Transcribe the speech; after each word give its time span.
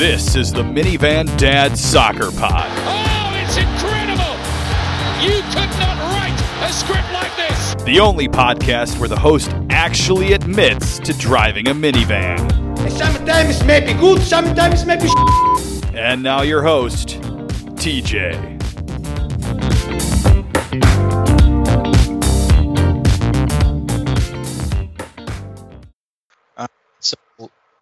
This 0.00 0.34
is 0.34 0.50
the 0.50 0.62
Minivan 0.62 1.26
Dad 1.36 1.76
Soccer 1.76 2.30
Pod. 2.30 2.70
Oh, 2.86 3.36
it's 3.36 3.58
incredible! 3.58 4.32
You 5.22 5.42
could 5.52 5.68
not 5.78 5.98
write 6.08 6.66
a 6.66 6.72
script 6.72 7.12
like 7.12 7.36
this! 7.36 7.74
The 7.84 8.00
only 8.00 8.26
podcast 8.26 8.98
where 8.98 9.10
the 9.10 9.18
host 9.18 9.54
actually 9.68 10.32
admits 10.32 10.98
to 11.00 11.12
driving 11.12 11.68
a 11.68 11.74
minivan. 11.74 12.38
Sometimes 12.90 13.60
it 13.60 13.66
may 13.66 13.80
be 13.80 13.92
good, 13.92 14.22
sometimes 14.22 14.84
it 14.84 14.86
may 14.86 14.96
be 14.96 15.98
And 15.98 16.22
now 16.22 16.40
your 16.40 16.62
host, 16.62 17.20
TJ. 17.76 18.56
Uh, 26.56 26.66
so 27.00 27.16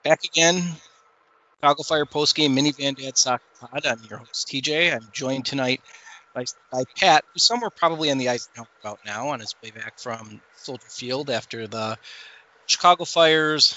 back 0.02 0.24
again, 0.24 0.64
Chicago 1.60 1.82
Fire 1.82 2.06
postgame 2.06 2.56
minivan 2.56 2.94
dad 2.96 3.18
soccer 3.18 3.42
pod. 3.60 3.84
I'm 3.84 3.98
your 4.08 4.18
host 4.20 4.46
TJ. 4.46 4.94
I'm 4.94 5.08
joined 5.12 5.44
tonight 5.44 5.80
by, 6.32 6.44
by 6.70 6.84
Pat, 6.96 7.24
who's 7.32 7.42
somewhere 7.42 7.70
probably 7.70 8.12
on 8.12 8.18
the 8.18 8.28
ice 8.28 8.48
about 8.80 9.00
now 9.04 9.30
on 9.30 9.40
his 9.40 9.56
way 9.60 9.72
back 9.72 9.98
from 9.98 10.40
Soldier 10.54 10.86
Field 10.88 11.30
after 11.30 11.66
the 11.66 11.98
Chicago 12.66 13.04
Fire's 13.04 13.76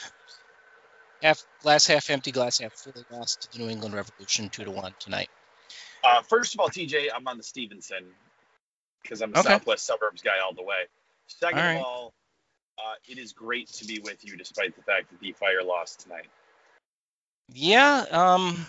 half 1.24 1.44
glass 1.64 1.88
half 1.88 2.12
empty, 2.12 2.32
glass 2.32 2.60
half 2.60 2.72
full 2.74 2.94
lost 3.12 3.42
to 3.42 3.58
the 3.58 3.64
New 3.64 3.72
England 3.72 3.96
Revolution 3.96 4.50
two 4.50 4.64
to 4.64 4.70
one 4.70 4.94
tonight. 5.00 5.30
Uh, 6.04 6.22
first 6.22 6.54
of 6.54 6.60
all, 6.60 6.70
TJ, 6.70 7.08
I'm 7.16 7.28
on 7.28 7.38
the 7.38 7.44
Stevenson 7.44 8.06
because 9.02 9.24
I'm 9.24 9.34
a 9.34 9.40
Okay. 9.40 9.50
Southwest 9.50 9.88
suburbs 9.88 10.22
guy 10.22 10.40
all 10.44 10.54
the 10.54 10.62
way. 10.62 10.86
Second 11.26 11.58
All 11.58 11.66
right. 11.66 11.78
of 11.78 11.84
all, 11.84 12.14
uh, 12.78 12.94
it 13.08 13.18
is 13.18 13.34
great 13.34 13.70
to 13.70 13.86
be 13.86 14.00
with 14.04 14.24
you 14.24 14.38
despite 14.38 14.76
the 14.76 14.84
fact 14.84 15.10
that 15.10 15.20
the 15.20 15.32
Fire 15.32 15.64
lost 15.64 16.02
tonight. 16.02 16.28
Yeah, 17.54 18.06
um, 18.12 18.66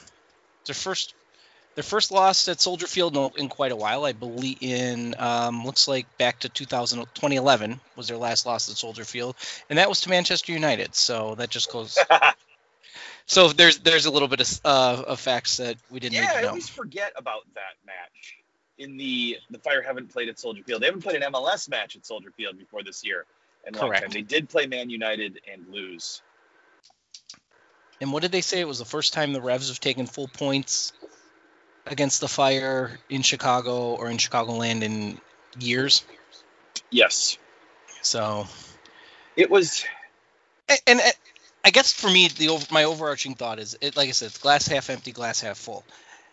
their 0.67 0.75
first 0.75 1.15
their 1.75 1.85
first 1.85 2.11
loss 2.11 2.49
at 2.49 2.61
Soldier 2.61 2.87
Field 2.87 3.17
in, 3.17 3.31
in 3.37 3.49
quite 3.49 3.73
a 3.73 3.77
while. 3.77 4.05
I 4.05 4.13
believe 4.13 4.59
in 4.61 5.15
um, 5.19 5.65
looks 5.65 5.89
like 5.89 6.07
back 6.19 6.41
to 6.41 6.49
2000, 6.49 7.01
2011 7.15 7.81
was 7.97 8.09
their 8.09 8.19
last 8.19 8.45
loss 8.45 8.71
at 8.71 8.77
Soldier 8.77 9.05
Field, 9.05 9.37
and 9.71 9.79
that 9.79 9.89
was 9.89 10.03
to 10.03 10.11
Manchester 10.11 10.53
United. 10.53 10.95
So 10.95 11.35
that 11.37 11.51
just 11.51 11.73
goes. 11.73 11.99
so 13.27 13.49
there's 13.49 13.79
there's 13.79 14.07
a 14.07 14.11
little 14.11 14.29
bit 14.29 14.41
of, 14.41 14.61
uh, 14.65 15.03
of 15.07 15.21
facts 15.21 15.57
that 15.59 15.77
we 15.91 16.01
didn't 16.01 16.15
yeah, 16.15 16.33
I 16.35 16.45
always 16.45 16.69
forget 16.69 17.13
about 17.17 17.43
that 17.55 17.75
match. 17.87 18.37
In 18.79 18.97
the 18.97 19.39
the 19.51 19.59
Fire 19.59 19.83
haven't 19.83 20.11
played 20.13 20.29
at 20.29 20.39
Soldier 20.39 20.63
Field. 20.65 20.83
They 20.83 20.87
haven't 20.87 21.03
played 21.03 21.23
an 21.23 21.33
MLS 21.33 21.69
match 21.69 21.97
at 21.97 22.05
Soldier 22.05 22.33
Field 22.37 22.59
before 22.59 22.83
this 22.83 23.05
year. 23.05 23.27
And 23.65 23.77
Correct. 23.77 24.13
They 24.13 24.23
did 24.23 24.49
play 24.49 24.67
Man 24.67 24.91
United 24.91 25.41
and 25.51 25.69
lose. 25.69 26.21
And 28.03 28.12
what 28.12 28.22
did 28.22 28.33
they 28.33 28.41
say? 28.41 28.58
It 28.58 28.67
was 28.67 28.81
the 28.81 28.84
first 28.84 29.12
time 29.12 29.33
the 29.33 29.41
Revs 29.41 29.69
have 29.69 29.78
taken 29.78 30.06
full 30.06 30.27
points 30.27 30.92
against 31.86 32.20
the 32.20 32.27
Fire 32.27 32.98
in 33.08 33.22
Chicago 33.22 33.95
or 33.95 34.11
in 34.11 34.17
Chicagoland 34.17 34.83
in 34.83 35.20
years. 35.56 36.05
Yes, 36.91 37.39
So 38.03 38.47
it 39.36 39.48
was. 39.48 39.84
and, 40.69 40.80
and 40.89 41.00
uh, 41.00 41.11
I 41.64 41.70
guess 41.70 41.92
for 41.92 42.08
me, 42.08 42.27
the 42.27 42.67
my 42.73 42.84
overarching 42.84 43.36
thought 43.36 43.61
is, 43.61 43.78
it, 43.80 43.97
like 43.97 44.08
I 44.08 44.12
said, 44.12 44.27
it's 44.27 44.39
glass 44.39 44.67
half 44.67 44.91
empty, 44.91 45.12
glass 45.12 45.41
half 45.41 45.56
full. 45.56 45.84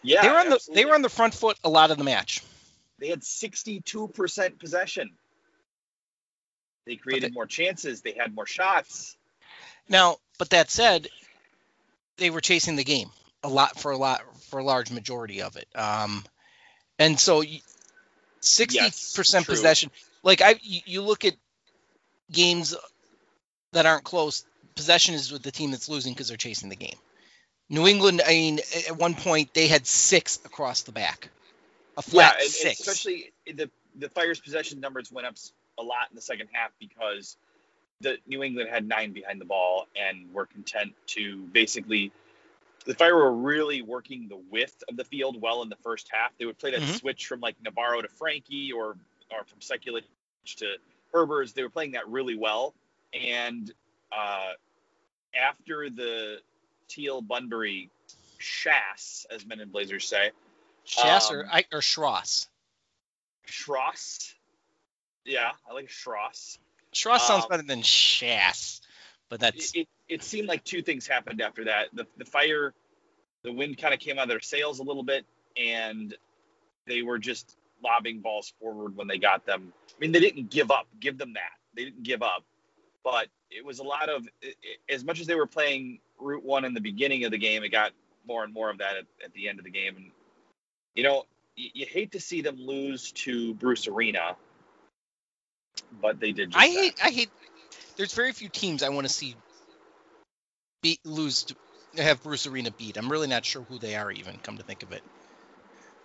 Yeah, 0.01 0.23
they 0.23 0.29
were 0.29 0.39
on 0.39 0.49
the 0.49 0.59
they 0.73 0.85
were 0.85 0.95
on 0.95 1.03
the 1.03 1.09
front 1.09 1.35
foot 1.35 1.59
a 1.63 1.69
lot 1.69 1.91
of 1.91 1.99
the 1.99 2.03
match. 2.03 2.41
They 2.97 3.09
had 3.09 3.21
62% 3.21 4.59
possession. 4.59 5.11
They 6.87 6.95
created 6.95 7.29
they- 7.29 7.35
more 7.35 7.45
chances. 7.45 8.01
They 8.01 8.15
had 8.19 8.33
more 8.33 8.47
shots. 8.47 9.15
Now, 9.87 10.17
but 10.39 10.49
that 10.49 10.71
said, 10.71 11.07
they 12.19 12.29
were 12.29 12.41
chasing 12.41 12.75
the 12.75 12.83
game 12.83 13.09
a 13.43 13.49
lot 13.49 13.79
for 13.79 13.91
a 13.91 13.97
lot 13.97 14.21
for 14.49 14.59
a 14.59 14.63
large 14.63 14.91
majority 14.91 15.41
of 15.41 15.55
it. 15.55 15.67
Um, 15.75 16.23
and 16.97 17.19
so 17.19 17.43
sixty 18.41 18.79
percent 19.15 19.45
true. 19.45 19.55
possession. 19.55 19.91
Like 20.23 20.41
I, 20.41 20.55
you, 20.61 21.01
look 21.01 21.23
at 21.23 21.33
games 22.31 22.75
that 23.71 23.85
aren't 23.85 24.03
close. 24.03 24.45
Possession 24.75 25.15
is 25.15 25.31
with 25.31 25.43
the 25.43 25.51
team 25.51 25.71
that's 25.71 25.89
losing 25.89 26.13
because 26.13 26.27
they're 26.27 26.37
chasing 26.37 26.69
the 26.69 26.75
game. 26.75 26.97
New 27.69 27.87
England, 27.87 28.21
I 28.25 28.29
mean, 28.29 28.59
at 28.89 28.97
one 28.97 29.13
point 29.13 29.53
they 29.53 29.67
had 29.67 29.85
six 29.85 30.39
across 30.43 30.81
the 30.83 30.91
back, 30.91 31.29
a 31.97 32.01
flat 32.01 32.37
and 32.41 32.49
six. 32.49 32.79
especially 32.79 33.31
the 33.45 33.69
the 33.95 34.09
Fire's 34.09 34.39
possession 34.39 34.79
numbers 34.79 35.11
went 35.11 35.27
up 35.27 35.35
a 35.77 35.83
lot 35.83 36.07
in 36.09 36.15
the 36.15 36.21
second 36.21 36.49
half 36.51 36.71
because 36.79 37.37
the 38.01 38.17
New 38.27 38.43
England 38.43 38.69
had 38.69 38.87
nine 38.87 39.11
behind 39.13 39.41
the 39.41 39.45
ball 39.45 39.87
and 39.95 40.33
were 40.33 40.45
content 40.45 40.93
to 41.07 41.43
basically. 41.47 42.11
The 42.85 42.93
Fire 42.95 43.15
were 43.15 43.33
really 43.33 43.81
working 43.81 44.29
the 44.29 44.37
width 44.49 44.83
of 44.89 44.95
the 44.95 45.03
field 45.03 45.39
well 45.41 45.61
in 45.63 45.69
the 45.69 45.75
first 45.77 46.09
half. 46.11 46.31
They 46.37 46.45
would 46.45 46.57
play 46.57 46.71
that 46.71 46.81
Mhm. 46.81 46.99
switch 46.99 47.27
from 47.27 47.41
like 47.41 47.61
Navarro 47.61 48.01
to 48.01 48.07
Frankie 48.07 48.71
or 48.71 48.97
or 49.31 49.43
from 49.43 49.59
Sekulic 49.59 50.05
to 50.57 50.77
Herbers. 51.13 51.53
They 51.53 51.61
were 51.61 51.69
playing 51.69 51.91
that 51.91 52.07
really 52.07 52.35
well. 52.35 52.73
And 53.13 53.71
uh, 54.11 54.53
after 55.35 55.89
the 55.89 56.41
Teal 56.87 57.21
Bunbury 57.21 57.89
Shass, 58.39 59.25
as 59.29 59.45
men 59.45 59.59
in 59.59 59.69
Blazers 59.69 60.07
say, 60.07 60.31
Shass 60.85 61.29
or 61.31 61.43
um, 61.43 61.49
I 61.51 61.65
or 61.71 61.81
Schross. 61.81 62.47
Schross. 63.45 64.33
Yeah, 65.25 65.51
I 65.69 65.73
like 65.73 65.89
Schross. 65.89 66.57
Sounds 66.93 67.43
um, 67.43 67.49
better 67.49 67.63
than 67.63 67.81
Shass, 67.81 68.81
but 69.29 69.39
that's 69.39 69.75
It, 69.75 69.87
it, 70.07 70.23
seemed 70.23 70.47
like 70.47 70.63
two 70.63 70.81
things 70.81 71.07
happened 71.07 71.41
after 71.41 71.65
that. 71.65 71.87
The, 71.93 72.07
the 72.17 72.25
fire, 72.25 72.73
the 73.43 73.51
wind 73.51 73.77
kind 73.77 73.93
of 73.93 73.99
came 73.99 74.17
out 74.17 74.23
of 74.23 74.29
their 74.29 74.39
sails 74.39 74.79
a 74.79 74.83
little 74.83 75.03
bit, 75.03 75.25
and 75.55 76.15
they 76.87 77.01
were 77.01 77.19
just 77.19 77.55
lobbing 77.83 78.19
balls 78.19 78.53
forward 78.59 78.95
when 78.95 79.07
they 79.07 79.17
got 79.17 79.45
them. 79.45 79.73
I 79.89 79.99
mean, 79.99 80.11
they 80.11 80.19
didn't 80.19 80.49
give 80.49 80.71
up. 80.71 80.87
Give 80.99 81.17
them 81.17 81.33
that. 81.33 81.51
They 81.75 81.85
didn't 81.85 82.03
give 82.03 82.23
up. 82.23 82.43
But 83.03 83.27
it 83.49 83.63
was 83.63 83.79
a 83.79 83.83
lot 83.83 84.09
of, 84.09 84.27
as 84.89 85.03
much 85.03 85.19
as 85.19 85.27
they 85.27 85.35
were 85.35 85.47
playing 85.47 85.99
Route 86.19 86.43
1 86.43 86.65
in 86.65 86.73
the 86.73 86.81
beginning 86.81 87.23
of 87.23 87.31
the 87.31 87.37
game, 87.37 87.63
it 87.63 87.69
got 87.69 87.91
more 88.27 88.43
and 88.43 88.53
more 88.53 88.69
of 88.69 88.79
that 88.79 88.97
at, 88.97 89.05
at 89.23 89.33
the 89.33 89.47
end 89.47 89.59
of 89.59 89.65
the 89.65 89.71
game. 89.71 89.95
And, 89.95 90.11
you 90.95 91.03
know, 91.03 91.23
you, 91.55 91.69
you 91.73 91.85
hate 91.85 92.11
to 92.11 92.19
see 92.19 92.41
them 92.41 92.57
lose 92.57 93.11
to 93.13 93.53
Bruce 93.55 93.87
Arena, 93.87 94.35
but 96.01 96.19
they 96.19 96.31
did 96.31 96.51
just 96.51 96.63
I 96.63 96.67
that. 96.67 96.73
hate 96.73 96.99
I 97.03 97.09
hate 97.09 97.29
there's 97.97 98.13
very 98.13 98.31
few 98.31 98.49
teams 98.49 98.83
I 98.83 98.89
want 98.89 99.07
to 99.07 99.13
see 99.13 99.35
beat 100.81 100.99
lose 101.05 101.43
to 101.43 101.55
have 102.03 102.21
Bruce 102.23 102.47
Arena 102.47 102.71
beat. 102.71 102.97
I'm 102.97 103.11
really 103.11 103.27
not 103.27 103.45
sure 103.45 103.63
who 103.63 103.79
they 103.79 103.95
are 103.95 104.11
even 104.11 104.37
come 104.39 104.57
to 104.57 104.63
think 104.63 104.83
of 104.83 104.91
it. 104.91 105.03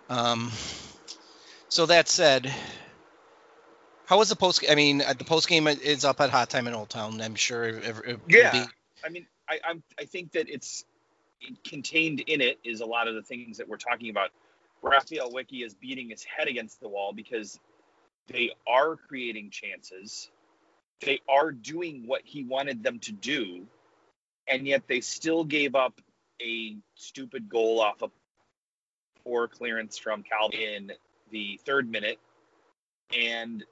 Um 0.09 0.51
so 1.69 1.85
that 1.87 2.07
said, 2.07 2.53
how 4.05 4.17
was 4.17 4.29
the 4.29 4.35
post 4.35 4.63
I 4.69 4.75
mean 4.75 5.01
uh, 5.01 5.13
the 5.13 5.25
post 5.25 5.47
game 5.47 5.67
is 5.67 6.05
up 6.05 6.21
at 6.21 6.29
Hot 6.29 6.49
Time 6.49 6.67
in 6.67 6.73
Old 6.73 6.89
Town. 6.89 7.21
I'm 7.21 7.35
sure 7.35 7.65
it, 7.65 7.95
it, 8.05 8.19
Yeah. 8.27 8.51
be 8.51 8.59
I 9.05 9.09
mean, 9.09 9.25
I 9.49 9.59
I'm, 9.67 9.83
I 9.99 10.05
think 10.05 10.31
that 10.31 10.49
it's 10.49 10.85
contained 11.63 12.21
in 12.21 12.41
it 12.41 12.59
is 12.63 12.81
a 12.81 12.85
lot 12.85 13.07
of 13.07 13.15
the 13.15 13.21
things 13.21 13.57
that 13.57 13.67
we're 13.67 13.77
talking 13.77 14.09
about. 14.09 14.29
Raphael 14.81 15.31
Wicky 15.31 15.63
is 15.63 15.73
beating 15.73 16.09
his 16.09 16.23
head 16.23 16.47
against 16.47 16.79
the 16.79 16.87
wall 16.87 17.13
because 17.13 17.59
they 18.27 18.51
are 18.67 18.95
creating 18.95 19.49
chances. 19.51 20.29
They 21.01 21.21
are 21.29 21.51
doing 21.51 22.03
what 22.07 22.21
he 22.23 22.43
wanted 22.43 22.83
them 22.83 22.99
to 22.99 23.11
do, 23.11 23.65
and 24.47 24.67
yet 24.67 24.87
they 24.87 25.01
still 25.01 25.43
gave 25.43 25.75
up 25.75 25.99
a 26.41 26.77
stupid 26.95 27.49
goal 27.49 27.79
off 27.81 28.01
a 28.01 28.09
poor 29.23 29.47
clearance 29.47 29.97
from 29.97 30.23
Calvin 30.23 30.59
in 30.59 30.91
the 31.31 31.59
third 31.65 31.89
minute. 31.89 32.19
And 33.15 33.63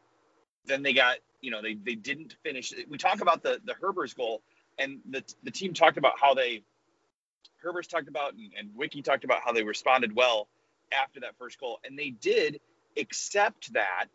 then 0.65 0.83
they 0.83 0.93
got, 0.93 1.17
you 1.41 1.51
know, 1.51 1.61
they, 1.61 1.75
they 1.75 1.95
didn't 1.95 2.35
finish. 2.43 2.73
We 2.89 2.97
talk 2.97 3.21
about 3.21 3.43
the, 3.43 3.59
the 3.65 3.73
Herbers 3.73 4.15
goal 4.15 4.41
and 4.77 4.99
the 5.09 5.23
the 5.43 5.51
team 5.51 5.73
talked 5.73 5.97
about 5.97 6.13
how 6.19 6.33
they 6.33 6.63
Herbers 7.63 7.87
talked 7.87 8.07
about 8.07 8.33
and, 8.33 8.51
and 8.57 8.69
Wicky 8.75 9.01
talked 9.01 9.23
about 9.23 9.41
how 9.43 9.51
they 9.53 9.63
responded 9.63 10.15
well 10.15 10.47
after 10.91 11.21
that 11.21 11.37
first 11.37 11.59
goal, 11.59 11.79
and 11.83 11.97
they 11.97 12.11
did, 12.11 12.59
except 12.95 13.73
that 13.73 14.05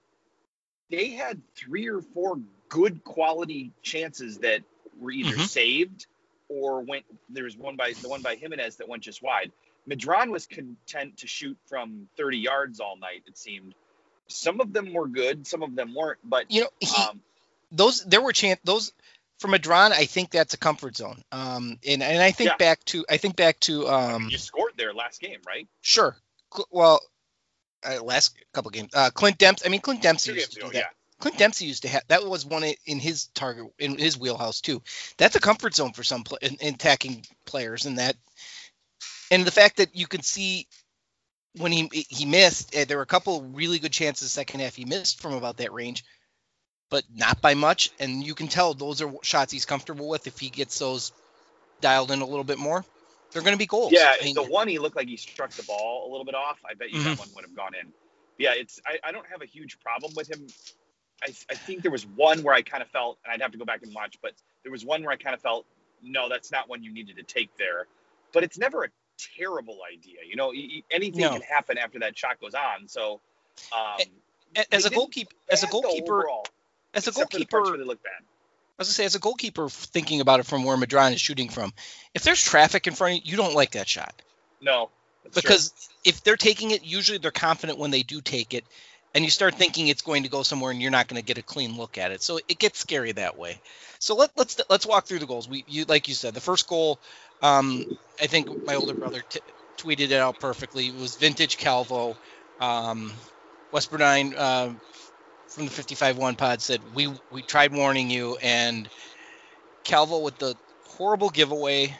they 0.90 1.10
had 1.10 1.40
three 1.54 1.88
or 1.88 2.00
four 2.00 2.38
good 2.68 3.02
quality 3.04 3.72
chances 3.82 4.38
that 4.38 4.62
were 4.98 5.10
either 5.10 5.36
Mhm. 5.36 5.46
saved 5.48 6.06
or 6.48 6.80
went. 6.80 7.04
There 7.28 7.44
was 7.44 7.56
one 7.56 7.76
by 7.76 7.92
the 7.92 8.08
one 8.08 8.22
by 8.22 8.36
Giménez 8.36 8.78
that 8.78 8.88
went 8.88 9.02
just 9.02 9.22
wide. 9.22 9.52
Medrán 9.88 10.30
was 10.30 10.46
content 10.46 11.18
to 11.18 11.26
shoot 11.26 11.56
from 11.66 12.08
30 12.16 12.38
yards 12.38 12.80
all 12.80 12.96
night. 12.96 13.22
It 13.26 13.38
seemed. 13.38 13.74
Some 14.26 14.60
of 14.60 14.72
them 14.72 14.92
were 14.92 15.08
good, 15.08 15.46
some 15.46 15.62
of 15.62 15.74
them 15.74 15.94
weren't. 15.94 16.18
But 16.22 16.50
you 16.50 16.62
know 16.62 16.70
he, 16.80 17.02
um, 17.02 17.22
those 17.72 18.04
there 18.04 18.20
were 18.20 18.32
chance 18.32 18.60
those 18.64 18.92
for 19.38 19.48
Medrán 19.48 19.92
I 19.92 20.04
think 20.06 20.30
that's 20.30 20.54
a 20.54 20.58
comfort 20.58 20.96
zone. 20.96 21.22
Um 21.32 21.78
and 21.86 22.02
and 22.02 22.22
I 22.22 22.32
think 22.32 22.50
Yeah. 22.50 22.56
back 22.56 22.84
to 22.86 23.06
I 23.08 23.16
think 23.18 23.36
back 23.36 23.60
to 23.60 23.88
um 23.88 24.28
you 24.30 24.38
scored 24.38 24.72
there 24.76 24.92
last 24.92 25.20
game, 25.20 25.40
right? 25.46 25.66
Sure. 25.80 26.16
Well, 26.70 27.00
uh, 27.84 28.02
last 28.02 28.36
couple 28.52 28.70
games, 28.70 28.90
uh, 28.94 29.10
Clint 29.10 29.38
Dempsey. 29.38 29.66
I 29.66 29.68
mean, 29.68 29.80
Clint 29.80 30.02
Dempsey 30.02 30.32
used 30.32 30.52
to 30.52 30.60
do 30.60 30.66
ago, 30.66 30.78
that. 30.78 30.94
Clint 31.20 31.38
Dempsey 31.38 31.66
used 31.66 31.82
to 31.82 31.88
have 31.88 32.04
that 32.08 32.24
was 32.24 32.46
one 32.46 32.64
in 32.86 32.98
his 32.98 33.26
target 33.34 33.66
in 33.78 33.98
his 33.98 34.18
wheelhouse 34.18 34.60
too. 34.60 34.82
That's 35.16 35.36
a 35.36 35.40
comfort 35.40 35.74
zone 35.74 35.92
for 35.92 36.04
some 36.04 36.24
pla 36.24 36.38
in, 36.40 36.56
in 36.60 36.74
attacking 36.74 37.24
players, 37.44 37.86
and 37.86 37.98
that 37.98 38.16
and 39.30 39.44
the 39.44 39.50
fact 39.50 39.78
that 39.78 39.96
you 39.96 40.06
can 40.06 40.22
see 40.22 40.68
when 41.56 41.72
he 41.72 41.88
he 42.08 42.24
missed, 42.24 42.76
uh, 42.76 42.84
there 42.84 42.98
were 42.98 43.02
a 43.02 43.06
couple 43.06 43.42
really 43.42 43.78
good 43.78 43.92
chances 43.92 44.30
second 44.30 44.60
half 44.60 44.76
he 44.76 44.84
missed 44.84 45.20
from 45.20 45.34
about 45.34 45.56
that 45.56 45.72
range, 45.72 46.04
but 46.90 47.04
not 47.12 47.40
by 47.40 47.54
much. 47.54 47.90
And 47.98 48.24
you 48.24 48.34
can 48.34 48.48
tell 48.48 48.74
those 48.74 49.02
are 49.02 49.12
shots 49.22 49.52
he's 49.52 49.64
comfortable 49.64 50.08
with. 50.08 50.26
If 50.26 50.38
he 50.38 50.50
gets 50.50 50.78
those 50.78 51.12
dialed 51.80 52.10
in 52.10 52.20
a 52.20 52.26
little 52.26 52.44
bit 52.44 52.58
more, 52.58 52.84
they're 53.32 53.42
going 53.42 53.54
to 53.54 53.58
be 53.58 53.66
goals. 53.66 53.92
Yeah, 53.92 54.14
I 54.20 54.24
mean, 54.24 54.34
the 54.34 54.42
one 54.42 54.68
he 54.68 54.78
looked 54.78 54.96
like 54.96 55.08
he 55.08 55.16
struck 55.16 55.50
the 55.50 55.62
ball 55.64 56.06
a 56.06 56.10
little 56.10 56.24
bit 56.24 56.34
off. 56.34 56.58
I 56.68 56.74
bet 56.74 56.90
you 56.90 56.98
Mm-hmm. 57.00 57.08
that 57.10 57.18
one 57.18 57.28
would 57.34 57.44
have 57.44 57.54
gone 57.54 57.72
in. 57.80 57.92
Yeah, 58.38 58.52
it's 58.54 58.80
I, 58.86 58.98
I 59.02 59.12
don't 59.12 59.26
have 59.30 59.42
a 59.42 59.46
huge 59.46 59.78
problem 59.80 60.12
with 60.16 60.30
him. 60.30 60.46
I, 61.22 61.34
I 61.50 61.54
think 61.54 61.82
there 61.82 61.90
was 61.90 62.06
one 62.06 62.42
where 62.42 62.54
I 62.54 62.62
kind 62.62 62.82
of 62.82 62.88
felt, 62.88 63.18
and 63.24 63.32
I'd 63.32 63.42
have 63.42 63.50
to 63.52 63.58
go 63.58 63.64
back 63.64 63.82
and 63.82 63.92
watch, 63.92 64.16
but 64.22 64.32
there 64.62 64.70
was 64.70 64.84
one 64.84 65.02
where 65.02 65.10
I 65.12 65.16
kind 65.16 65.34
of 65.34 65.40
felt, 65.40 65.66
no, 66.02 66.28
that's 66.28 66.52
not 66.52 66.68
one 66.68 66.82
you 66.84 66.92
needed 66.92 67.16
to 67.16 67.24
take 67.24 67.50
there. 67.58 67.86
But 68.32 68.44
it's 68.44 68.56
never 68.56 68.84
a 68.84 68.88
terrible 69.36 69.78
idea. 69.92 70.18
You 70.28 70.36
know, 70.36 70.52
anything 70.92 71.20
No. 71.22 71.30
can 71.32 71.42
happen 71.42 71.76
after 71.76 71.98
that 72.00 72.16
shot 72.16 72.40
goes 72.40 72.54
on. 72.54 72.86
So, 72.86 73.20
um, 73.72 73.98
A- 74.56 74.74
as 74.74 74.84
a 74.86 74.90
goalkeeper, 74.90 75.34
as 75.48 75.64
a 75.64 75.66
goalkeeper, 75.66 76.20
overall, 76.20 76.46
as 76.94 77.06
a 77.06 77.10
except 77.10 77.32
for 77.32 77.38
the 77.38 77.44
goalkeeper, 77.46 77.78
they 77.78 77.84
look 77.84 78.02
bad. 78.02 78.12
I 78.78 78.82
was 78.82 78.88
gonna 78.88 78.94
say, 78.94 79.04
as 79.04 79.14
a 79.14 79.20
goalkeeper, 79.20 79.68
thinking 79.68 80.20
about 80.20 80.40
it 80.40 80.46
from 80.46 80.64
where 80.64 80.76
Medrán 80.76 81.12
is 81.12 81.20
shooting 81.20 81.48
from, 81.48 81.72
if 82.14 82.22
there's 82.22 82.42
traffic 82.42 82.86
in 82.86 82.94
front 82.94 83.18
of 83.18 83.24
you, 83.26 83.32
you 83.32 83.36
don't 83.36 83.54
like 83.54 83.72
that 83.72 83.88
shot 83.88 84.22
No, 84.60 84.90
that's 85.22 85.38
true. 85.38 85.50
because 85.50 85.72
if 86.04 86.22
they're 86.22 86.36
taking 86.36 86.70
it, 86.70 86.84
usually 86.84 87.18
they're 87.18 87.30
confident 87.30 87.78
when 87.78 87.90
they 87.90 88.02
do 88.02 88.20
take 88.20 88.54
it, 88.54 88.66
and 89.14 89.24
you 89.24 89.30
start 89.30 89.54
thinking 89.54 89.88
it's 89.88 90.02
going 90.02 90.22
to 90.22 90.28
go 90.28 90.42
somewhere, 90.42 90.70
and 90.70 90.80
you're 90.80 90.90
not 90.90 91.08
going 91.08 91.20
to 91.20 91.24
get 91.26 91.38
a 91.38 91.42
clean 91.42 91.76
look 91.76 91.98
at 91.98 92.12
it. 92.12 92.22
So 92.22 92.38
it 92.48 92.58
gets 92.58 92.78
scary 92.78 93.12
that 93.12 93.36
way. 93.36 93.60
So 93.98 94.14
let, 94.16 94.30
let's 94.36 94.60
let's 94.70 94.86
walk 94.86 95.06
through 95.06 95.20
the 95.20 95.26
goals. 95.26 95.48
We 95.48 95.64
you 95.66 95.84
like 95.84 96.08
you 96.08 96.14
said, 96.14 96.34
the 96.34 96.40
first 96.40 96.66
goal, 96.66 97.00
um, 97.42 97.84
I 98.20 98.26
think 98.26 98.48
my 98.66 98.74
older 98.74 98.94
brother 98.94 99.22
t- 99.28 99.40
tweeted 99.78 100.10
it 100.10 100.12
out 100.12 100.38
perfectly. 100.40 100.88
It 100.88 100.94
was 100.94 101.16
vintage 101.16 101.56
Calvo. 101.56 102.18
Um, 102.60 103.12
West 103.70 103.90
Bernine 103.90 104.34
uh, 104.36 104.72
from 105.48 105.66
the 105.66 105.70
55-1 105.70 106.36
pod 106.36 106.60
said 106.60 106.80
we 106.94 107.12
we 107.30 107.42
tried 107.42 107.72
warning 107.72 108.10
you, 108.10 108.36
and 108.36 108.88
Calvo 109.84 110.18
with 110.18 110.38
the 110.38 110.54
horrible 110.84 111.30
giveaway 111.30 111.96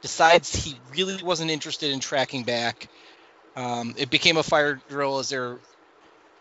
decides 0.00 0.54
he 0.54 0.78
really 0.92 1.22
wasn't 1.22 1.50
interested 1.50 1.92
in 1.92 2.00
tracking 2.00 2.44
back. 2.44 2.88
Um, 3.54 3.94
it 3.96 4.10
became 4.10 4.36
a 4.36 4.42
fire 4.42 4.80
drill 4.88 5.18
as 5.18 5.28
their 5.28 5.58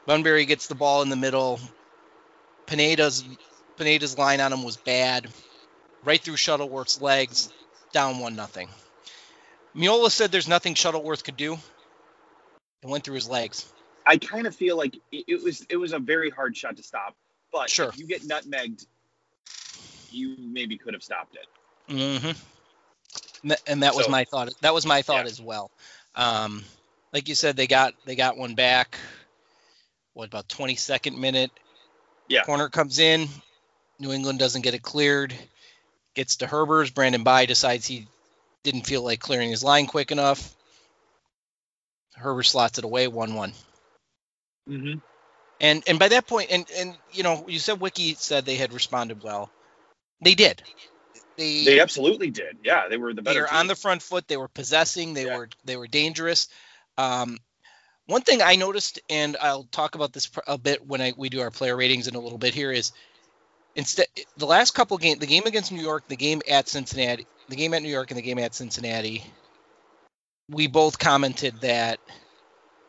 Bunbury 0.05 0.45
gets 0.45 0.67
the 0.67 0.75
ball 0.75 1.01
in 1.01 1.09
the 1.09 1.15
middle. 1.15 1.59
Pineda's 2.67 3.23
Pineda's 3.77 4.17
line 4.17 4.39
on 4.39 4.53
him 4.53 4.63
was 4.63 4.77
bad, 4.77 5.27
right 6.03 6.21
through 6.21 6.37
Shuttleworth's 6.37 7.01
legs, 7.01 7.51
down 7.91 8.19
one 8.19 8.35
nothing. 8.35 8.69
Meola 9.75 10.09
said 10.09 10.31
there's 10.31 10.47
nothing 10.47 10.75
Shuttleworth 10.75 11.23
could 11.23 11.37
do, 11.37 11.57
and 12.81 12.91
went 12.91 13.03
through 13.03 13.15
his 13.15 13.27
legs. 13.27 13.65
I 14.05 14.17
kind 14.17 14.45
of 14.47 14.55
feel 14.55 14.77
like 14.77 14.95
it, 15.11 15.25
it 15.27 15.43
was 15.43 15.65
it 15.69 15.77
was 15.77 15.93
a 15.93 15.99
very 15.99 16.29
hard 16.29 16.55
shot 16.55 16.77
to 16.77 16.83
stop. 16.83 17.15
But 17.51 17.69
Sure. 17.69 17.89
if 17.89 17.97
you 17.97 18.05
get 18.05 18.21
nutmegged, 18.23 18.85
you 20.11 20.35
maybe 20.39 20.77
could 20.77 20.93
have 20.93 21.03
stopped 21.03 21.35
it. 21.35 21.93
Mm-hmm. 21.93 23.51
And 23.67 23.83
that, 23.83 23.95
was 23.95 24.05
So- 24.05 24.11
my 24.11 24.25
thought. 24.25 24.49
That 24.61 24.73
was 24.73 24.85
my 24.85 25.01
thought 25.01 25.25
Yeah. 25.25 25.31
as 25.31 25.41
well. 25.41 25.71
Um, 26.15 26.63
like 27.13 27.29
you 27.29 27.35
said, 27.35 27.55
they 27.55 27.67
got 27.67 27.93
they 28.05 28.15
got 28.15 28.37
one 28.37 28.55
back. 28.55 28.97
What 30.13 30.27
about 30.27 30.47
22nd 30.47 31.17
minute? 31.17 31.51
Yeah. 32.27 32.43
Corner 32.43 32.69
comes 32.69 32.99
in. 32.99 33.27
New 33.99 34.11
England 34.11 34.39
doesn't 34.39 34.61
get 34.63 34.73
it 34.73 34.81
cleared. 34.81 35.33
Gets 36.15 36.37
to 36.37 36.45
Herbers. 36.47 36.93
Brandon 36.93 37.23
Bye 37.23 37.45
decides 37.45 37.85
he 37.85 38.07
didn't 38.63 38.87
feel 38.87 39.03
like 39.03 39.19
clearing 39.19 39.49
his 39.49 39.63
line 39.63 39.85
quick 39.87 40.11
enough. 40.11 40.53
Herbers 42.19 42.47
slots 42.47 42.77
it 42.79 42.85
away, 42.85 43.07
one-one. 43.07 43.53
Mm-hmm. 44.69 44.99
And 45.61 45.83
and 45.87 45.99
by 45.99 46.09
that 46.09 46.27
point, 46.27 46.49
and 46.51 46.65
and 46.77 46.97
you 47.11 47.23
know, 47.23 47.45
you 47.47 47.59
said 47.59 47.79
Wicky 47.79 48.13
said 48.15 48.45
they 48.45 48.55
had 48.55 48.73
responded 48.73 49.23
well. 49.23 49.49
They 50.21 50.35
did. 50.35 50.61
They 51.37 51.63
They 51.65 51.79
absolutely 51.79 52.29
did. 52.29 52.57
Yeah, 52.63 52.87
they 52.89 52.97
were 52.97 53.13
the 53.13 53.21
better. 53.21 53.35
they 53.35 53.41
better. 53.41 53.53
were 53.53 53.59
on 53.59 53.67
the 53.67 53.75
front 53.75 54.01
foot. 54.01 54.27
They 54.27 54.37
were 54.37 54.47
possessing. 54.47 55.13
They 55.13 55.25
Yeah. 55.25 55.37
were 55.37 55.49
they 55.63 55.77
were 55.77 55.87
dangerous. 55.87 56.49
Um, 56.97 57.39
one 58.07 58.21
thing 58.21 58.41
I 58.41 58.55
noticed, 58.55 58.99
and 59.09 59.35
I'll 59.41 59.63
talk 59.63 59.95
about 59.95 60.13
this 60.13 60.29
a 60.47 60.57
bit 60.57 60.85
when 60.85 61.01
I 61.01 61.13
we 61.15 61.29
do 61.29 61.41
our 61.41 61.51
player 61.51 61.75
ratings 61.75 62.07
in 62.07 62.15
a 62.15 62.19
little 62.19 62.37
bit 62.37 62.53
here, 62.53 62.71
is 62.71 62.91
instead 63.75 64.07
the 64.37 64.45
last 64.45 64.71
couple 64.71 64.97
games, 64.97 65.19
the 65.19 65.27
game 65.27 65.45
against 65.45 65.71
New 65.71 65.81
York, 65.81 66.07
the 66.07 66.15
game 66.15 66.41
at 66.49 66.67
Cincinnati, 66.69 67.25
the 67.49 67.55
game 67.55 67.73
at 67.73 67.81
New 67.81 67.89
York, 67.89 68.11
and 68.11 68.17
the 68.17 68.21
game 68.21 68.39
at 68.39 68.53
Cincinnati, 68.53 69.23
we 70.49 70.67
both 70.67 70.99
commented 70.99 71.61
that 71.61 71.99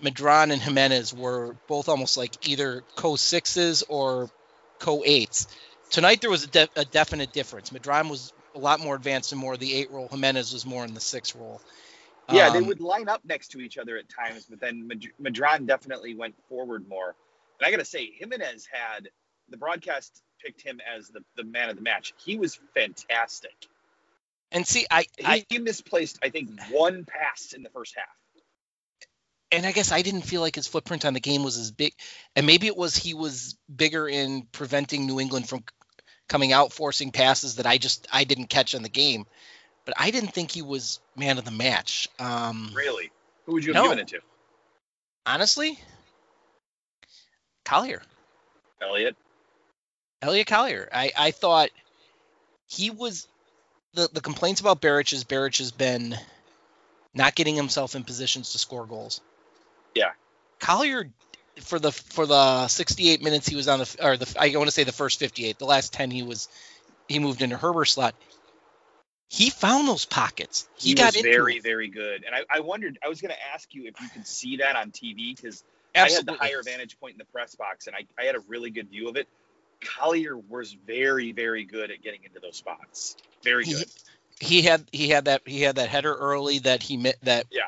Medrán 0.02 0.52
and 0.52 0.60
Giménez 0.60 1.12
were 1.16 1.56
both 1.66 1.88
almost 1.88 2.16
like 2.16 2.46
either 2.48 2.82
co 2.96 3.16
sixes 3.16 3.82
or 3.88 4.30
co 4.78 5.02
eights. 5.04 5.46
Tonight 5.90 6.20
there 6.20 6.30
was 6.30 6.44
a, 6.44 6.48
de- 6.48 6.68
a 6.76 6.84
definite 6.84 7.32
difference. 7.32 7.70
Medrán 7.70 8.10
was 8.10 8.32
a 8.54 8.58
lot 8.58 8.80
more 8.80 8.94
advanced 8.94 9.32
and 9.32 9.40
more 9.40 9.54
of 9.54 9.60
the 9.60 9.72
eight 9.74 9.90
role. 9.90 10.08
Giménez 10.08 10.52
was 10.52 10.66
more 10.66 10.84
in 10.84 10.94
the 10.94 11.00
six 11.00 11.34
role. 11.34 11.60
Yeah, 12.32 12.50
they 12.50 12.58
Um, 12.58 12.66
would 12.66 12.80
line 12.80 13.08
up 13.08 13.24
next 13.24 13.48
to 13.52 13.60
each 13.60 13.78
other 13.78 13.96
at 13.96 14.08
times, 14.08 14.46
but 14.50 14.58
then 14.58 14.88
Mad- 14.88 15.12
Medrán 15.22 15.66
definitely 15.66 16.14
went 16.14 16.34
forward 16.48 16.88
more. 16.88 17.14
And 17.60 17.66
I 17.66 17.70
got 17.70 17.78
to 17.78 17.84
say, 17.84 18.10
Giménez 18.20 18.66
had 18.70 19.08
the 19.48 19.56
broadcast 19.56 20.22
picked 20.44 20.60
him 20.60 20.80
as 20.94 21.08
the, 21.08 21.22
the 21.36 21.44
man 21.44 21.70
of 21.70 21.76
the 21.76 21.82
match. 21.82 22.12
He 22.24 22.36
was 22.36 22.58
fantastic. 22.74 23.54
And 24.50 24.66
see, 24.66 24.86
I, 24.90 25.06
He, 25.16 25.24
I 25.24 25.46
he 25.48 25.58
misplaced, 25.58 26.18
I 26.22 26.30
think, 26.30 26.50
one 26.70 27.04
pass 27.04 27.52
in 27.52 27.62
the 27.62 27.70
first 27.70 27.94
half. 27.96 28.06
And 29.56 29.64
I 29.64 29.72
guess 29.72 29.90
I 29.90 30.02
didn't 30.02 30.22
feel 30.22 30.42
like 30.42 30.54
his 30.54 30.66
footprint 30.66 31.06
on 31.06 31.14
the 31.14 31.20
game 31.20 31.42
was 31.42 31.56
as 31.56 31.70
big, 31.70 31.94
and 32.36 32.46
maybe 32.46 32.66
it 32.66 32.76
was 32.76 32.94
he 32.94 33.14
was 33.14 33.56
bigger 33.74 34.06
in 34.06 34.42
preventing 34.52 35.06
New 35.06 35.18
England 35.18 35.48
from 35.48 35.64
coming 36.28 36.52
out, 36.52 36.74
forcing 36.74 37.10
passes 37.10 37.56
that 37.56 37.66
I 37.66 37.78
just 37.78 38.06
I 38.12 38.24
didn't 38.24 38.48
catch 38.48 38.74
on 38.74 38.82
the 38.82 38.90
game. 38.90 39.24
But 39.86 39.94
I 39.96 40.10
didn't 40.10 40.34
think 40.34 40.50
he 40.50 40.60
was 40.60 41.00
man 41.16 41.38
of 41.38 41.46
the 41.46 41.50
match. 41.50 42.06
Um, 42.18 42.70
Really? 42.74 43.10
Who 43.46 43.52
would 43.52 43.64
you 43.64 43.72
have 43.72 43.82
No. 43.82 43.88
given 43.88 43.98
it 44.00 44.08
to? 44.08 44.20
honestly, 45.24 45.78
Collier. 47.64 48.02
Elliot? 48.82 49.16
Elliot 50.20 50.46
Collier. 50.46 50.88
I, 50.92 51.12
I 51.16 51.30
thought 51.30 51.70
he 52.66 52.90
was 52.90 53.26
the 53.94 54.08
the 54.12 54.20
complaints 54.20 54.60
about 54.60 54.82
Beric 54.82 55.14
is 55.14 55.24
Beric 55.24 55.56
has 55.56 55.72
been 55.72 56.14
not 57.14 57.34
getting 57.34 57.54
himself 57.54 57.94
in 57.94 58.04
positions 58.04 58.52
to 58.52 58.58
score 58.58 58.84
goals. 58.84 59.22
Yeah. 59.96 60.10
Collier 60.60 61.10
for 61.62 61.78
the 61.78 61.90
for 61.90 62.26
the 62.26 62.68
68 62.68 63.22
minutes 63.22 63.48
he 63.48 63.56
was 63.56 63.66
on 63.68 63.80
the 63.80 63.96
or 64.02 64.16
the 64.16 64.32
I 64.38 64.54
want 64.56 64.66
to 64.68 64.72
say 64.72 64.84
the 64.84 64.92
first 64.92 65.18
58. 65.18 65.58
The 65.58 65.64
last 65.64 65.92
10 65.92 66.10
he 66.10 66.22
was 66.22 66.48
he 67.08 67.18
moved 67.18 67.42
into 67.42 67.56
Herbers 67.56 67.88
slot. 67.90 68.14
He 69.28 69.50
found 69.50 69.88
those 69.88 70.04
pockets. 70.04 70.68
He, 70.76 70.90
He, 70.90 70.94
got 70.94 71.14
was 71.14 71.22
very, 71.22 71.56
it. 71.56 71.62
very 71.62 71.88
good. 71.88 72.22
And 72.24 72.32
I, 72.34 72.44
I 72.48 72.60
wondered, 72.60 72.96
I 73.04 73.08
was 73.08 73.20
going 73.20 73.32
to 73.34 73.52
ask 73.54 73.74
you 73.74 73.86
if 73.88 74.00
you 74.00 74.08
could 74.08 74.24
see 74.26 74.58
that 74.58 74.76
on 74.76 74.92
TV 74.92 75.34
because 75.34 75.64
I 75.96 76.08
had 76.10 76.26
the 76.26 76.34
higher 76.34 76.62
vantage 76.62 76.98
point 77.00 77.14
in 77.14 77.18
the 77.18 77.24
press 77.24 77.56
box 77.56 77.88
and 77.88 77.96
I, 77.96 78.06
I 78.20 78.26
had 78.26 78.36
a 78.36 78.40
really 78.46 78.70
good 78.70 78.88
view 78.88 79.08
of 79.08 79.16
it. 79.16 79.26
Collier 79.80 80.36
was 80.36 80.72
very, 80.86 81.32
very 81.32 81.64
good 81.64 81.90
at 81.90 82.02
getting 82.02 82.22
into 82.24 82.38
those 82.40 82.56
spots. 82.56 83.16
Very 83.42 83.64
He- 83.64 83.72
good. 83.74 83.86
he 84.40 84.62
had 84.62 84.84
he 84.92 85.08
had 85.08 85.24
that 85.24 85.42
he 85.46 85.60
had 85.60 85.76
that 85.76 85.88
header 85.88 86.14
early 86.14 86.60
that 86.60 86.82
he 86.82 86.96
met 86.96 87.16
that 87.22 87.46
Yeah. 87.50 87.66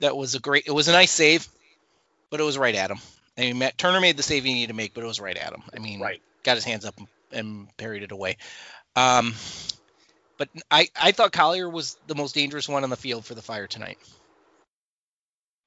That 0.00 0.16
was 0.16 0.34
a 0.34 0.40
great 0.40 0.66
it 0.66 0.72
was 0.72 0.88
a 0.88 0.92
nice 0.92 1.10
save 1.10 1.46
but 2.30 2.40
it 2.40 2.44
was 2.44 2.58
right 2.58 2.74
at 2.74 2.90
him. 2.90 2.98
I 3.38 3.42
mean 3.42 3.58
Matt 3.58 3.78
turner 3.78 4.00
made 4.00 4.16
the 4.16 4.22
save 4.22 4.44
he 4.44 4.54
needed 4.54 4.68
to 4.68 4.74
make 4.74 4.94
but 4.94 5.04
it 5.04 5.06
was 5.06 5.20
right 5.20 5.36
at 5.36 5.52
him. 5.52 5.62
I 5.74 5.78
mean 5.78 6.00
Right. 6.00 6.22
got 6.42 6.56
his 6.56 6.64
hands 6.64 6.84
up 6.84 6.94
and 7.32 7.68
parried 7.76 8.02
it 8.02 8.12
away. 8.12 8.36
Um 8.94 9.34
but 10.38 10.48
i 10.70 10.88
i 11.00 11.12
thought 11.12 11.32
collier 11.32 11.68
was 11.68 11.96
the 12.06 12.14
most 12.14 12.34
dangerous 12.34 12.68
one 12.68 12.84
on 12.84 12.90
the 12.90 12.96
field 12.96 13.24
for 13.24 13.34
the 13.34 13.42
fire 13.42 13.66
tonight. 13.66 13.98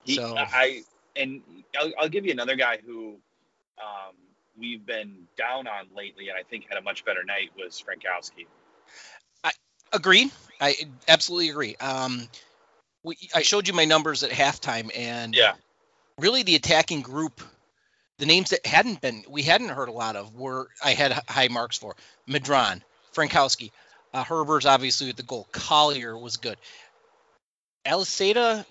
He, 0.04 0.16
So- 0.16 0.36
I 0.38 0.84
and 1.16 1.42
I'll, 1.78 1.92
I'll 2.00 2.10
give 2.10 2.26
you 2.26 2.32
another 2.32 2.56
guy 2.56 2.78
who 2.86 3.18
um, 3.78 4.16
we've 4.58 4.86
been 4.86 5.28
down 5.38 5.68
on 5.68 5.88
lately, 5.96 6.30
and 6.30 6.38
I 6.38 6.44
think 6.44 6.66
had 6.70 6.78
a 6.78 6.82
much 6.82 7.04
better 7.06 7.24
night 7.24 7.52
was 7.58 7.82
Frankowski. 7.86 8.46
I 9.44 9.52
agreed. 9.92 10.30
I 10.62 10.76
absolutely 11.08 11.50
agree. 11.50 11.76
Um 11.78 12.28
we, 13.04 13.18
i 13.34 13.42
showed 13.42 13.68
you 13.68 13.74
my 13.74 13.86
numbers 13.86 14.24
at 14.24 14.32
halftime 14.32 14.90
and 14.96 15.36
Yeah, 15.36 15.54
really 16.18 16.44
the 16.44 16.56
attacking 16.56 17.02
group 17.02 17.42
the 18.18 18.26
names 18.26 18.50
that 18.50 18.66
hadn't 18.66 19.02
been 19.02 19.24
we 19.30 19.42
hadn't 19.44 19.70
heard 19.70 19.90
a 19.90 19.94
lot 19.94 20.16
of 20.16 20.36
were 20.36 20.68
i 20.84 20.92
had 20.94 21.14
high 21.28 21.48
marks 21.48 21.78
for. 21.78 21.96
Medrán 22.28 22.82
frankowski 23.16 23.72
uh, 24.14 24.24
herbers 24.24 24.66
obviously 24.66 25.08
with 25.08 25.18
the 25.18 25.24
goal. 25.24 25.48
Collier 25.52 26.18
was 26.18 26.38
good. 26.38 26.58
Aliseda, 27.86 28.66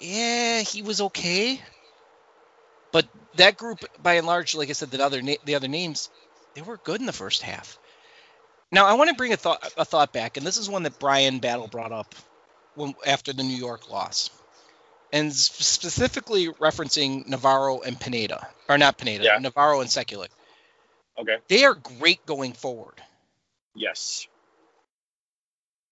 yeah 0.00 0.60
he 0.62 0.82
was 0.82 1.00
okay. 1.00 1.60
But 2.92 3.06
that 3.36 3.56
group 3.56 3.84
by 4.02 4.14
and 4.14 4.26
large 4.26 4.54
like 4.56 4.70
i 4.70 4.72
said 4.72 4.90
the 4.90 5.04
other 5.04 5.22
na- 5.22 5.34
the 5.44 5.54
other 5.54 5.68
names 5.68 6.10
they 6.54 6.62
were 6.62 6.78
good 6.78 7.00
in 7.00 7.06
the 7.06 7.12
first 7.12 7.42
half. 7.42 7.78
Now 8.72 8.86
i 8.86 8.94
want 8.94 9.10
to 9.10 9.16
bring 9.16 9.32
a 9.32 9.36
thought 9.36 9.72
a 9.76 9.84
thought 9.84 10.12
back 10.12 10.36
and 10.36 10.44
this 10.44 10.56
is 10.56 10.68
one 10.68 10.82
that 10.82 10.98
brian 10.98 11.38
battle 11.38 11.68
brought 11.68 11.92
up 11.92 12.14
when, 12.74 12.94
after 13.06 13.32
the 13.32 13.42
New 13.42 13.56
York 13.56 13.90
loss, 13.90 14.30
and 15.12 15.32
specifically 15.32 16.48
referencing 16.48 17.26
Navarro 17.26 17.80
and 17.80 17.98
Pineda, 17.98 18.48
or 18.68 18.78
not 18.78 18.98
Pineda, 18.98 19.24
Yeah. 19.24 19.38
Navarro 19.38 19.80
and 19.80 19.90
Sekulic. 19.90 20.28
Okay. 21.18 21.36
They 21.48 21.64
are 21.64 21.74
great 21.74 22.24
going 22.26 22.52
forward. 22.52 23.00
Yes. 23.74 24.26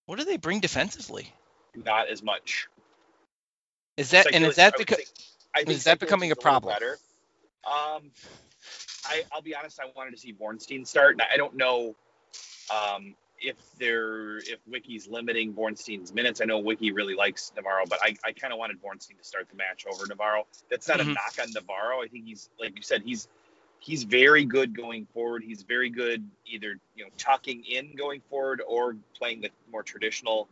What 0.07 0.19
do 0.19 0.25
they 0.25 0.37
bring 0.37 0.61
defensively? 0.61 1.33
Not 1.75 2.09
as 2.09 2.23
much. 2.23 2.69
Is 3.97 4.11
that 4.11 4.33
and 4.33 4.45
is 4.45 4.57
that 4.57 4.77
because 4.79 4.97
think- 4.97 5.09
I 5.55 5.59
think 5.65 5.71
is 5.71 5.85
that 5.85 5.99
becoming 5.99 6.31
is 6.31 6.37
a 6.39 6.41
problem? 6.41 6.73
Better. 6.73 6.99
Um, 7.67 8.11
I, 9.07 9.25
I'll 9.33 9.43
be 9.43 9.55
honest. 9.55 9.81
I 9.81 9.91
wanted 9.97 10.13
to 10.13 10.19
see 10.19 10.33
Bornstein 10.33 10.87
start. 10.87 11.13
and 11.13 11.23
I 11.23 11.37
don't 11.37 11.57
know 11.57 11.95
um, 12.71 13.15
if 13.41 13.57
they're 13.79 14.39
if 14.39 14.59
Wicky's 14.67 15.07
limiting 15.09 15.53
Bornstein's 15.55 16.13
minutes. 16.13 16.41
I 16.41 16.45
know 16.45 16.59
Wicky 16.59 16.93
really 16.93 17.15
likes 17.15 17.53
Navarro, 17.55 17.85
but 17.89 17.99
I, 18.03 18.17
I 18.25 18.33
kind 18.33 18.53
of 18.53 18.59
wanted 18.59 18.83
Bornstein 18.83 19.17
to 19.19 19.25
start 19.25 19.49
the 19.49 19.57
match 19.57 19.87
over 19.87 20.07
Navarro. 20.07 20.47
That's 20.71 20.89
not 20.89 20.99
Mhm. 20.99 21.11
a 21.11 21.15
knock 21.15 21.35
on 21.41 21.53
Navarro. 21.53 22.03
I 22.03 22.09
think 22.09 22.25
he's 22.25 22.51
like 22.59 22.77
you 22.77 22.83
said. 22.83 23.03
He's 23.03 23.29
he's 23.81 24.03
very 24.03 24.45
good 24.45 24.77
going 24.77 25.07
forward. 25.15 25.45
He's 25.45 25.63
very 25.63 25.89
good 25.89 26.29
either 26.47 26.79
you 26.97 27.05
know 27.05 27.11
tucking 27.17 27.65
in 27.65 27.95
going 27.95 28.21
forward 28.29 28.61
or 28.67 28.97
playing 29.15 29.41
the 29.43 29.51
more 29.71 29.83
traditional 29.85 30.49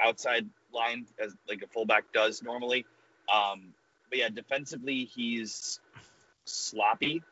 outside 0.00 0.48
line 0.72 1.06
as 1.18 1.34
like 1.48 1.62
a 1.62 1.66
fullback 1.66 2.04
does 2.12 2.42
normally. 2.42 2.86
Um, 3.32 3.74
but 4.10 4.18
yeah, 4.18 4.28
defensively 4.28 5.04
he's 5.04 5.80
sloppy, 6.44 7.22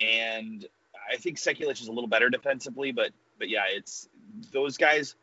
and 0.00 0.66
I 1.10 1.16
think 1.16 1.38
Sekulic 1.38 1.80
is 1.80 1.88
a 1.88 1.92
little 1.92 2.08
better 2.08 2.28
defensively. 2.28 2.92
But 2.92 3.12
but 3.38 3.48
yeah, 3.48 3.64
it's 3.70 4.08
those 4.52 4.76
guys 4.76 5.14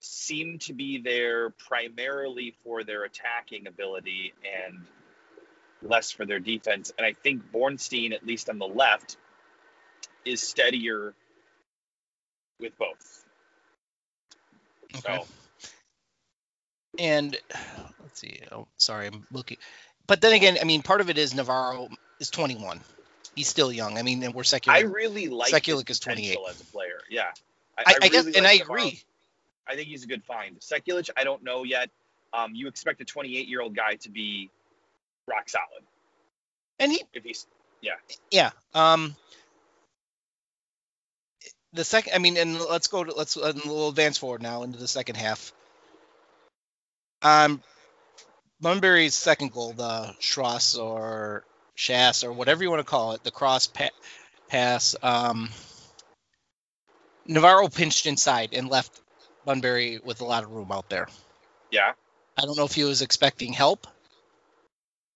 seem 0.00 0.58
to 0.58 0.72
be 0.72 0.98
there 0.98 1.50
primarily 1.50 2.54
for 2.64 2.84
their 2.84 3.04
attacking 3.04 3.66
ability 3.66 4.32
and 4.66 4.80
less 5.82 6.10
for 6.10 6.24
their 6.24 6.40
defense. 6.40 6.92
And 6.96 7.06
I 7.06 7.12
think 7.12 7.52
Bornstein, 7.52 8.14
at 8.14 8.26
least 8.26 8.48
on 8.48 8.58
the 8.58 8.66
left, 8.66 9.16
is 10.24 10.40
steadier 10.40 11.14
with 12.58 12.76
both. 12.78 13.24
Okay. 14.96 15.18
So 15.18 15.26
and 16.98 17.36
let's 18.02 18.20
see. 18.20 18.40
Oh, 18.50 18.66
sorry, 18.76 19.06
I'm 19.06 19.26
looking. 19.32 19.58
But 20.06 20.20
then 20.20 20.32
again, 20.32 20.58
I 20.60 20.64
mean, 20.64 20.82
part 20.82 21.00
of 21.00 21.10
it 21.10 21.18
is 21.18 21.34
Navarro 21.34 21.88
is 22.18 22.30
21. 22.30 22.80
He's 23.34 23.48
still 23.48 23.72
young. 23.72 23.96
I 23.96 24.02
mean, 24.02 24.22
and 24.22 24.34
we're 24.34 24.44
secular. 24.44 24.76
I 24.76 24.82
really 24.82 25.28
like 25.28 25.52
Sekulic 25.52 25.88
his 25.88 25.96
is 25.96 26.00
28. 26.00 26.28
potential 26.28 26.48
as 26.48 26.60
a 26.60 26.64
player. 26.64 27.00
Yeah, 27.08 27.30
I, 27.86 27.94
I 28.02 28.08
guess, 28.08 28.24
really 28.24 28.38
and 28.38 28.46
I 28.46 28.52
like 28.52 28.62
agree. 28.62 29.02
I 29.68 29.76
think 29.76 29.88
he's 29.88 30.04
a 30.04 30.06
good 30.06 30.24
find. 30.24 30.58
Sekulic, 30.60 31.10
I 31.16 31.24
don't 31.24 31.44
know 31.44 31.64
yet. 31.64 31.90
Um, 32.32 32.54
you 32.54 32.68
expect 32.68 33.00
a 33.00 33.04
28 33.04 33.48
year 33.48 33.60
old 33.60 33.74
guy 33.74 33.96
to 33.96 34.10
be 34.10 34.50
rock 35.28 35.48
solid 35.48 35.84
And 36.78 36.92
he, 36.92 37.02
if 37.12 37.24
he's 37.24 37.46
yeah. 38.30 38.50
Um, 38.74 39.16
the 41.72 41.84
second, 41.84 42.14
I 42.14 42.18
mean, 42.18 42.36
and 42.36 42.58
let's 42.60 42.88
go 42.88 43.04
to 43.04 43.12
let's 43.14 43.36
uh, 43.36 43.52
we'll 43.64 43.88
advance 43.88 44.18
forward 44.18 44.42
now 44.42 44.62
into 44.62 44.78
the 44.78 44.88
second 44.88 45.16
half. 45.16 45.52
Um, 47.22 47.62
Bunbury's 48.60 49.14
second 49.14 49.52
goal, 49.52 49.72
the 49.72 50.14
Schross 50.20 50.78
or 50.78 51.44
Shass 51.76 52.24
or 52.24 52.32
whatever 52.32 52.62
you 52.62 52.70
want 52.70 52.80
to 52.80 52.84
call 52.84 53.12
it, 53.12 53.24
the 53.24 53.30
cross 53.30 53.66
pa- 53.66 53.90
pass. 54.48 54.96
Um, 55.02 55.50
Navarro 57.30 57.68
pinched 57.68 58.06
inside 58.06 58.50
and 58.52 58.68
left 58.68 59.00
Bunbury 59.44 60.00
with 60.02 60.20
a 60.20 60.24
lot 60.24 60.42
of 60.42 60.50
room 60.50 60.72
out 60.72 60.90
there. 60.90 61.08
yeah. 61.70 61.92
I 62.36 62.42
don't 62.42 62.56
know 62.56 62.64
if 62.64 62.72
he 62.72 62.84
was 62.84 63.02
expecting 63.02 63.52
help, 63.52 63.86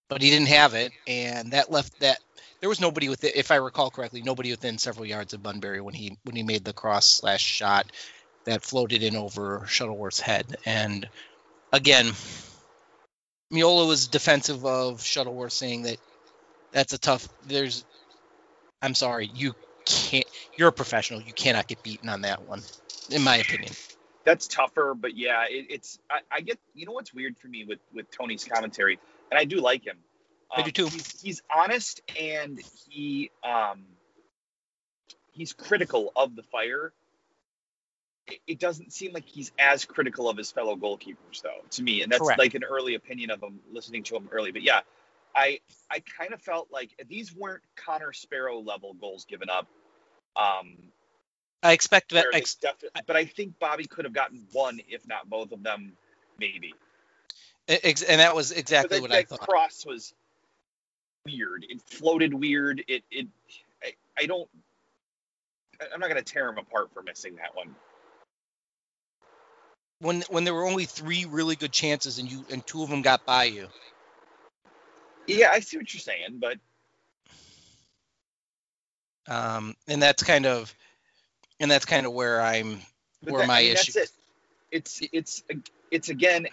but 0.09 0.23
he 0.23 0.30
didn't 0.30 0.49
have 0.49 0.75
it, 0.75 0.92
and 1.06 1.52
that 1.52 1.71
left 1.71 1.99
that 2.00 2.18
there 2.61 2.68
was 2.68 2.80
nobody 2.80 3.09
with 3.09 3.25
it. 3.25 3.35
If 3.35 3.50
I 3.50 3.56
recall 3.56 3.90
correctly, 3.90 4.23
nobody 4.23 4.50
within 4.50 4.78
several 4.78 5.06
yards 5.06 5.33
of 5.33 5.42
Bunbury 5.42 5.80
when 5.80 5.94
he 5.94 6.18
when 6.25 6.37
he 6.37 6.42
made 6.42 6.64
the 6.64 6.73
cross 6.73 7.09
slash 7.09 7.42
shot 7.42 7.87
that 8.44 8.62
floated 8.62 9.02
in 9.02 9.16
over 9.16 9.64
Shuttleworth's 9.66 10.21
head. 10.21 10.56
And 10.66 11.09
again, 11.73 12.12
Meola 13.52 13.88
was 13.88 14.06
defensive 14.06 14.64
of 14.66 15.02
Shuttleworth, 15.02 15.52
saying 15.52 15.83
that 15.83 15.99
that's 16.73 16.92
a 16.92 16.99
tough. 16.99 17.28
There's, 17.47 17.85
I'm 18.83 18.94
sorry, 18.94 19.30
you 19.35 19.54
can't. 19.87 20.24
You're 20.56 20.68
a 20.68 20.73
professional. 20.73 21.20
You 21.20 21.32
cannot 21.32 21.66
get 21.66 21.82
beaten 21.82 22.08
on 22.08 22.23
that 22.23 22.46
one, 22.49 22.62
in 23.11 23.23
my 23.23 23.37
opinion. 23.37 23.73
that's 24.25 24.49
tougher, 24.49 24.94
but 24.94 25.16
yeah, 25.16 25.44
it, 25.49 25.66
it's 25.70 25.99
I, 26.11 26.20
I 26.30 26.40
get 26.40 26.58
you 26.75 26.87
know 26.87 26.92
what's 26.92 27.12
weird 27.12 27.37
for 27.38 27.49
me 27.49 27.64
with 27.64 27.80
with 27.92 28.11
Tony's 28.11 28.44
commentary, 28.44 28.99
and 29.30 29.38
I 29.38 29.44
do 29.44 29.61
like 29.61 29.87
him. 29.87 29.99
I 30.54 30.62
do 30.62 30.70
too. 30.70 30.87
He's, 30.87 31.20
he's 31.20 31.42
honest 31.54 32.00
and 32.20 32.61
he 32.88 33.30
um 33.42 33.84
he's 35.32 35.52
critical 35.52 36.12
of 36.16 36.37
the 36.37 36.42
fire. 36.42 36.92
It, 38.26 38.40
it 38.46 38.58
doesn't 38.58 38.92
seem 38.92 39.12
like 39.12 39.26
he's 39.26 39.52
as 39.58 39.84
critical 39.84 40.28
of 40.28 40.37
his 40.37 40.50
fellow 40.50 40.76
goalkeepers 40.76 41.42
though, 41.42 41.61
to 41.70 41.82
me, 41.82 42.02
and 42.02 42.11
that's 42.11 42.23
Correct. 42.23 42.38
like 42.38 42.54
an 42.54 42.64
early 42.64 42.94
opinion 42.94 43.30
of 43.30 43.42
him 43.42 43.61
listening 43.73 44.02
to 44.04 44.16
him 44.16 44.28
early. 44.32 44.52
But 44.52 44.62
yeah, 44.62 44.80
I 45.34 45.61
I 45.90 46.00
kind 46.00 46.32
of 46.32 46.40
felt 46.40 46.68
like 46.70 46.90
these 47.08 47.34
weren't 47.34 47.62
Connor 47.76 48.12
Sparrow 48.12 48.61
level 48.61 48.94
goals 48.94 49.25
given 49.25 49.50
up. 49.50 49.66
Um, 50.36 50.76
I 51.62 51.72
expect 51.72 52.12
that. 52.12 52.26
Ex- 52.32 52.56
but 53.06 53.16
I 53.16 53.24
think 53.24 53.58
Bobby 53.58 53.86
could 53.86 54.04
have 54.04 54.14
gotten 54.14 54.46
one, 54.52 54.80
if 54.88 55.06
not 55.06 55.28
both 55.28 55.52
of 55.52 55.62
them, 55.62 55.92
maybe. 56.38 56.74
ex- 57.68 58.02
and 58.02 58.20
that 58.20 58.34
was 58.34 58.52
exactly 58.52 58.98
that, 58.98 59.02
what 59.02 59.12
I 59.12 59.22
that 59.22 59.28
thought. 59.28 59.40
cross 59.40 59.86
was 59.86 60.14
weird. 61.24 61.64
It 61.68 61.80
floated 61.82 62.34
weird. 62.34 62.84
It 62.86 63.02
it 63.10 63.28
I, 63.82 63.94
I 64.18 64.26
don't. 64.26 64.48
I'm 65.92 66.00
not 66.00 66.08
gonna 66.08 66.22
tear 66.22 66.48
him 66.48 66.58
apart 66.58 66.92
for 66.92 67.02
missing 67.02 67.36
that 67.36 67.54
one. 67.54 67.74
when 70.04 70.22
when 70.28 70.44
there 70.44 70.54
were 70.54 70.66
only 70.66 70.84
three 70.84 71.24
really 71.24 71.56
good 71.56 71.72
chances 71.72 72.18
and 72.18 72.30
you 72.30 72.44
and 72.50 72.64
two 72.66 72.82
of 72.82 72.90
them 72.90 73.02
got 73.02 73.24
by 73.24 73.44
you. 73.44 73.68
Yeah, 75.26 75.50
I 75.50 75.60
see 75.60 75.78
what 75.78 75.92
you're 75.92 76.00
saying, 76.00 76.38
but 76.38 76.58
Um, 79.28 79.75
and 79.88 80.02
that's 80.02 80.23
kind 80.23 80.47
of 80.47 80.75
and 81.61 81.71
that's 81.71 81.85
kind 81.85 82.07
of 82.07 82.12
where 82.12 82.40
I'm 82.40 82.81
where 83.23 83.43
that- 83.43 83.49
my 83.49 83.59
I 83.59 83.62
mean, 83.62 83.73
issue. 83.73 83.93
That's 83.93 84.11
it. 84.11 84.16
It's 84.71 85.02
it's 85.12 85.45
it's 85.90 86.09
again. 86.09 86.49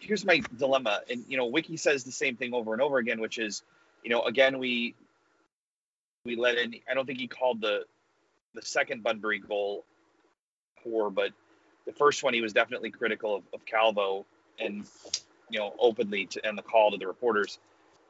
Here's 0.00 0.24
my 0.24 0.42
dilemma, 0.58 1.02
and 1.08 1.24
you 1.28 1.36
know, 1.36 1.46
Wicky 1.46 1.76
says 1.76 2.02
the 2.02 2.10
same 2.10 2.36
thing 2.36 2.52
over 2.54 2.72
and 2.72 2.82
over 2.82 2.98
again, 2.98 3.20
which 3.20 3.38
is, 3.38 3.62
you 4.02 4.10
know, 4.10 4.22
again 4.22 4.58
we 4.58 4.94
we 6.24 6.34
let 6.34 6.56
in. 6.58 6.74
I 6.90 6.94
don't 6.94 7.06
think 7.06 7.20
he 7.20 7.28
called 7.28 7.60
the 7.60 7.84
the 8.54 8.62
second 8.62 9.04
Bunbury 9.04 9.38
goal 9.38 9.84
poor, 10.82 11.10
but 11.10 11.30
the 11.86 11.92
first 11.92 12.24
one 12.24 12.34
he 12.34 12.40
was 12.40 12.52
definitely 12.52 12.90
critical 12.90 13.36
of, 13.36 13.42
of 13.54 13.64
Calvo 13.64 14.26
and 14.58 14.84
you 15.48 15.60
know 15.60 15.72
openly 15.78 16.26
to 16.26 16.44
and 16.44 16.58
the 16.58 16.62
call 16.62 16.90
to 16.90 16.96
the 16.96 17.06
reporters, 17.06 17.60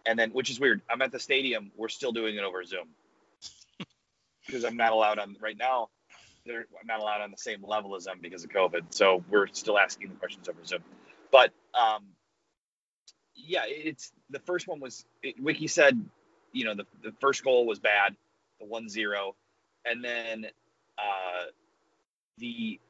and 0.06 0.18
then 0.18 0.30
which 0.30 0.48
is 0.48 0.58
weird. 0.58 0.80
I'm 0.88 1.02
at 1.02 1.12
the 1.12 1.20
stadium. 1.20 1.70
We're 1.76 1.90
still 1.90 2.12
doing 2.12 2.36
it 2.36 2.42
over 2.42 2.64
Zoom 2.64 2.88
because 4.46 4.64
I'm 4.64 4.76
not 4.76 4.92
allowed 4.92 5.18
on 5.18 5.36
right 5.40 5.56
now 5.56 5.88
they're 6.44 6.66
not 6.84 7.00
allowed 7.00 7.20
on 7.20 7.30
the 7.30 7.36
same 7.36 7.64
level 7.64 7.94
as 7.94 8.04
them 8.04 8.18
because 8.20 8.44
of 8.44 8.50
COVID. 8.50 8.86
So 8.90 9.24
we're 9.30 9.46
still 9.48 9.78
asking 9.78 10.08
the 10.08 10.14
questions 10.16 10.48
over 10.48 10.58
Zoom. 10.64 10.82
But 11.30 11.52
um, 11.74 12.04
yeah, 13.34 13.62
it's 13.66 14.12
the 14.30 14.40
first 14.40 14.66
one 14.66 14.80
was 14.80 15.04
it, 15.22 15.40
Wicky 15.40 15.66
said, 15.66 16.04
you 16.52 16.64
know, 16.64 16.74
the, 16.74 16.86
the 17.02 17.12
first 17.20 17.44
goal 17.44 17.66
was 17.66 17.78
bad, 17.78 18.16
the 18.60 18.66
one 18.66 18.88
zero, 18.88 19.34
and 19.84 20.04
then 20.04 20.46
uh, 20.98 21.46
the 22.38 22.80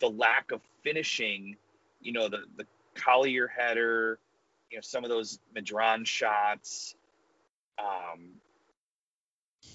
the 0.00 0.08
lack 0.08 0.50
of 0.52 0.60
finishing, 0.82 1.56
you 2.00 2.12
know, 2.12 2.28
the 2.28 2.44
the 2.56 2.66
Collier 2.94 3.46
header, 3.46 4.18
you 4.70 4.76
know, 4.76 4.82
some 4.82 5.04
of 5.04 5.10
those 5.10 5.38
Medrán 5.56 6.06
shots. 6.06 6.94
Um, 7.78 8.32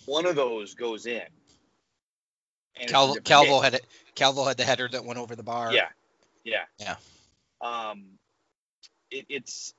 one 0.06 0.26
of 0.26 0.36
those 0.36 0.74
goes 0.74 1.06
in. 1.06 1.22
A 2.82 2.86
Calvo, 2.86 3.62
had 3.62 3.76
it. 3.76 3.86
Calvo 4.16 4.44
had 4.44 4.58
the 4.58 4.64
header 4.64 4.88
that 4.90 5.06
went 5.06 5.20
over 5.20 5.36
the 5.36 5.44
bar. 5.44 5.72
Yeah, 5.72 5.88
yeah, 6.44 6.66
Yeah. 6.80 6.96
Um, 7.62 8.04
it, 9.12 9.26
it's 9.30 9.74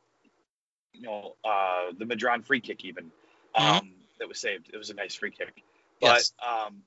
you 0.92 1.02
know 1.02 1.36
uh, 1.44 1.92
the 1.98 2.06
Medrán 2.06 2.44
free 2.44 2.60
kick 2.60 2.84
even 2.84 3.10
um, 3.54 3.92
that 4.18 4.28
was 4.28 4.40
saved. 4.40 4.70
It 4.72 4.76
was 4.76 4.90
a 4.90 4.94
nice 4.94 5.14
free 5.14 5.30
kick, 5.30 5.62
but 6.00 6.06
Yes. 6.06 6.32
um, 6.46 6.82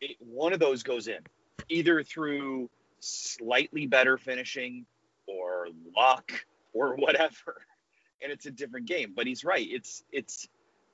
it, 0.00 0.16
one 0.20 0.52
of 0.52 0.60
those 0.60 0.82
goes 0.82 1.08
in 1.08 1.20
either 1.68 2.02
through 2.02 2.68
slightly 3.00 3.86
better 3.86 4.18
finishing 4.18 4.86
or 5.26 5.68
luck 5.96 6.30
or 6.72 6.94
whatever, 6.96 7.62
and 8.22 8.30
it's 8.30 8.46
a 8.46 8.50
different 8.50 8.86
game. 8.86 9.12
But 9.16 9.26
he's 9.26 9.44
right. 9.44 9.66
It's 9.68 10.04
it's 10.12 10.46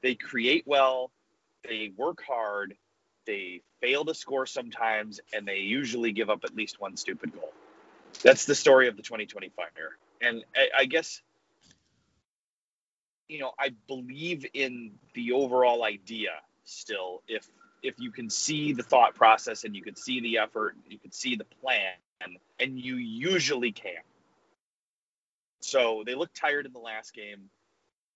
they 0.02 0.14
create 0.14 0.64
well, 0.66 1.10
they 1.68 1.92
work 1.96 2.22
hard, 2.26 2.74
they 3.26 3.60
fail 3.80 4.04
to 4.04 4.14
score 4.14 4.46
sometimes, 4.46 5.20
and 5.32 5.46
they 5.46 5.58
usually 5.58 6.12
give 6.12 6.30
up 6.30 6.44
at 6.44 6.54
least 6.54 6.80
one 6.80 6.96
stupid 6.96 7.32
goal. 7.32 7.52
That's 8.22 8.46
the 8.46 8.54
story 8.54 8.88
of 8.88 8.96
the 8.96 9.02
2020 9.02 9.50
fire, 9.50 9.68
and 10.20 10.44
I, 10.56 10.80
I 10.80 10.84
guess 10.86 11.20
you 13.28 13.38
know 13.40 13.52
I 13.58 13.74
believe 13.86 14.46
in 14.54 14.92
the 15.14 15.32
overall 15.32 15.84
idea 15.84 16.30
still. 16.64 17.22
If 17.28 17.46
if 17.82 18.00
you 18.00 18.10
can 18.10 18.30
see 18.30 18.72
the 18.72 18.82
thought 18.82 19.14
process 19.14 19.64
and 19.64 19.76
you 19.76 19.82
can 19.82 19.94
see 19.94 20.20
the 20.20 20.38
effort, 20.38 20.74
you 20.88 20.98
can 20.98 21.12
see 21.12 21.36
the 21.36 21.44
plan, 21.44 21.92
and 22.58 22.78
you 22.78 22.96
usually 22.96 23.72
can. 23.72 24.02
So 25.60 26.02
they 26.04 26.14
looked 26.14 26.36
tired 26.36 26.66
in 26.66 26.72
the 26.72 26.78
last 26.78 27.14
game. 27.14 27.50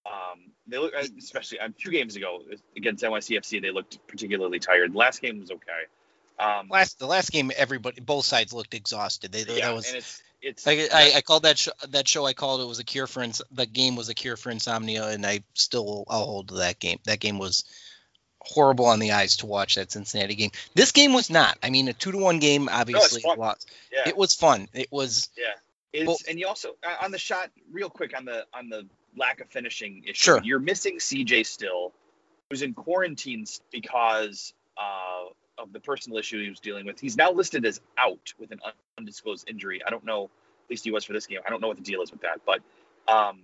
Um, 0.04 0.50
they 0.66 0.78
look 0.78 0.92
especially 0.94 1.60
um, 1.60 1.74
two 1.78 1.90
games 1.90 2.16
ago 2.16 2.42
against 2.76 3.04
NYCFC. 3.04 3.62
They 3.62 3.70
looked 3.70 4.04
particularly 4.06 4.58
tired. 4.58 4.92
The 4.92 4.98
last 4.98 5.22
game 5.22 5.40
was 5.40 5.50
okay. 5.50 6.42
Um, 6.42 6.68
last 6.68 6.98
the 6.98 7.06
last 7.06 7.30
game, 7.30 7.52
everybody 7.56 8.00
both 8.00 8.24
sides 8.24 8.52
looked 8.52 8.74
exhausted. 8.74 9.32
They, 9.32 9.44
yeah, 9.56 9.66
that 9.66 9.74
was 9.74 9.88
and 9.88 9.98
it's 9.98 10.22
it's 10.40 10.66
I, 10.66 10.88
I, 10.92 11.12
I 11.16 11.20
called 11.20 11.44
that 11.44 11.58
show, 11.58 11.72
that 11.90 12.08
show 12.08 12.26
I 12.26 12.32
called 12.32 12.60
it 12.60 12.66
was 12.66 12.80
a 12.80 12.84
cure 12.84 13.06
for 13.06 13.22
ins- 13.22 13.42
the 13.52 13.66
game 13.66 13.94
was 13.94 14.08
a 14.08 14.14
cure 14.14 14.36
for 14.36 14.50
insomnia, 14.50 15.06
and 15.08 15.24
I 15.24 15.44
still 15.54 16.04
I'll 16.08 16.24
hold 16.24 16.48
to 16.48 16.54
that 16.54 16.80
game. 16.80 16.98
That 17.04 17.20
game 17.20 17.38
was 17.38 17.64
horrible 18.40 18.86
on 18.86 18.98
the 18.98 19.12
eyes 19.12 19.36
to 19.38 19.46
watch. 19.46 19.76
That 19.76 19.92
Cincinnati 19.92 20.34
game. 20.34 20.50
This 20.74 20.90
game 20.90 21.12
was 21.12 21.30
not. 21.30 21.58
I 21.62 21.70
mean, 21.70 21.86
a 21.88 21.92
two 21.92 22.10
to 22.10 22.18
one 22.18 22.40
game 22.40 22.68
obviously 22.70 23.22
fun. 23.22 23.38
lost. 23.38 23.70
yeah. 23.92 24.08
It 24.08 24.16
was 24.16 24.34
fun. 24.34 24.68
It 24.72 24.90
was 24.90 25.28
Yeah. 25.36 25.44
It's 25.92 26.08
Well- 26.08 26.18
and 26.28 26.38
you 26.38 26.48
also 26.48 26.70
uh, 26.82 27.04
on 27.04 27.12
the 27.12 27.18
shot 27.18 27.50
real 27.70 27.90
quick 27.90 28.16
on 28.16 28.24
the 28.24 28.46
on 28.52 28.68
the 28.68 28.86
lack 29.16 29.40
of 29.40 29.48
finishing 29.48 30.02
issue. 30.04 30.14
Sure. 30.14 30.40
You're 30.42 30.58
missing 30.58 30.98
CJ 30.98 31.46
still, 31.46 31.92
who's 32.50 32.62
in 32.62 32.74
quarantine 32.74 33.44
because 33.70 34.54
uh, 34.76 35.30
of 35.62 35.72
the 35.72 35.80
personal 35.80 36.18
issue 36.18 36.42
he 36.42 36.48
was 36.48 36.60
dealing 36.60 36.86
with. 36.86 37.00
He's 37.00 37.16
now 37.16 37.32
listed 37.32 37.64
as 37.66 37.80
out 37.98 38.32
with 38.38 38.50
an 38.52 38.60
undisclosed 38.98 39.48
injury. 39.48 39.82
I 39.86 39.90
don't 39.90 40.04
know. 40.04 40.24
At 40.24 40.70
least 40.70 40.84
he 40.84 40.90
was 40.90 41.04
for 41.04 41.12
this 41.12 41.26
game. 41.26 41.40
I 41.46 41.50
don't 41.50 41.60
know 41.60 41.68
what 41.68 41.76
the 41.76 41.82
deal 41.82 42.02
is 42.02 42.10
with 42.10 42.22
that, 42.22 42.40
but 42.46 42.60
um, 43.12 43.40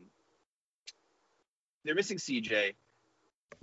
they're 1.84 1.94
missing 1.94 2.18
CJ. 2.18 2.74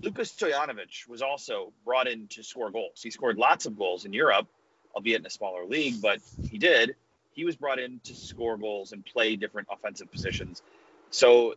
Lucas 0.02 0.32
Stojanovic 0.32 1.08
was 1.08 1.22
also 1.22 1.72
brought 1.86 2.08
in 2.08 2.28
to 2.28 2.44
score 2.44 2.70
goals. 2.70 3.02
He 3.02 3.12
scored 3.12 3.38
lots 3.38 3.66
of 3.66 3.78
goals 3.78 4.06
in 4.06 4.14
Europe, 4.14 4.48
albeit 4.94 5.22
in 5.22 5.26
a 5.26 5.30
smaller 5.30 5.66
league, 5.66 6.02
but 6.02 6.20
he 6.50 6.58
did 6.58 6.96
he 7.36 7.44
was 7.44 7.56
brought 7.56 7.80
in 7.80 8.00
to 8.06 8.16
score 8.16 8.58
goals 8.58 8.94
and 8.94 9.06
play 9.06 9.36
different 9.36 9.68
offensive 9.70 10.10
positions. 10.12 10.64
So 11.12 11.56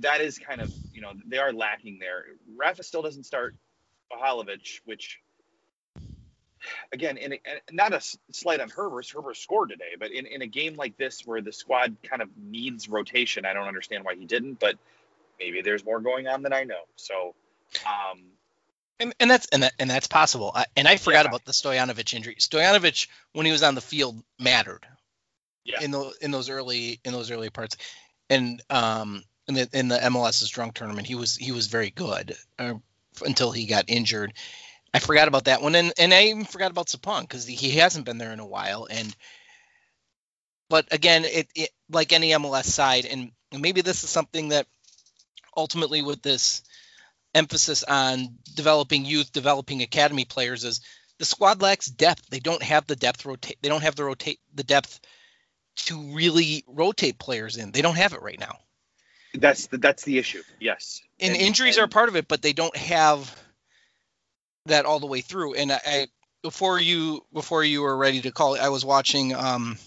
that 0.00 0.20
is 0.20 0.38
kind 0.38 0.60
of, 0.60 0.70
you 0.92 1.00
know, 1.00 1.12
they 1.26 1.38
are 1.38 1.52
lacking 1.52 1.98
there. 1.98 2.24
Rafa 2.56 2.82
still 2.82 3.02
doesn't 3.02 3.24
start 3.24 3.54
Pahalovic, 4.12 4.80
which, 4.84 5.20
again, 6.92 7.16
in 7.16 7.34
a, 7.34 7.40
not 7.72 7.92
a 7.92 8.00
slight 8.32 8.60
on 8.60 8.68
Herbers. 8.68 9.14
Herbers 9.14 9.36
scored 9.36 9.70
today, 9.70 9.94
but 9.98 10.10
in, 10.10 10.26
in 10.26 10.42
a 10.42 10.46
game 10.46 10.76
like 10.76 10.96
this 10.96 11.22
where 11.24 11.40
the 11.40 11.52
squad 11.52 11.96
kind 12.02 12.22
of 12.22 12.28
needs 12.36 12.88
rotation, 12.88 13.44
I 13.46 13.52
don't 13.52 13.68
understand 13.68 14.04
why 14.04 14.14
he 14.14 14.26
didn't, 14.26 14.60
but 14.60 14.76
maybe 15.38 15.62
there's 15.62 15.84
more 15.84 16.00
going 16.00 16.28
on 16.28 16.42
than 16.42 16.52
I 16.52 16.64
know. 16.64 16.82
So, 16.96 17.34
um, 17.86 18.20
and, 18.98 19.14
and 19.20 19.30
that's 19.30 19.46
and 19.52 19.62
that 19.62 19.74
and 19.78 19.90
that's 19.90 20.06
possible. 20.06 20.52
I, 20.54 20.66
and 20.76 20.88
I 20.88 20.96
forgot 20.96 21.24
Yeah. 21.24 21.30
about 21.30 21.44
the 21.44 21.52
Stojanovic 21.52 22.14
injury. 22.14 22.36
Stojanovic, 22.36 23.08
when 23.32 23.44
he 23.44 23.52
was 23.52 23.62
on 23.62 23.74
the 23.74 23.80
field, 23.82 24.22
mattered. 24.38 24.86
Yeah. 25.64 25.82
In 25.82 25.90
those 25.90 26.16
in 26.18 26.30
those 26.30 26.48
early 26.48 27.00
in 27.04 27.12
those 27.12 27.30
early 27.30 27.50
parts, 27.50 27.76
and 28.30 28.62
um 28.70 29.24
in 29.48 29.54
the 29.54 29.68
in 29.72 29.88
the 29.88 29.98
MLS's 29.98 30.50
drunk 30.50 30.74
tournament, 30.74 31.06
he 31.06 31.14
was 31.14 31.36
he 31.36 31.52
was 31.52 31.66
very 31.66 31.90
good 31.90 32.36
uh, 32.58 32.74
until 33.24 33.52
he 33.52 33.66
got 33.66 33.84
injured. 33.88 34.32
I 34.92 34.98
forgot 34.98 35.28
about 35.28 35.44
that 35.44 35.62
one, 35.62 35.74
and 35.74 35.92
and 35.98 36.12
I 36.12 36.24
even 36.24 36.44
forgot 36.44 36.70
about 36.70 36.88
Sapong 36.88 37.22
because 37.22 37.46
he 37.46 37.70
hasn't 37.72 38.06
been 38.06 38.18
there 38.18 38.32
in 38.32 38.40
a 38.40 38.46
while. 38.46 38.86
And 38.90 39.14
but 40.68 40.92
again, 40.92 41.24
it, 41.24 41.48
it 41.54 41.70
like 41.90 42.12
any 42.12 42.30
MLS 42.30 42.64
side, 42.64 43.06
and 43.06 43.30
maybe 43.52 43.82
this 43.82 44.04
is 44.04 44.10
something 44.10 44.48
that 44.48 44.66
ultimately 45.56 46.02
with 46.02 46.22
this 46.22 46.62
emphasis 47.34 47.84
on 47.84 48.38
developing 48.54 49.04
youth, 49.04 49.32
developing 49.32 49.82
academy 49.82 50.24
players 50.24 50.64
is 50.64 50.80
the 51.18 51.24
squad 51.24 51.62
lacks 51.62 51.86
depth. 51.86 52.28
They 52.28 52.40
don't 52.40 52.62
have 52.62 52.86
the 52.86 52.96
depth 52.96 53.24
rotate. 53.24 53.58
They 53.62 53.68
don't 53.68 53.82
have 53.82 53.96
the 53.96 54.04
rotate 54.04 54.40
the 54.54 54.64
depth 54.64 55.00
to 55.76 56.14
really 56.14 56.64
rotate 56.66 57.18
players 57.18 57.56
in. 57.56 57.70
They 57.70 57.82
don't 57.82 57.96
have 57.96 58.14
it 58.14 58.22
right 58.22 58.40
now. 58.40 58.58
That's 59.40 59.66
the, 59.68 59.78
that's 59.78 60.04
the 60.04 60.18
issue. 60.18 60.42
Yes. 60.60 61.00
And, 61.20 61.32
And- 61.34 61.42
injuries 61.42 61.76
and- 61.76 61.84
are 61.84 61.88
part 61.88 62.08
of 62.08 62.16
it, 62.16 62.28
but 62.28 62.42
they 62.42 62.52
don't 62.52 62.76
have 62.76 63.34
that 64.66 64.84
all 64.84 65.00
the 65.00 65.06
way 65.06 65.20
through. 65.20 65.54
And 65.54 65.70
I, 65.72 65.80
I 65.86 66.06
before 66.42 66.78
you 66.80 67.24
before 67.32 67.64
you 67.64 67.82
were 67.82 67.96
ready 67.96 68.20
to 68.22 68.30
call, 68.32 68.58
I 68.58 68.68
was 68.68 68.84
watching 68.84 69.34
um, 69.34 69.78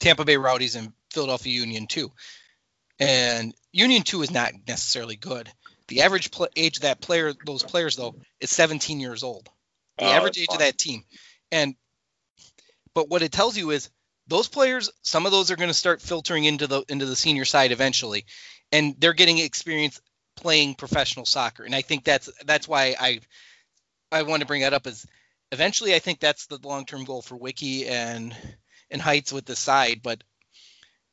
Tampa 0.00 0.24
Bay 0.24 0.36
Rowdies 0.36 0.76
and 0.76 0.92
Philadelphia 1.12 1.52
Union 1.52 1.86
two, 1.86 2.10
and 2.98 3.54
Union 3.72 4.02
two 4.02 4.22
is 4.22 4.30
not 4.30 4.52
necessarily 4.66 5.16
good. 5.16 5.50
The 5.88 6.02
average 6.02 6.30
pl- 6.30 6.48
age 6.56 6.78
of 6.78 6.82
that 6.82 7.00
player, 7.00 7.32
those 7.44 7.62
players 7.62 7.96
though, 7.96 8.16
is 8.40 8.50
17 8.50 8.98
years 9.00 9.22
old. 9.22 9.48
The 9.98 10.04
Oh, 10.06 10.08
average 10.10 10.38
age 10.38 10.46
fine. 10.48 10.56
of 10.56 10.60
that 10.60 10.76
team, 10.78 11.04
and 11.52 11.74
but 12.94 13.08
what 13.08 13.22
it 13.22 13.32
tells 13.32 13.56
you 13.56 13.70
is 13.70 13.88
those 14.26 14.48
players, 14.48 14.90
some 15.02 15.24
of 15.26 15.32
those 15.32 15.50
are 15.50 15.56
going 15.56 15.68
to 15.70 15.74
start 15.74 16.02
filtering 16.02 16.44
into 16.44 16.66
the 16.66 16.82
into 16.88 17.06
the 17.06 17.16
senior 17.16 17.44
side 17.44 17.70
eventually, 17.72 18.24
and 18.72 18.94
they're 18.98 19.12
getting 19.12 19.38
experience 19.38 20.00
playing 20.36 20.74
professional 20.74 21.24
soccer. 21.24 21.64
And 21.64 21.74
I 21.74 21.82
think 21.82 22.04
that's 22.04 22.30
that's 22.44 22.68
why 22.68 22.94
I 22.98 23.20
I 24.12 24.22
want 24.22 24.40
to 24.40 24.46
bring 24.46 24.62
that 24.62 24.74
up 24.74 24.86
is 24.86 25.06
eventually 25.52 25.94
I 25.94 25.98
think 25.98 26.20
that's 26.20 26.46
the 26.46 26.58
long 26.62 26.84
term 26.84 27.04
goal 27.04 27.22
for 27.22 27.36
Wicky 27.36 27.86
and 27.86 28.36
and 28.90 29.02
Heitz 29.02 29.32
with 29.32 29.44
the 29.44 29.56
side, 29.56 30.00
but 30.02 30.22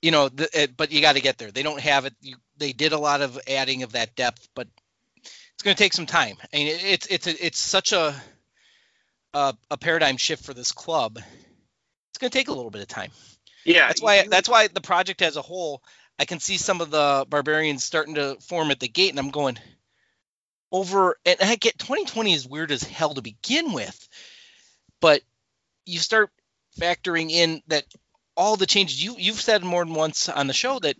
you 0.02 0.12
know, 0.12 0.28
the, 0.28 0.50
it, 0.54 0.76
but 0.76 0.92
you 0.92 1.00
got 1.00 1.16
to 1.16 1.22
get 1.22 1.38
there. 1.38 1.50
They 1.50 1.64
don't 1.64 1.80
have 1.80 2.06
it. 2.06 2.14
You, 2.20 2.36
they 2.58 2.74
did 2.74 2.92
a 2.92 2.98
lot 2.98 3.22
of 3.22 3.40
adding 3.48 3.84
of 3.84 3.94
that 3.94 4.16
depth, 4.16 4.50
but 4.54 4.68
it's 5.16 5.64
going 5.64 5.76
to 5.76 5.82
take 5.82 5.94
some 5.94 6.06
time. 6.06 6.36
I 6.54 6.58
mean, 6.58 6.68
it, 6.68 6.84
it's 6.84 7.08
it's 7.08 7.28
a, 7.28 7.46
it's 7.46 7.60
such 7.60 7.94
a, 7.94 8.14
a 9.34 9.56
a 9.72 9.78
paradigm 9.78 10.18
shift 10.18 10.44
for 10.44 10.54
this 10.54 10.74
club. 10.74 11.18
It's 11.18 12.18
going 12.20 12.30
to 12.30 12.38
take 12.38 12.50
a 12.50 12.54
little 12.54 12.70
bit 12.70 12.82
of 12.82 12.90
time. 12.90 13.12
Yeah. 13.66 13.88
That's 13.88 14.02
why 14.02 14.28
that's 14.28 14.50
why 14.50 14.68
the 14.68 14.82
project 14.82 15.22
as 15.22 15.38
a 15.38 15.42
whole, 15.42 15.82
I 16.20 16.26
can 16.26 16.40
see 16.40 16.58
some 16.58 16.82
of 16.82 16.92
the 16.92 17.26
barbarians 17.28 17.84
starting 17.84 18.16
to 18.16 18.38
form 18.42 18.72
at 18.72 18.80
the 18.80 18.88
gate, 18.88 19.10
and 19.10 19.20
I'm 19.20 19.32
going 19.32 19.58
over. 20.72 21.18
And 21.26 21.38
I 21.42 21.56
get 21.56 21.78
2020 21.80 22.34
is 22.34 22.48
weird 22.48 22.72
as 22.72 22.84
hell 22.84 23.14
to 23.14 23.22
begin 23.22 23.74
with, 23.74 24.08
but 25.02 25.22
you 25.86 26.00
start 26.00 26.30
factoring 26.80 27.30
in 27.30 27.62
that 27.68 27.84
all 28.36 28.56
the 28.56 28.66
changes 28.66 29.04
you 29.04 29.16
you've 29.18 29.42
said 29.42 29.64
more 29.64 29.86
than 29.86 29.94
once 29.94 30.30
on 30.30 30.48
the 30.48 30.54
show 30.54 30.80
that 30.80 30.96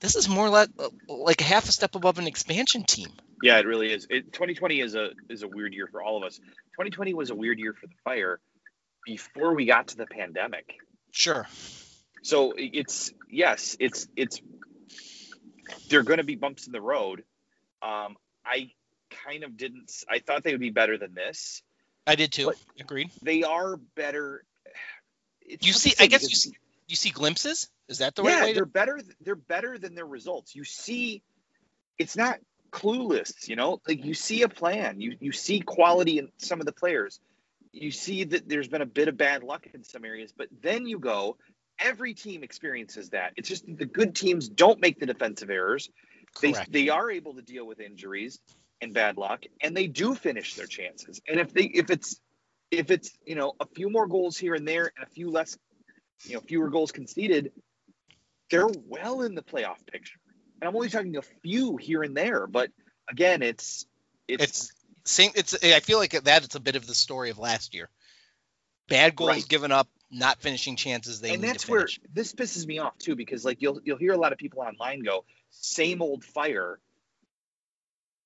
this 0.00 0.16
is 0.16 0.28
more 0.28 0.48
like 0.48 0.68
like 1.08 1.40
a 1.40 1.44
half 1.44 1.68
a 1.68 1.72
step 1.72 1.94
above 1.94 2.18
an 2.18 2.26
expansion 2.26 2.84
team. 2.84 3.08
Yeah, 3.42 3.58
it 3.58 3.66
really 3.66 3.92
is. 3.92 4.06
It, 4.08 4.32
2020 4.32 4.80
is 4.80 4.94
a 4.94 5.10
is 5.28 5.42
a 5.42 5.48
weird 5.48 5.74
year 5.74 5.88
for 5.90 6.02
all 6.02 6.16
of 6.16 6.24
us. 6.24 6.38
2020 6.38 7.14
was 7.14 7.30
a 7.30 7.34
weird 7.34 7.58
year 7.58 7.72
for 7.72 7.86
the 7.86 7.94
fire 8.04 8.40
before 9.04 9.54
we 9.54 9.66
got 9.66 9.88
to 9.88 9.96
the 9.96 10.06
pandemic. 10.06 10.76
Sure. 11.10 11.46
So 12.22 12.54
it's 12.56 13.12
yes, 13.28 13.76
it's 13.80 14.08
it's 14.16 14.40
they're 15.88 16.02
going 16.02 16.18
to 16.18 16.24
be 16.24 16.36
bumps 16.36 16.66
in 16.66 16.72
the 16.72 16.80
road. 16.80 17.24
Um, 17.82 18.16
I 18.44 18.70
kind 19.26 19.44
of 19.44 19.56
didn't. 19.56 19.92
I 20.08 20.20
thought 20.20 20.44
they 20.44 20.52
would 20.52 20.60
be 20.60 20.70
better 20.70 20.98
than 20.98 21.14
this. 21.14 21.62
I 22.06 22.14
did 22.14 22.32
too. 22.32 22.52
Agreed. 22.80 23.10
They 23.22 23.42
are 23.42 23.76
better. 23.76 24.44
It's 25.42 25.66
You 25.66 25.72
see, 25.72 25.94
I 25.98 26.06
guess 26.06 26.22
you 26.22 26.36
see, 26.36 26.52
you 26.88 26.96
see 26.96 27.10
glimpses. 27.10 27.68
Is 27.88 27.98
that 27.98 28.14
the 28.14 28.22
yeah, 28.22 28.34
right 28.36 28.42
way? 28.44 28.52
they're 28.54 28.64
To, 28.64 28.70
better. 28.70 29.00
They're 29.20 29.34
better 29.34 29.78
than 29.78 29.94
their 29.94 30.06
results. 30.06 30.54
You 30.54 30.64
see, 30.64 31.22
it's 31.98 32.16
not 32.16 32.38
clueless. 32.70 33.48
You 33.48 33.56
know, 33.56 33.80
like 33.86 34.04
you 34.04 34.14
see 34.14 34.42
a 34.42 34.48
plan. 34.48 35.00
You 35.00 35.16
you 35.20 35.32
see 35.32 35.60
quality 35.60 36.18
in 36.18 36.30
some 36.38 36.60
of 36.60 36.66
the 36.66 36.72
players. 36.72 37.20
You 37.72 37.90
see 37.90 38.24
that 38.24 38.48
there's 38.48 38.68
been 38.68 38.82
a 38.82 38.86
bit 38.86 39.08
of 39.08 39.16
bad 39.16 39.42
luck 39.42 39.66
in 39.72 39.82
some 39.84 40.04
areas, 40.04 40.32
but 40.36 40.48
then 40.62 40.86
you 40.86 40.98
go. 40.98 41.36
Every 41.82 42.14
team 42.14 42.42
experiences 42.42 43.10
that. 43.10 43.32
It's 43.36 43.48
just 43.48 43.66
that 43.66 43.78
the 43.78 43.86
good 43.86 44.14
teams 44.14 44.48
don't 44.48 44.80
make 44.80 44.98
the 44.98 45.06
defensive 45.06 45.50
errors. 45.50 45.90
They 46.40 46.52
correct. 46.52 46.72
they 46.72 46.88
are 46.88 47.10
able 47.10 47.34
to 47.34 47.42
deal 47.42 47.66
with 47.66 47.80
injuries 47.80 48.38
and 48.80 48.94
bad 48.94 49.16
luck, 49.16 49.44
and 49.60 49.76
they 49.76 49.86
do 49.86 50.14
finish 50.14 50.54
their 50.54 50.66
chances. 50.66 51.20
And 51.28 51.38
if 51.38 51.52
they 51.52 51.64
if 51.64 51.90
it's 51.90 52.20
if 52.70 52.90
it's 52.90 53.10
you 53.26 53.34
know 53.34 53.54
a 53.60 53.66
few 53.66 53.90
more 53.90 54.06
goals 54.06 54.38
here 54.38 54.54
and 54.54 54.66
there 54.66 54.90
and 54.96 55.06
a 55.06 55.10
few 55.10 55.30
less, 55.30 55.58
you 56.24 56.34
know, 56.34 56.40
fewer 56.40 56.70
goals 56.70 56.92
conceded, 56.92 57.52
they're 58.50 58.68
well 58.86 59.22
in 59.22 59.34
the 59.34 59.42
playoff 59.42 59.84
picture. 59.90 60.18
And 60.60 60.68
I'm 60.68 60.76
only 60.76 60.88
talking 60.88 61.16
a 61.16 61.22
few 61.42 61.76
here 61.76 62.02
and 62.02 62.16
there, 62.16 62.46
but 62.46 62.70
again, 63.08 63.42
it's 63.42 63.86
it's, 64.28 64.44
It's 64.44 64.72
same. 65.04 65.32
It's. 65.34 65.56
I 65.62 65.80
feel 65.80 65.98
like 65.98 66.12
that. 66.12 66.44
It's 66.44 66.54
a 66.54 66.60
bit 66.60 66.76
of 66.76 66.86
the 66.86 66.94
story 66.94 67.30
of 67.30 67.38
last 67.38 67.74
year. 67.74 67.88
Bad 68.88 69.16
goals 69.16 69.30
Right. 69.30 69.48
given 69.48 69.72
up, 69.72 69.88
not 70.12 70.42
finishing 70.42 70.76
chances 70.76 71.20
they 71.20 71.32
and 71.32 71.42
that's 71.42 71.66
where 71.66 71.88
this 72.12 72.34
pisses 72.34 72.66
me 72.66 72.78
off 72.78 72.96
too, 72.98 73.16
because 73.16 73.44
like 73.44 73.62
you'll 73.62 73.80
you'll 73.82 73.98
hear 73.98 74.12
a 74.12 74.18
lot 74.18 74.32
of 74.32 74.38
people 74.38 74.60
online 74.60 75.02
go, 75.02 75.24
same 75.50 76.02
old 76.02 76.22
fire. 76.22 76.78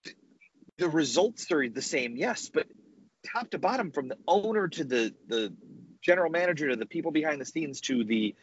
The, 0.05 0.12
the 0.79 0.88
results 0.88 1.51
are 1.53 1.68
the 1.68 1.83
same, 1.83 2.16
yes, 2.16 2.51
but 2.53 2.66
top 3.33 3.51
to 3.51 3.59
bottom, 3.59 3.92
from 3.92 4.09
the 4.09 4.18
owner 4.27 4.66
to 4.68 4.85
the 4.85 5.14
the 5.29 5.53
general 6.03 6.31
manager 6.31 6.68
to 6.70 6.77
the 6.77 6.87
people 6.87 7.12
behind 7.12 7.40
the 7.40 7.44
scenes 7.46 7.81
to 7.83 8.05
the 8.05 8.35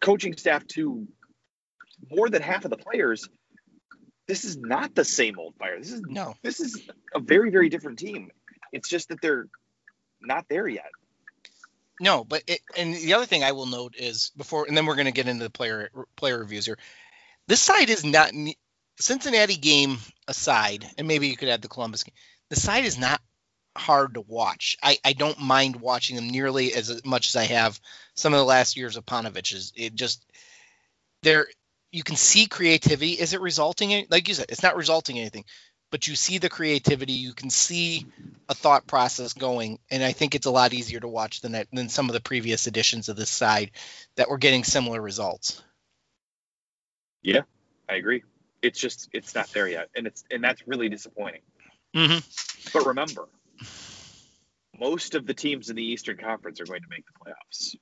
coaching 0.00 0.36
staff 0.36 0.66
to 0.68 1.08
more 2.10 2.28
than 2.28 2.42
half 2.42 2.64
of 2.64 2.70
the 2.70 2.76
players, 2.76 3.28
this 4.28 4.44
is 4.44 4.56
not 4.56 4.94
the 4.94 5.04
same 5.04 5.38
old 5.38 5.54
fire. 5.56 5.78
This 5.78 5.92
is 5.92 6.02
No. 6.02 6.34
this 6.42 6.60
is 6.60 6.86
a 7.14 7.20
very 7.20 7.50
very 7.50 7.70
different 7.70 7.98
team. 7.98 8.30
It's 8.72 8.88
just 8.90 9.08
that 9.08 9.22
they're 9.22 9.48
not 10.20 10.46
there 10.50 10.68
yet. 10.68 10.90
No, 12.00 12.24
but 12.24 12.42
it, 12.46 12.60
and 12.76 12.94
the 12.94 13.14
other 13.14 13.26
thing 13.26 13.44
I 13.44 13.52
will 13.52 13.66
note 13.66 13.94
is 13.96 14.30
before, 14.36 14.66
and 14.66 14.76
then 14.76 14.86
we're 14.86 14.96
going 14.96 15.06
to 15.06 15.12
get 15.12 15.28
into 15.28 15.44
the 15.44 15.50
player 15.50 15.90
player 16.16 16.38
reviews 16.38 16.66
here. 16.66 16.78
This 17.46 17.60
side 17.60 17.90
is 17.90 18.04
not 18.04 18.32
Cincinnati 18.98 19.56
game 19.56 19.98
aside, 20.26 20.86
and 20.98 21.06
maybe 21.06 21.28
you 21.28 21.36
could 21.36 21.48
add 21.48 21.62
the 21.62 21.68
Columbus 21.68 22.02
game. 22.02 22.14
The 22.50 22.56
side 22.56 22.84
is 22.84 22.98
not 22.98 23.20
hard 23.76 24.14
to 24.14 24.20
watch. 24.20 24.76
I, 24.82 24.98
I 25.04 25.12
don't 25.12 25.40
mind 25.40 25.76
watching 25.76 26.16
them 26.16 26.30
nearly 26.30 26.72
as 26.74 27.04
much 27.04 27.28
as 27.28 27.36
I 27.36 27.44
have 27.44 27.80
some 28.14 28.32
of 28.32 28.38
the 28.38 28.44
last 28.44 28.76
years 28.76 28.96
of 28.96 29.06
Paunovic's. 29.06 29.72
It 29.76 29.94
just 29.94 30.24
there 31.22 31.46
you 31.92 32.02
can 32.02 32.16
see 32.16 32.46
creativity. 32.46 33.12
Is 33.12 33.34
it 33.34 33.40
resulting 33.40 33.90
in 33.92 34.06
like 34.10 34.28
you 34.28 34.34
said, 34.34 34.46
it's 34.48 34.62
not 34.62 34.76
resulting 34.76 35.16
in 35.16 35.22
anything, 35.22 35.44
but 35.94 36.08
you 36.08 36.16
see 36.16 36.38
the 36.38 36.48
creativity, 36.48 37.12
you 37.12 37.32
can 37.32 37.50
see 37.50 38.04
a 38.48 38.54
thought 38.54 38.84
process 38.84 39.32
going, 39.32 39.78
and 39.92 40.02
I 40.02 40.10
think 40.10 40.34
it's 40.34 40.44
a 40.44 40.50
lot 40.50 40.72
easier 40.72 40.98
to 40.98 41.06
watch 41.06 41.40
than 41.40 41.52
that, 41.52 41.68
than 41.72 41.88
some 41.88 42.08
of 42.08 42.14
the 42.14 42.20
previous 42.20 42.66
editions 42.66 43.08
of 43.08 43.14
this 43.14 43.30
side 43.30 43.70
that 44.16 44.28
were 44.28 44.38
getting 44.38 44.64
similar 44.64 45.00
results. 45.00 45.62
Yeah, 47.22 47.42
I 47.88 47.94
agree. 47.94 48.24
It's 48.60 48.80
just 48.80 49.08
it's 49.12 49.36
not 49.36 49.48
there 49.52 49.68
yet, 49.68 49.88
and 49.94 50.08
it's 50.08 50.24
and 50.32 50.42
that's 50.42 50.66
really 50.66 50.88
disappointing. 50.88 51.42
Mm-hmm. 51.94 52.18
But 52.76 52.86
remember, 52.86 53.28
most 54.76 55.14
of 55.14 55.28
the 55.28 55.34
teams 55.34 55.70
in 55.70 55.76
the 55.76 55.84
Eastern 55.84 56.16
Conference 56.16 56.60
are 56.60 56.64
going 56.64 56.82
to 56.82 56.88
make 56.90 57.04
the 57.06 57.12
playoffs. 57.24 57.76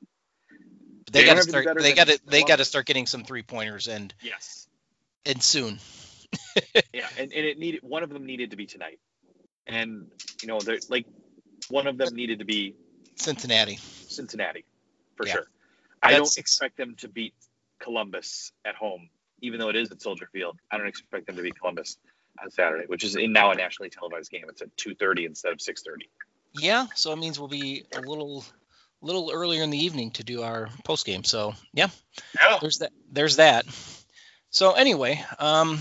They 1.10 1.20
They 1.20 1.24
got 1.24 1.30
to 1.30 1.36
have 1.36 1.46
to 1.46 1.52
be 1.52 1.62
start. 1.62 1.78
They 1.78 1.94
got 1.94 2.08
to. 2.08 2.20
They 2.26 2.42
got 2.42 2.56
to 2.56 2.66
start 2.66 2.84
getting 2.84 3.06
some 3.06 3.24
three 3.24 3.42
pointers 3.42 3.88
and 3.88 4.12
Yes. 4.20 4.68
and 5.24 5.42
soon. 5.42 5.78
Yeah, 6.92 7.08
and, 7.18 7.32
and 7.32 7.46
it 7.46 7.58
needed 7.58 7.80
one 7.82 8.02
of 8.02 8.10
them 8.10 8.26
needed 8.26 8.50
to 8.50 8.56
be 8.56 8.66
tonight, 8.66 8.98
and 9.66 10.06
you 10.42 10.48
know, 10.48 10.58
they're 10.60 10.78
like 10.88 11.06
one 11.68 11.86
of 11.86 11.96
them 11.98 12.14
needed 12.14 12.38
to 12.40 12.44
be 12.44 12.74
Cincinnati. 13.16 13.78
Cincinnati 14.08 14.64
for 15.16 15.26
Yeah. 15.26 15.32
sure. 15.34 15.46
I 16.02 16.10
That's- 16.12 16.34
don't 16.34 16.38
expect 16.40 16.76
them 16.76 16.94
to 16.96 17.08
beat 17.08 17.34
Columbus 17.78 18.52
at 18.64 18.74
home, 18.74 19.08
even 19.40 19.58
though 19.60 19.68
it 19.68 19.76
is 19.76 19.90
at 19.90 20.02
Soldier 20.02 20.28
Field. 20.32 20.58
I 20.70 20.76
don't 20.78 20.86
expect 20.88 21.26
them 21.26 21.36
to 21.36 21.42
beat 21.42 21.58
Columbus 21.58 21.96
on 22.42 22.50
Saturday, 22.50 22.84
which 22.86 23.04
is 23.04 23.16
in 23.16 23.32
now 23.32 23.50
a 23.50 23.54
nationally 23.54 23.90
televised 23.90 24.30
game. 24.30 24.44
It's 24.48 24.62
at 24.62 24.74
2:30 24.76 25.24
instead 25.26 25.52
of 25.52 25.58
6:30. 25.60 26.08
Yeah, 26.52 26.86
so 26.94 27.12
it 27.12 27.16
means 27.16 27.38
we'll 27.38 27.48
be 27.48 27.84
a 27.94 28.00
little 28.00 28.44
little 29.00 29.30
earlier 29.32 29.62
in 29.62 29.70
the 29.70 29.78
evening 29.84 30.10
to 30.12 30.22
do 30.24 30.42
our 30.42 30.68
post 30.84 31.04
game. 31.06 31.24
So 31.24 31.54
yeah, 31.72 31.88
Yeah. 32.34 32.58
there's 32.60 32.78
that. 32.78 32.92
There's 33.10 33.36
that. 33.36 33.64
So 34.50 34.72
anyway, 34.72 35.24
um, 35.38 35.78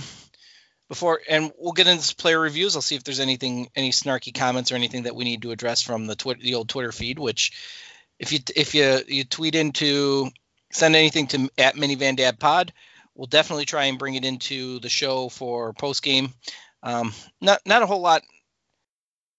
before 0.92 1.22
and 1.30 1.54
we'll 1.58 1.72
get 1.72 1.88
into 1.88 2.14
player 2.18 2.38
reviews. 2.38 2.76
I'll 2.76 2.82
see 2.82 2.98
if 2.98 3.06
there's 3.06 3.22
anything, 3.22 3.70
any 3.78 3.92
snarky 3.92 4.34
comments 4.34 4.74
or 4.74 4.76
anything 4.76 5.04
that 5.04 5.16
we 5.16 5.24
need 5.24 5.44
to 5.44 5.52
address 5.52 5.82
from 5.82 6.06
the 6.06 6.18
Twitter, 6.18 6.42
the 6.42 6.56
old 6.56 6.68
Twitter 6.68 6.92
feed. 6.92 7.18
Which, 7.18 7.54
if 8.20 8.34
you 8.34 8.40
if 8.58 8.76
you 8.76 9.00
you 9.08 9.24
tweet 9.24 9.56
into 9.56 10.30
send 10.70 10.98
anything 10.98 11.28
to 11.28 11.50
at 11.58 11.78
minivan 11.78 12.18
dad 12.18 12.42
pod, 12.42 12.74
we'll 13.16 13.28
definitely 13.28 13.64
try 13.64 13.86
and 13.86 13.98
bring 13.98 14.16
it 14.16 14.26
into 14.26 14.80
the 14.80 14.90
show 14.90 15.30
for 15.30 15.72
post 15.72 16.04
game. 16.04 16.34
Um, 16.84 17.14
not 17.40 17.62
not 17.66 17.84
a 17.84 17.86
whole 17.86 18.02
lot. 18.02 18.24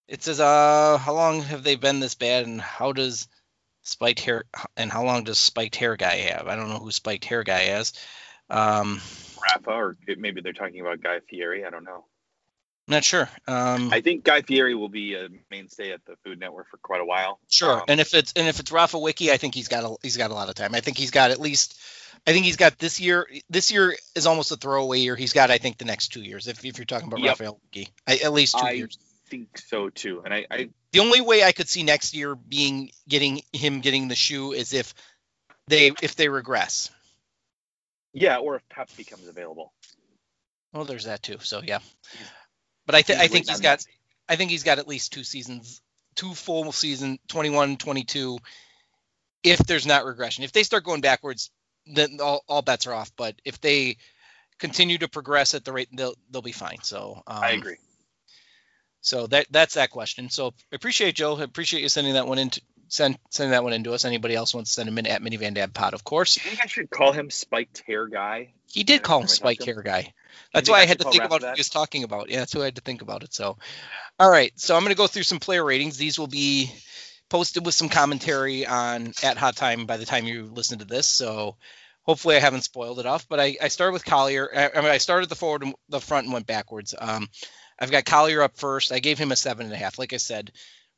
It 0.09 0.23
says, 0.23 0.41
uh, 0.41 0.97
how 0.97 1.13
long 1.13 1.43
have 1.43 1.65
they 1.65 1.77
been 1.77 2.01
this 2.01 2.15
bad, 2.15 2.47
and 2.47 2.63
how 2.63 2.93
does 2.93 3.29
spiked 3.83 4.21
hair 4.21 4.45
and 4.79 4.91
how 4.91 5.05
long 5.05 5.25
does 5.25 5.39
spiked 5.39 5.77
hair 5.77 5.99
guy 5.99 6.17
have? 6.17 6.49
I 6.49 6.57
don't 6.57 6.71
know 6.71 6.79
who 6.79 6.91
spiked 6.91 7.27
hair 7.27 7.45
guy 7.45 7.77
is. 7.79 7.93
Um, 8.49 9.03
Rafa, 9.43 9.71
or 9.71 9.97
maybe 10.17 10.41
they're 10.41 10.53
talking 10.53 10.81
about 10.81 11.03
Guy 11.03 11.21
Fieri. 11.29 11.65
I 11.65 11.71
don't 11.71 11.85
know. 11.85 12.05
not 12.89 13.05
sure. 13.05 13.29
Um, 13.47 13.93
I 13.93 14.01
think 14.01 14.25
Guy 14.25 14.43
Fieri 14.43 14.75
will 14.75 14.89
be 14.89 15.15
a 15.15 15.29
mainstay 15.51 15.93
at 15.93 16.05
the 16.05 16.17
Food 16.25 16.41
Network 16.41 16.69
for 16.71 16.79
quite 16.79 17.01
a 17.01 17.05
while. 17.05 17.39
sure. 17.49 17.79
Um, 17.79 17.85
and 17.89 18.01
if 18.01 18.15
it's 18.15 18.33
and 18.35 18.49
if 18.49 18.61
it's 18.61 18.73
Rafa 18.73 18.99
Wicky, 18.99 19.31
I 19.31 19.37
think 19.37 19.55
he's 19.55 19.69
got 19.69 19.85
a 19.85 19.97
he's 20.03 20.17
got 20.17 20.31
a 20.31 20.35
lot 20.35 20.49
of 20.49 20.55
time. 20.55 20.75
I 20.75 20.81
think 20.81 20.97
he's 20.97 21.11
got 21.11 21.31
at 21.31 21.41
least. 21.41 21.79
I 22.27 22.33
think 22.33 22.45
he's 22.45 22.57
got 22.57 22.79
this 22.79 23.01
year. 23.01 23.29
This 23.51 23.73
year 23.73 23.97
is 24.15 24.27
almost 24.27 24.53
a 24.53 24.57
throwaway 24.57 25.01
year. 25.01 25.17
He's 25.17 25.33
got, 25.33 25.51
I 25.51 25.59
think, 25.59 25.79
the 25.79 25.85
next 25.85 26.09
two 26.09 26.23
years. 26.23 26.47
If, 26.47 26.65
if 26.65 26.79
you're 26.79 26.85
talking 26.85 27.09
about 27.09 27.19
Yep. 27.19 27.31
Rafael 27.31 27.61
Wicky, 27.65 27.89
I, 28.07 28.19
at 28.19 28.33
least 28.33 28.57
two 28.57 28.65
I 28.65 28.71
years. 28.73 28.97
I 29.01 29.31
think 29.31 29.59
so 29.59 29.91
too. 29.91 30.23
And 30.25 30.33
I, 30.33 30.47
I 30.49 30.69
The 30.93 31.01
only 31.01 31.21
way 31.21 31.43
I 31.43 31.51
could 31.51 31.69
see 31.69 31.83
next 31.83 32.15
year 32.15 32.37
being 32.37 32.93
getting 33.09 33.43
him 33.53 33.81
getting 33.81 34.07
the 34.07 34.15
shoe 34.15 34.53
is 34.53 34.73
if 34.73 34.95
they 35.67 35.91
if 36.01 36.15
they 36.15 36.29
regress. 36.29 36.91
Yeah, 38.13 38.39
or 38.39 38.57
if 38.57 38.69
Pep 38.69 38.89
becomes 38.97 39.27
available. 39.29 39.73
Well, 40.73 40.85
there's 40.85 41.05
that 41.05 41.23
too. 41.23 41.39
So 41.41 41.61
yeah, 41.65 41.81
but 42.87 42.95
I 42.95 43.03
think 43.03 43.19
I 43.19 43.23
He's 43.23 43.33
think 43.33 43.49
he's 43.49 43.61
got. 43.61 43.85
I 44.29 44.37
think 44.37 44.51
he's 44.51 44.63
got 44.63 44.79
at 44.79 44.89
least 44.89 45.13
two 45.13 45.25
seasons, 45.25 45.83
two 46.15 46.33
full 46.35 46.71
season, 46.73 47.19
21, 47.29 47.77
22. 47.77 48.39
If 49.43 49.59
there's 49.59 49.87
not 49.87 50.05
regression, 50.05 50.45
if 50.45 50.53
they 50.53 50.63
start 50.63 50.85
going 50.85 51.01
backwards, 51.01 51.51
then 51.87 52.19
all, 52.23 52.45
all 52.49 52.63
bets 52.63 52.87
are 52.87 52.95
off. 52.95 53.11
But 53.17 53.35
if 53.45 53.61
they 53.61 53.97
continue 54.59 54.99
to 54.99 55.09
progress 55.09 55.55
at 55.55 55.65
the 55.65 55.73
rate, 55.73 55.89
they'll 55.93 56.15
they'll 56.31 56.43
be 56.43 56.53
fine. 56.53 56.83
So 56.83 57.23
um, 57.27 57.43
I 57.43 57.51
agree. 57.51 57.77
So 59.01 59.27
that 59.27 59.47
that's 59.51 59.75
that 59.75 59.91
question. 59.91 60.31
So 60.31 60.55
appreciate 60.73 61.17
Joe. 61.17 61.39
Appreciate 61.41 61.83
you 61.83 61.89
sending 61.89 62.15
that 62.15 62.27
one 62.27 62.39
in. 62.39 62.51
To, 62.51 62.63
send 62.93 63.19
sending 63.31 63.53
that 63.53 63.65
one 63.65 63.73
in 63.73 63.85
to 63.85 63.93
us. 63.93 64.05
Anybody 64.05 64.35
else 64.35 64.55
wants 64.55 64.71
to 64.71 64.75
send 64.75 64.89
him 64.89 64.99
in 64.99 65.07
at 65.07 65.23
Minivan 65.23 65.55
Dad 65.55 65.73
Pod, 65.73 65.95
of 65.95 66.05
course. 66.05 66.37
You 66.37 66.43
think 66.43 66.61
I 66.63 66.67
should 66.67 66.91
call 66.91 67.13
him 67.13 67.31
spiked 67.31 67.83
hair 67.87 68.07
guy? 68.07 68.53
He 68.73 68.85
did 68.85 69.03
call 69.03 69.21
him 69.21 69.27
time 69.27 69.33
I 69.33 69.35
talk 69.35 69.37
Spike 69.37 69.61
him? 69.61 69.75
Hair 69.75 69.83
Guy. 69.83 70.15
That's 70.55 70.69
why 70.69 70.79
I 70.79 70.83
I 70.83 70.87
had 70.87 70.99
to 71.01 71.05
think 71.05 71.25
about 71.25 71.43
what 71.43 71.57
he 71.57 71.61
was 71.61 71.69
talking 71.69 72.05
about. 72.05 72.31
Yeah, 72.31 72.39
that's 72.39 72.55
why 72.55 72.63
I 72.63 72.67
had 72.67 72.77
to 72.77 72.83
think 72.83 73.03
about 73.03 73.23
it. 73.23 73.35
So, 73.35 73.59
all 74.19 74.31
right. 74.31 74.53
So 74.57 74.75
I'm 74.75 74.83
going 74.83 74.95
to 74.95 74.97
go 74.97 75.07
through 75.07 75.25
some 75.25 75.41
player 75.41 75.65
ratings. 75.65 75.99
These 75.99 76.19
will 76.19 76.27
be 76.27 76.73
posted 77.29 77.67
with 77.67 77.75
some 77.75 77.91
commentary 77.91 78.67
on 78.67 79.13
at 79.23 79.37
Hot 79.37 79.57
Time 79.57 79.85
by 79.85 79.99
the 79.99 80.07
time 80.07 80.25
you 80.25 80.51
listen 80.53 80.79
to 80.79 80.87
this. 80.87 81.07
So 81.07 81.57
hopefully 82.03 82.37
I 82.37 82.41
haven't 82.41 82.65
spoiled 82.65 82.99
it 82.99 83.07
off. 83.07 83.29
But 83.29 83.41
I, 83.41 83.57
I 83.61 83.69
started 83.69 83.93
with 83.93 84.07
Collier. 84.07 84.49
I, 84.55 84.71
I 84.75 84.81
mean, 84.81 84.91
I 84.91 84.99
started 84.99 85.29
the 85.29 85.37
forward 85.37 85.63
and 85.63 85.75
the 85.91 86.01
front 86.01 86.25
and 86.25 86.33
went 86.33 86.47
backwards. 86.47 86.95
Um, 86.99 87.29
I've 87.79 87.91
got 87.91 88.07
Collier 88.07 88.43
up 88.43 88.57
first. 88.57 88.93
I 88.93 89.01
gave 89.01 89.19
him 89.19 89.33
a 89.33 89.37
seven 89.37 89.67
and 89.67 89.75
a 89.75 89.79
half. 89.79 89.99
Like 89.99 90.15
I 90.15 90.19
said 90.19 90.51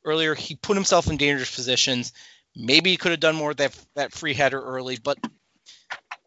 earlier, 0.05 0.33
he 0.35 0.55
put 0.55 0.75
himself 0.77 1.07
in 1.09 1.17
dangerous 1.17 1.53
positions. 1.53 2.13
Maybe 2.55 2.91
he 2.91 2.97
could 2.97 3.11
have 3.11 3.19
done 3.19 3.35
more 3.35 3.51
of 3.51 3.57
that 3.57 3.77
that 3.95 4.13
free 4.13 4.33
header 4.33 4.61
early, 4.61 4.97
but 4.97 5.17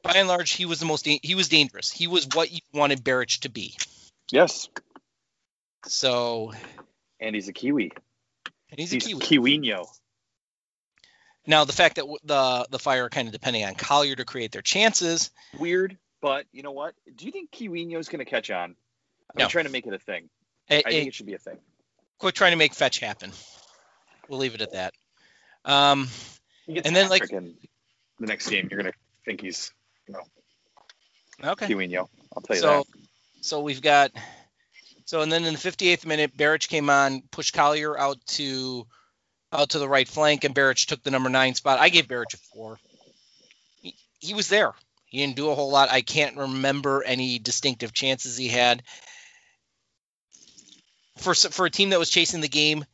by 0.02 0.12
and 0.14 0.28
large, 0.28 0.50
he 0.50 0.66
was 0.66 0.78
the 0.80 0.86
most 0.86 1.06
he 1.06 1.34
was 1.34 1.48
dangerous. 1.48 1.90
He 1.90 2.06
was 2.06 2.28
what 2.34 2.50
you 2.52 2.58
wanted 2.74 3.02
Beric 3.02 3.40
to 3.40 3.48
be. 3.48 3.76
Yes. 4.30 4.68
So 5.86 6.52
And 7.20 7.34
he's 7.34 7.48
a 7.48 7.52
Kiwi. 7.52 7.92
and 8.70 8.78
he's 8.80 8.92
a 8.92 8.98
Kiwi. 8.98 9.20
Kiwino. 9.20 9.86
Now 11.46 11.64
the 11.64 11.72
fact 11.72 11.96
that 11.96 12.04
the 12.24 12.66
the 12.70 12.78
Fire 12.78 13.04
are 13.06 13.08
kind 13.10 13.26
of 13.28 13.32
depending 13.32 13.64
on 13.64 13.74
Collier 13.74 14.16
to 14.16 14.24
create 14.24 14.52
their 14.52 14.60
chances. 14.62 15.30
Weird, 15.58 15.96
but 16.20 16.44
you 16.52 16.62
know 16.62 16.72
what? 16.72 16.94
Do 17.16 17.24
you 17.24 17.32
think 17.32 17.50
Kiwino 17.50 17.96
is 17.98 18.08
going 18.10 18.18
to 18.24 18.30
catch 18.30 18.50
on? 18.50 18.74
I'm 19.30 19.38
No. 19.38 19.48
trying 19.48 19.64
to 19.64 19.70
make 19.70 19.86
it 19.86 19.94
a 19.94 19.98
thing. 19.98 20.28
I 20.70 20.82
think 20.82 21.08
it 21.08 21.14
should 21.14 21.26
be 21.26 21.34
a 21.34 21.38
thing. 21.38 21.56
quit 22.18 22.34
trying 22.34 22.50
to 22.52 22.58
make 22.58 22.74
fetch 22.74 22.98
happen. 22.98 23.32
We'll 24.28 24.38
leave 24.38 24.54
it 24.54 24.60
at 24.60 24.72
that. 24.72 24.94
Um, 25.64 26.08
And 26.66 26.94
then, 26.94 27.08
like- 27.08 27.28
the 27.28 27.54
next 28.20 28.48
game, 28.48 28.68
you're 28.70 28.80
going 28.80 28.92
to 28.92 28.98
think 29.24 29.40
he's, 29.40 29.70
you 30.06 30.14
know, 30.14 30.20
okay. 31.52 31.66
I'll 32.36 32.42
tell 32.42 32.56
you 32.56 32.62
So, 32.62 32.68
that. 32.78 33.44
so 33.44 33.60
we've 33.60 33.80
got, 33.80 34.10
so 35.04 35.22
and 35.22 35.30
then 35.30 35.44
in 35.44 35.54
the 35.54 35.58
58th 35.58 36.04
minute, 36.04 36.36
Beric 36.36 36.62
came 36.62 36.90
on, 36.90 37.22
pushed 37.30 37.54
Collier 37.54 37.98
out 37.98 38.18
to, 38.28 38.86
out 39.52 39.70
to 39.70 39.78
the 39.78 39.88
right 39.88 40.08
flank, 40.08 40.44
and 40.44 40.54
Beric 40.54 40.78
took 40.78 41.02
the 41.02 41.10
number 41.10 41.30
nine 41.30 41.54
spot. 41.54 41.78
I 41.78 41.88
gave 41.88 42.08
Beric 42.08 42.34
a 42.34 42.36
four. 42.36 42.78
He, 43.80 43.94
he 44.18 44.34
was 44.34 44.48
there. 44.48 44.74
He 45.06 45.18
didn't 45.18 45.36
do 45.36 45.50
a 45.50 45.54
whole 45.54 45.70
lot. 45.70 45.90
I 45.90 46.02
can't 46.02 46.36
remember 46.36 47.02
any 47.02 47.38
distinctive 47.38 47.94
chances 47.94 48.36
he 48.36 48.48
had. 48.48 48.82
For 51.16 51.34
for 51.34 51.66
a 51.66 51.70
team 51.70 51.90
that 51.90 51.98
was 51.98 52.10
chasing 52.10 52.40
the 52.42 52.48
game, 52.48 52.84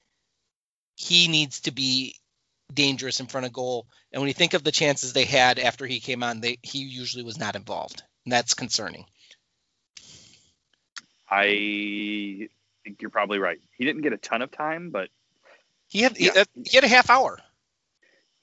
he 0.96 1.28
needs 1.28 1.60
to 1.62 1.70
be 1.72 2.16
dangerous 2.72 3.20
in 3.20 3.26
front 3.26 3.46
of 3.46 3.52
goal. 3.52 3.86
And 4.12 4.20
when 4.20 4.28
you 4.28 4.34
think 4.34 4.54
of 4.54 4.64
the 4.64 4.72
chances 4.72 5.12
they 5.12 5.24
had 5.24 5.58
after 5.58 5.86
he 5.86 6.00
came 6.00 6.22
on, 6.22 6.40
they 6.40 6.58
he 6.62 6.80
usually 6.80 7.24
was 7.24 7.38
not 7.38 7.56
involved. 7.56 8.02
And 8.24 8.32
that's 8.32 8.54
concerning. 8.54 9.04
I 11.30 12.48
think 12.84 13.00
you're 13.00 13.10
probably 13.10 13.38
right. 13.38 13.58
He 13.76 13.84
didn't 13.84 14.02
get 14.02 14.12
a 14.12 14.18
ton 14.18 14.42
of 14.42 14.50
time, 14.50 14.90
but 14.90 15.08
He 15.88 16.02
had 16.02 16.16
he, 16.16 16.26
Yeah. 16.26 16.32
had- 16.34 16.48
he 16.64 16.76
had 16.76 16.84
a 16.84 16.88
half 16.88 17.10
hour. 17.10 17.38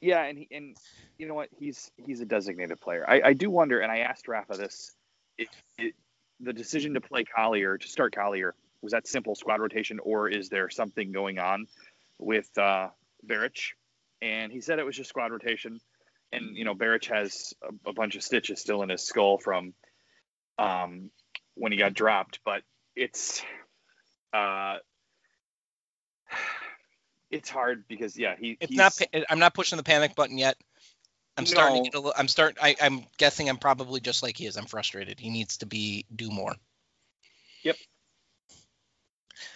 yeah, 0.01 0.23
and 0.23 0.37
he, 0.37 0.47
and 0.51 0.77
you 1.17 1.27
know 1.27 1.33
what? 1.35 1.49
He's 1.59 1.91
he's 1.97 2.21
a 2.21 2.25
designated 2.25 2.79
player. 2.81 3.05
I, 3.07 3.21
I 3.21 3.33
do 3.33 3.49
wonder, 3.49 3.79
and 3.79 3.91
I 3.91 3.99
asked 3.99 4.27
Rafa 4.27 4.57
this: 4.57 4.93
it, 5.37 5.47
it, 5.77 5.95
the 6.39 6.53
decision 6.53 6.93
to 6.95 7.01
play 7.01 7.23
Collier 7.23 7.77
to 7.77 7.87
start 7.87 8.15
Collier 8.15 8.55
was 8.81 8.93
that 8.93 9.07
simple 9.07 9.35
squad 9.35 9.59
rotation, 9.61 9.99
or 9.99 10.27
is 10.27 10.49
there 10.49 10.69
something 10.69 11.11
going 11.11 11.37
on 11.39 11.67
with 12.21 12.47
uh, 12.57 12.89
Beric? 13.23 13.57
And 14.21 14.51
he 14.51 14.61
said 14.61 14.79
it 14.79 14.85
was 14.85 14.95
just 14.95 15.09
squad 15.09 15.31
rotation. 15.31 15.81
and 16.31 16.55
you 16.55 16.63
know 16.63 16.73
Beric 16.73 17.05
has 17.05 17.53
a, 17.63 17.89
a 17.89 17.93
bunch 17.93 18.15
of 18.15 18.23
stitches 18.23 18.61
still 18.61 18.83
in 18.83 18.89
his 18.89 19.03
skull 19.03 19.37
from 19.37 19.73
um, 20.57 21.09
when 21.55 21.71
he 21.71 21.77
got 21.77 21.93
dropped, 21.93 22.39
but 22.45 22.61
it's 22.95 23.43
uh, 24.33 24.77
it's 27.31 27.49
hard 27.49 27.85
because 27.87 28.17
yeah, 28.17 28.35
he 28.39 28.57
It's 28.59 28.69
he's, 28.69 28.77
not. 28.77 29.25
I'm 29.29 29.39
not 29.39 29.53
pushing 29.53 29.77
the 29.77 29.83
panic 29.83 30.15
button 30.15 30.37
yet. 30.37 30.57
I'm 31.37 31.45
starting 31.45 31.83
to 31.83 31.89
get 31.89 31.95
a 31.95 31.99
little. 31.99 32.13
I'm 32.15 32.27
start. 32.27 32.57
I, 32.61 32.75
I'm 32.81 33.05
guessing 33.17 33.49
I'm 33.49 33.57
probably 33.57 33.99
just 33.99 34.21
like 34.21 34.37
he 34.37 34.45
is. 34.45 34.57
I'm 34.57 34.65
frustrated. 34.65 35.19
He 35.19 35.29
needs 35.29 35.57
to 35.57 35.65
be 35.65 36.05
do 36.15 36.29
more. 36.29 36.55
Yep. 37.63 37.77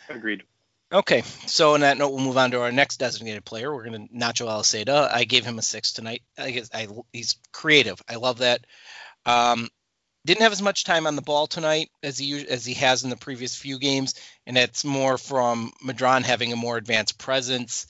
Agreed. 0.09 0.43
Okay, 0.91 1.23
so 1.47 1.73
on 1.73 1.81
that 1.81 1.97
note, 1.97 2.09
we'll 2.09 2.23
move 2.23 2.37
on 2.37 2.51
to 2.51 2.61
our 2.61 2.71
next 2.71 2.97
designated 2.97 3.43
player. 3.43 3.73
We're 3.73 3.85
going 3.85 4.07
to 4.07 4.13
Nacho 4.13 4.47
Aliseda. 4.47 5.11
I 5.11 5.23
gave 5.23 5.43
him 5.43 5.57
a 5.57 5.63
six 5.63 5.91
tonight. 5.93 6.21
I 6.37 6.51
guess 6.51 6.69
I, 6.73 6.87
he's 7.11 7.37
creative. 7.51 8.01
I 8.07 8.15
love 8.15 8.37
that. 8.39 8.65
Um, 9.25 9.67
didn't 10.25 10.43
have 10.43 10.51
as 10.51 10.61
much 10.61 10.83
time 10.83 11.07
on 11.07 11.15
the 11.15 11.21
ball 11.21 11.47
tonight 11.47 11.89
as 12.01 12.17
he 12.17 12.47
as 12.47 12.65
he 12.65 12.75
has 12.75 13.03
in 13.03 13.09
the 13.09 13.15
previous 13.17 13.55
few 13.55 13.77
games, 13.79 14.13
and 14.45 14.57
that's 14.57 14.85
more 14.85 15.17
from 15.17 15.71
Medrán 15.83 16.23
having 16.23 16.53
a 16.53 16.55
more 16.55 16.77
advanced 16.77 17.17
presence. 17.17 17.87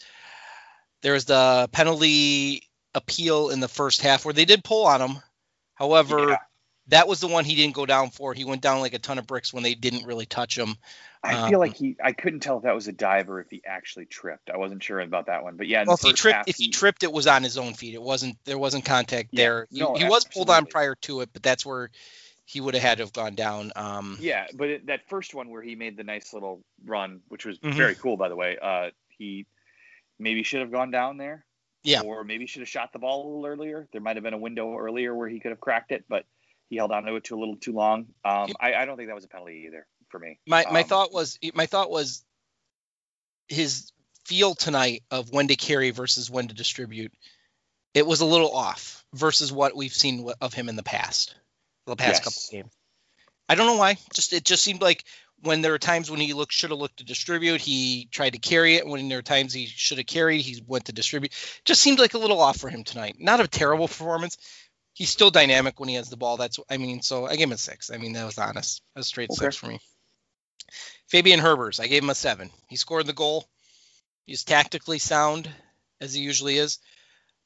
There's 1.01 1.25
the 1.25 1.69
penalty 1.71 2.63
appeal 2.93 3.49
in 3.49 3.59
the 3.59 3.67
first 3.67 4.01
half 4.01 4.25
where 4.25 4.33
they 4.33 4.45
did 4.45 4.63
pull 4.63 4.85
on 4.85 5.01
him. 5.01 5.17
However, 5.75 6.29
Yeah. 6.29 6.37
that 6.87 7.07
was 7.07 7.19
the 7.19 7.27
one 7.27 7.45
he 7.45 7.55
didn't 7.55 7.75
go 7.75 7.85
down 7.85 8.09
for. 8.09 8.33
He 8.33 8.45
went 8.45 8.61
down 8.61 8.79
like 8.79 8.93
a 8.93 8.99
ton 8.99 9.17
of 9.17 9.27
bricks 9.27 9.53
when 9.53 9.63
they 9.63 9.75
didn't 9.75 10.05
really 10.05 10.25
touch 10.25 10.57
him. 10.57 10.75
I 11.25 11.49
feel 11.49 11.55
Um, 11.55 11.67
like 11.67 11.75
he. 11.75 11.95
I 12.03 12.11
couldn't 12.11 12.41
tell 12.41 12.57
if 12.57 12.63
that 12.63 12.75
was 12.75 12.87
a 12.87 12.91
dive 12.91 13.29
or 13.29 13.41
if 13.41 13.49
he 13.49 13.61
actually 13.65 14.05
tripped. 14.05 14.49
I 14.49 14.57
wasn't 14.57 14.83
sure 14.83 14.99
about 14.99 15.25
that 15.25 15.43
one, 15.43 15.57
but 15.57 15.67
yeah. 15.67 15.83
Well, 15.85 15.95
if 15.95 16.01
he 16.01 16.13
tripped, 16.13 16.35
half, 16.35 16.47
if 16.47 16.57
he 16.57 16.69
tripped, 16.69 17.03
it 17.03 17.11
was 17.11 17.27
on 17.27 17.43
his 17.43 17.57
own 17.57 17.73
feet. 17.73 17.95
It 17.95 18.01
wasn't. 18.01 18.37
There 18.45 18.57
wasn't 18.57 18.85
contact 18.85 19.29
Yeah, 19.31 19.43
there. 19.43 19.67
He, 19.71 19.79
no, 19.79 19.95
he 19.95 20.05
was 20.05 20.25
pulled 20.25 20.49
on 20.49 20.65
prior 20.65 20.95
to 21.01 21.21
it, 21.21 21.29
but 21.33 21.41
that's 21.43 21.65
where 21.65 21.89
he 22.45 22.61
would 22.61 22.75
have 22.75 22.83
had 22.83 22.97
to 22.99 23.03
have 23.03 23.13
gone 23.13 23.33
down. 23.33 23.71
Um, 23.75 24.17
Yeah, 24.19 24.45
but 24.53 24.69
it, 24.69 24.85
that 24.85 25.09
first 25.09 25.33
one 25.33 25.49
where 25.49 25.63
he 25.63 25.75
made 25.75 25.97
the 25.97 26.03
nice 26.03 26.31
little 26.31 26.63
run, 26.85 27.21
which 27.27 27.43
was 27.45 27.57
Mhm. 27.59 27.73
very 27.73 27.95
cool, 27.95 28.17
by 28.17 28.29
the 28.29 28.35
way. 28.35 28.57
Uh, 28.61 28.91
he 29.17 29.47
maybe 30.19 30.43
should 30.43 30.61
have 30.61 30.71
gone 30.71 30.91
down 30.91 31.17
there. 31.17 31.45
Yeah. 31.83 32.01
Or 32.01 32.23
maybe 32.23 32.47
should 32.47 32.61
have 32.61 32.69
shot 32.69 32.93
the 32.93 32.99
ball 32.99 33.23
a 33.23 33.25
little 33.27 33.45
earlier. 33.45 33.87
There 33.91 34.01
might 34.01 34.15
have 34.15 34.23
been 34.23 34.33
a 34.33 34.39
window 34.39 34.77
earlier 34.77 35.13
where 35.13 35.27
he 35.29 35.39
could 35.39 35.51
have 35.51 35.59
cracked 35.59 35.91
it, 35.91 36.05
but 36.07 36.25
he 36.69 36.77
held 36.77 36.91
on 36.91 37.03
to 37.03 37.15
it 37.15 37.23
too 37.23 37.37
a 37.37 37.39
little 37.39 37.57
too 37.57 37.73
long. 37.73 38.07
Um. 38.23 38.53
I, 38.59 38.73
I 38.73 38.85
don't 38.85 38.97
think 38.97 39.09
that 39.09 39.15
was 39.15 39.25
a 39.25 39.27
penalty 39.27 39.65
either 39.67 39.85
for 40.15 40.19
me. 40.25 40.39
my 40.47 40.65
my 40.71 40.81
Um, 40.81 40.87
thought 40.87 41.11
was 41.11 41.37
my 41.53 41.65
thought 41.65 41.91
was 41.91 42.23
his 43.47 43.91
feel 44.25 44.55
tonight 44.55 45.03
of 45.11 45.29
when 45.31 45.49
to 45.49 45.55
carry 45.55 45.91
versus 45.91 46.31
when 46.31 46.47
to 46.47 46.53
distribute. 46.53 47.11
It 47.93 48.07
was 48.07 48.21
a 48.21 48.25
little 48.25 48.51
off 48.55 49.05
versus 49.13 49.51
what 49.51 49.75
we've 49.75 49.93
seen 49.93 50.29
of 50.41 50.53
him 50.53 50.69
in 50.69 50.75
the 50.75 50.83
past, 50.83 51.35
the 51.85 51.95
past 51.95 52.21
Yes. 52.21 52.23
couple 52.23 52.41
of 52.41 52.51
games. 52.51 52.73
I 53.49 53.55
don't 53.55 53.67
know 53.67 53.77
why. 53.77 53.97
Just 54.13 54.33
it 54.33 54.45
just 54.45 54.63
seemed 54.63 54.81
like 54.81 55.03
when 55.43 55.61
there 55.61 55.71
were 55.71 55.79
times 55.79 56.09
when 56.09 56.21
he 56.21 56.33
looked 56.33 56.53
should 56.53 56.71
have 56.71 56.79
looked 56.79 56.97
to 56.97 57.03
distribute, 57.03 57.59
he 57.61 58.07
tried 58.09 58.33
to 58.33 58.39
carry 58.39 58.75
it. 58.75 58.87
When 58.87 59.09
there 59.09 59.17
were 59.17 59.21
times 59.21 59.53
he 59.53 59.65
should 59.65 59.97
have 59.97 60.07
carried, 60.07 60.41
he 60.41 60.63
went 60.65 60.85
to 60.85 60.93
distribute. 60.93 61.33
Just 61.65 61.81
seemed 61.81 61.99
like 61.99 62.13
a 62.13 62.17
little 62.17 62.39
off 62.39 62.57
for 62.57 62.69
him 62.69 62.83
tonight. 62.85 63.17
Not 63.19 63.41
a 63.41 63.47
terrible 63.47 63.87
performance. 63.89 64.37
He's 64.93 65.09
still 65.09 65.29
dynamic 65.29 65.79
when 65.79 65.89
he 65.89 65.95
has 65.95 66.09
the 66.09 66.17
ball. 66.17 66.37
That's 66.37 66.57
I 66.69 66.77
mean, 66.77 67.01
so 67.01 67.25
I 67.25 67.35
gave 67.35 67.47
him 67.47 67.51
a 67.51 67.57
six. 67.57 67.91
I 67.91 67.97
mean, 67.97 68.13
that 68.13 68.25
was 68.25 68.37
honest. 68.37 68.81
That 68.95 68.99
was 69.01 69.07
a 69.07 69.09
straight 69.09 69.31
Okay. 69.31 69.51
six 69.51 69.55
for 69.57 69.67
me. 69.67 69.79
Fabian 71.07 71.39
Herbers, 71.39 71.79
I 71.79 71.87
gave 71.87 72.03
him 72.03 72.09
a 72.09 72.15
seven. 72.15 72.49
He 72.67 72.75
scored 72.75 73.07
the 73.07 73.13
goal. 73.13 73.47
He's 74.25 74.43
tactically 74.43 74.99
sound, 74.99 75.49
as 76.01 76.13
he 76.13 76.21
usually 76.21 76.57
is. 76.57 76.79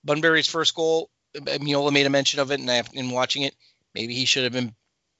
Bunbury's 0.03 0.47
first 0.47 0.75
goal, 0.75 1.09
uh, 1.35 1.41
Meola 1.41 1.91
made 1.91 2.05
a 2.05 2.09
mention 2.09 2.39
of 2.39 2.51
it, 2.51 2.59
and 2.59 2.71
I, 2.71 2.83
in 2.93 3.11
watching 3.11 3.43
it, 3.43 3.53
maybe 3.93 4.13
he 4.13 4.25
should 4.25 4.43
have 4.43 4.53
been 4.53 4.73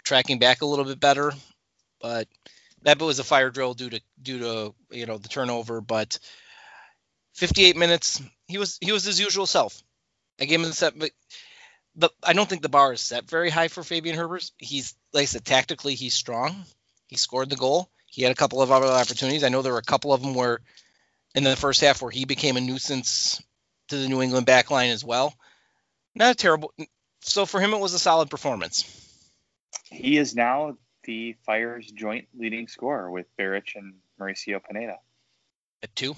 tracking 0.03 0.39
back 0.39 0.61
a 0.61 0.65
little 0.65 0.85
bit 0.85 0.99
better. 0.99 1.33
But 2.01 2.27
that 2.83 2.99
was 2.99 3.19
a 3.19 3.23
fire 3.23 3.49
drill 3.49 3.73
due 3.73 3.89
to 3.89 4.01
due 4.21 4.39
to 4.39 4.75
you 4.91 5.05
know 5.05 5.17
the 5.17 5.27
turnover. 5.27 5.81
But 5.81 6.19
58 7.33 7.75
minutes, 7.75 8.21
he 8.47 8.57
was 8.57 8.77
he 8.81 8.91
was 8.91 9.03
his 9.03 9.19
usual 9.19 9.45
self. 9.45 9.83
I 10.39 10.45
gave 10.45 10.61
him 10.61 10.69
a 10.69 10.73
set, 10.73 10.97
but 10.97 11.11
I 12.23 12.33
don't 12.33 12.47
think 12.47 12.61
the 12.61 12.69
bar 12.69 12.93
is 12.93 13.01
set 13.01 13.29
very 13.29 13.49
high 13.49 13.67
for 13.67 13.83
Fabian 13.83 14.17
Herbers. 14.17 14.51
He's 14.57 14.95
like 15.13 15.23
I 15.23 15.25
said, 15.25 15.45
tactically 15.45 15.95
he's 15.95 16.13
strong. 16.13 16.65
He 17.09 17.17
scored 17.17 17.49
the 17.49 17.55
goal. 17.55 17.89
He 18.05 18.21
had 18.23 18.31
a 18.31 18.35
couple 18.35 18.61
of 18.61 18.71
other 18.71 18.85
opportunities. 18.85 19.43
I 19.43 19.49
know 19.49 19.61
there 19.61 19.73
were 19.73 19.79
a 19.79 19.83
couple 19.83 20.13
of 20.13 20.21
them 20.21 20.35
where 20.35 20.61
in 21.35 21.43
the 21.43 21.55
first 21.55 21.81
half 21.81 22.01
where 22.01 22.11
he 22.11 22.25
became 22.25 22.55
a 22.55 22.61
nuisance 22.61 23.41
to 23.89 23.97
the 23.97 24.07
New 24.07 24.21
England 24.21 24.45
back 24.45 24.71
line 24.71 24.91
as 24.91 25.03
well. 25.03 25.33
Not 26.15 26.31
a 26.31 26.35
terrible. 26.35 26.73
So 27.21 27.45
for 27.45 27.59
him, 27.59 27.73
it 27.73 27.79
was 27.79 27.93
a 27.93 27.99
solid 27.99 28.29
performance. 28.29 28.85
He 29.85 30.17
is 30.17 30.35
now 30.35 30.77
the 31.03 31.35
Fire's 31.45 31.89
joint 31.91 32.27
leading 32.37 32.67
scorer 32.67 33.09
with 33.09 33.25
Beric 33.37 33.73
and 33.75 33.95
Mauricio 34.19 34.61
Pineda 34.63 34.97
At 35.81 35.95
two. 35.95 36.15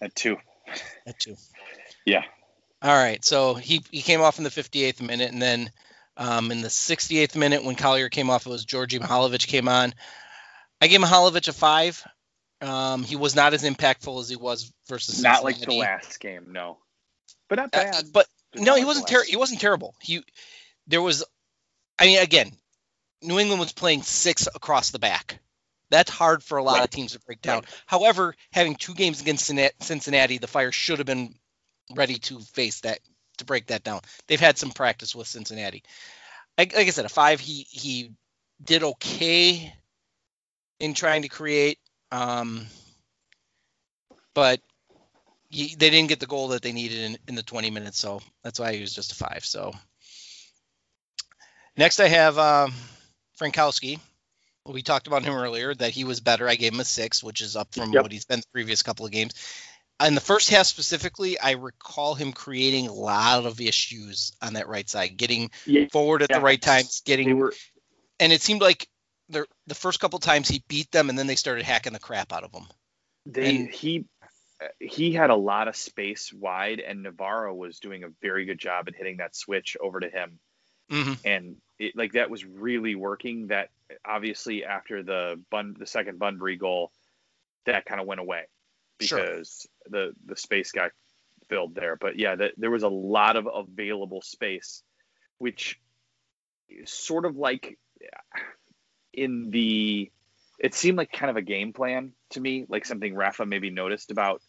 at 0.00 0.14
two. 0.14 0.36
At 1.06 1.18
two. 1.18 1.36
Yeah. 2.04 2.22
All 2.82 2.94
right. 2.94 3.24
So 3.24 3.54
he 3.54 3.82
he 3.90 4.02
came 4.02 4.20
off 4.20 4.38
in 4.38 4.44
the 4.44 4.50
58th 4.50 5.00
minute, 5.00 5.32
and 5.32 5.42
then 5.42 5.70
um, 6.20 6.52
in 6.52 6.60
the 6.60 6.68
68th 6.68 7.34
minute 7.34 7.64
when 7.64 7.74
Collier 7.74 8.10
came 8.10 8.28
off, 8.28 8.46
it 8.46 8.50
was 8.50 8.64
Georgi 8.64 8.98
Mihailovic 8.98 9.46
came 9.46 9.68
on. 9.68 9.94
I 10.80 10.86
gave 10.86 11.00
Mihailovic 11.00 11.48
a 11.48 11.52
five. 11.52 12.06
Um, 12.60 13.02
he 13.02 13.16
was 13.16 13.34
not 13.34 13.54
as 13.54 13.64
impactful 13.64 14.20
as 14.20 14.28
he 14.28 14.36
was 14.36 14.70
versus 14.86 15.22
Not 15.22 15.42
like 15.42 15.58
the 15.58 15.72
last 15.72 16.20
game, 16.20 16.52
no. 16.52 16.76
But 17.48 17.56
not 17.56 17.70
Uh, 17.74 17.84
bad. 17.84 18.04
but 18.12 18.26
Just 18.52 18.66
no, 18.66 18.74
he 18.76 18.84
wasn't 18.84 19.06
the 19.06 19.14
ter- 19.14 19.24
he 19.24 19.36
wasn't 19.36 19.62
terrible. 19.62 19.94
He 20.00 20.22
there 20.86 21.00
was 21.00 21.24
I 21.98 22.04
mean 22.04 22.20
again, 22.22 22.52
New 23.22 23.38
England 23.38 23.60
was 23.60 23.72
playing 23.72 24.02
six 24.02 24.46
across 24.54 24.90
the 24.90 24.98
back. 24.98 25.38
That's 25.88 26.10
hard 26.10 26.44
for 26.44 26.58
a 26.58 26.62
lot 26.62 26.84
of 26.84 26.90
teams 26.90 27.12
to 27.12 27.20
break 27.20 27.40
down. 27.40 27.64
However, 27.86 28.36
having 28.52 28.76
two 28.76 28.94
games 28.94 29.20
against 29.22 29.46
Cincinnati, 29.80 30.38
the 30.38 30.46
Fire 30.46 30.70
should 30.70 30.98
have 30.98 31.06
been 31.06 31.34
ready 31.94 32.18
to 32.18 32.38
face 32.40 32.80
that 32.82 33.00
to 33.40 33.46
break 33.46 33.66
that 33.68 33.84
down. 33.84 34.00
They've 34.28 34.40
had 34.40 34.58
some 34.58 34.70
practice 34.70 35.14
with 35.14 35.28
Cincinnati. 35.28 35.82
Like, 36.58 36.74
like 36.76 36.86
I 36.86 36.90
said, 36.90 37.06
a 37.06 37.10
five. 37.10 37.40
He 37.40 37.66
he 37.70 38.12
did 38.64 38.82
okay 38.84 39.74
in 40.80 40.94
trying 40.94 41.22
to 41.22 41.28
create, 41.28 41.78
um, 42.12 42.66
but 44.34 44.60
he, 45.50 45.74
they 45.76 45.90
didn't 45.90 46.08
get 46.08 46.20
the 46.20 46.26
goal 46.26 46.48
that 46.48 46.62
they 46.62 46.72
needed 46.72 46.98
in, 46.98 47.18
in 47.28 47.34
the 47.34 47.42
20 47.42 47.70
minutes. 47.70 47.98
So 47.98 48.20
that's 48.42 48.60
why 48.60 48.74
he 48.74 48.80
was 48.80 48.94
just 48.94 49.12
a 49.12 49.16
five. 49.16 49.44
So 49.44 49.72
next 51.76 52.00
I 52.00 52.08
have 52.08 52.38
um, 52.38 52.74
Frankowski. 53.40 54.00
We 54.66 54.82
talked 54.82 55.06
about 55.06 55.22
him 55.24 55.34
earlier 55.34 55.74
that 55.74 55.90
he 55.92 56.04
was 56.04 56.20
better. 56.20 56.48
I 56.48 56.54
gave 56.54 56.72
him 56.74 56.80
a 56.80 56.84
six, 56.84 57.22
which 57.24 57.40
is 57.40 57.56
up 57.56 57.74
from 57.74 57.92
Yep. 57.92 58.02
what 58.02 58.12
he's 58.12 58.26
been 58.26 58.40
the 58.40 58.46
previous 58.52 58.82
couple 58.82 59.06
of 59.06 59.12
games. 59.12 59.34
In 60.00 60.14
the 60.14 60.20
first 60.20 60.48
half 60.48 60.66
specifically, 60.66 61.38
I 61.38 61.52
recall 61.52 62.14
him 62.14 62.32
creating 62.32 62.86
a 62.86 62.92
lot 62.92 63.44
of 63.44 63.60
issues 63.60 64.32
on 64.40 64.54
that 64.54 64.68
right 64.68 64.88
side, 64.88 65.16
getting 65.16 65.50
Yeah, 65.66 65.86
forward 65.92 66.22
at 66.22 66.30
the 66.30 66.40
right 66.40 66.60
times, 66.60 67.02
getting 67.04 67.38
were 67.38 67.54
and 68.18 68.32
it 68.32 68.42
seemed 68.42 68.62
like 68.62 68.88
the 69.28 69.46
the 69.66 69.74
first 69.74 70.00
couple 70.00 70.18
times 70.18 70.48
he 70.48 70.62
beat 70.68 70.90
them 70.90 71.08
and 71.10 71.18
then 71.18 71.26
they 71.26 71.36
started 71.36 71.64
hacking 71.64 71.92
the 71.92 71.98
crap 71.98 72.32
out 72.32 72.44
of 72.44 72.52
him. 72.52 72.64
they 73.26 73.56
And- 73.56 73.70
he 73.70 74.04
he 74.78 75.12
had 75.12 75.30
a 75.30 75.36
lot 75.36 75.68
of 75.68 75.76
space 75.76 76.32
wide 76.32 76.80
and 76.80 77.02
Navarro 77.02 77.54
was 77.54 77.80
doing 77.80 78.04
a 78.04 78.08
very 78.20 78.44
good 78.44 78.58
job 78.58 78.88
at 78.88 78.94
hitting 78.94 79.16
that 79.18 79.34
switch 79.34 79.76
over 79.80 80.00
to 80.00 80.08
him. 80.10 80.38
Hmm 80.90 81.12
and 81.24 81.56
it, 81.78 81.96
like 81.96 82.12
that 82.12 82.30
was 82.30 82.44
really 82.44 82.94
working 82.94 83.46
that 83.48 83.70
obviously 84.04 84.64
after 84.64 85.02
the 85.02 85.40
bun 85.50 85.76
the 85.78 85.86
second 85.86 86.18
bunbury 86.18 86.56
goal 86.56 86.90
that 87.64 87.84
kind 87.86 88.00
of 88.00 88.06
went 88.06 88.20
away 88.20 88.44
Sure. 89.00 89.18
because 89.18 89.66
the 89.88 90.12
the 90.26 90.36
space 90.36 90.72
got 90.72 90.90
filled 91.48 91.74
there 91.74 91.96
but 91.96 92.18
yeah 92.18 92.36
that 92.36 92.52
there 92.56 92.70
was 92.70 92.82
a 92.82 92.88
lot 92.88 93.36
of 93.36 93.48
available 93.52 94.22
space 94.22 94.82
which 95.38 95.80
is 96.68 96.90
sort 96.90 97.24
of 97.24 97.36
like 97.36 97.78
in 99.12 99.50
the 99.50 100.10
it 100.58 100.74
seemed 100.74 100.98
like 100.98 101.10
kind 101.10 101.30
of 101.30 101.36
a 101.36 101.42
game 101.42 101.72
plan 101.72 102.12
to 102.30 102.40
me 102.40 102.66
like 102.68 102.84
something 102.84 103.14
rafa 103.14 103.44
maybe 103.44 103.70
noticed 103.70 104.10
about 104.10 104.42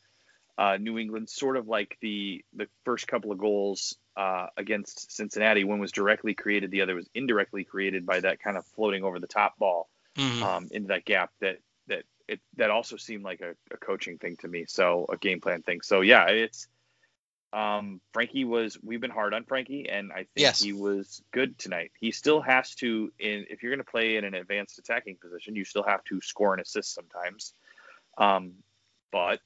uh, 0.58 0.78
New 0.78 1.00
England, 1.00 1.30
sort 1.30 1.58
of 1.58 1.68
like 1.68 1.98
the 2.02 2.44
the 2.54 2.68
first 2.86 3.08
couple 3.08 3.32
of 3.32 3.40
goals 3.40 3.98
uh, 4.16 4.48
against 4.58 5.12
Cincinnati, 5.12 5.64
one 5.64 5.80
was 5.80 5.92
directly 5.92 6.36
created, 6.36 6.70
the 6.70 6.82
other 6.82 6.94
was 6.94 7.10
indirectly 7.16 7.64
created 7.64 8.06
by 8.06 8.20
that 8.20 8.40
kind 8.40 8.58
of 8.58 8.66
floating 8.68 9.04
over 9.04 9.20
the 9.20 9.28
top 9.28 9.58
ball 9.58 9.90
hmm 10.16 10.44
um, 10.44 10.68
into 10.72 10.90
that 10.90 11.04
gap. 11.06 11.32
That 11.40 11.58
that 11.88 12.04
it 12.32 12.40
that 12.56 12.72
also 12.72 12.96
seemed 12.96 13.24
like 13.24 13.42
a, 13.42 13.52
a 13.74 13.78
coaching 13.78 14.18
thing 14.18 14.38
to 14.38 14.48
me, 14.48 14.66
so 14.68 15.06
a 15.10 15.18
game 15.18 15.42
plan 15.42 15.62
thing. 15.62 15.82
So 15.82 16.02
yeah, 16.02 16.28
it's 16.28 16.68
um, 17.52 18.00
Frankie 18.14 18.46
was. 18.46 18.78
We've 18.82 19.02
been 19.02 19.12
hard 19.12 19.34
on 19.34 19.44
Frankie, 19.44 19.90
and 19.90 20.12
I 20.14 20.20
think 20.20 20.30
Yes. 20.38 20.62
he 20.62 20.72
was 20.72 21.22
good 21.32 21.58
tonight. 21.58 21.92
He 22.00 22.12
still 22.12 22.40
has 22.42 22.74
to, 22.76 23.12
in 23.20 23.46
if 23.50 23.62
you're 23.62 23.72
going 23.72 23.86
to 23.86 23.92
play 23.92 24.16
in 24.16 24.24
an 24.24 24.34
advanced 24.34 24.80
attacking 24.80 25.18
position, 25.18 25.56
you 25.56 25.66
still 25.66 25.84
have 25.84 26.04
to 26.06 26.22
score 26.22 26.54
and 26.54 26.62
assist 26.62 26.94
sometimes. 26.94 27.54
Um, 28.18 28.54
but 29.12 29.42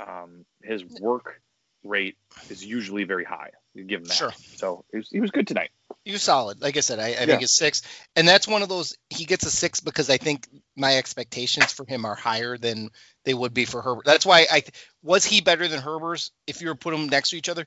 um, 0.00 0.44
his 0.62 0.84
work 1.00 1.40
rate 1.84 2.16
is 2.50 2.64
usually 2.64 3.04
very 3.04 3.24
high. 3.24 3.50
You 3.78 3.84
give 3.84 4.00
him 4.00 4.06
that. 4.06 4.14
Sure. 4.14 4.32
So 4.56 4.84
he 4.90 4.96
was, 4.98 5.08
he 5.08 5.20
was 5.20 5.30
good 5.30 5.46
tonight. 5.46 5.70
He 6.04 6.12
was 6.12 6.22
solid. 6.22 6.60
Like 6.60 6.76
I 6.76 6.80
said, 6.80 6.98
I, 6.98 7.06
I 7.06 7.10
Yeah. 7.10 7.26
think 7.26 7.42
it's 7.42 7.56
six, 7.56 7.82
and 8.16 8.26
that's 8.26 8.48
one 8.48 8.62
of 8.62 8.68
those. 8.68 8.96
He 9.10 9.24
gets 9.24 9.44
a 9.46 9.50
six 9.50 9.80
because 9.80 10.10
I 10.10 10.16
think 10.16 10.48
my 10.76 10.96
expectations 10.96 11.72
for 11.72 11.84
him 11.86 12.04
are 12.04 12.14
higher 12.14 12.56
than 12.58 12.90
they 13.24 13.34
would 13.34 13.54
be 13.54 13.66
for 13.66 13.82
Herbers. 13.82 14.04
That's 14.04 14.26
why 14.26 14.46
I 14.50 14.62
was 15.02 15.24
he 15.24 15.42
better 15.42 15.68
than 15.68 15.80
Herbers 15.80 16.30
if 16.46 16.60
you 16.60 16.68
were 16.68 16.74
put 16.74 16.90
them 16.92 17.08
next 17.08 17.30
to 17.30 17.36
each 17.36 17.48
other. 17.48 17.66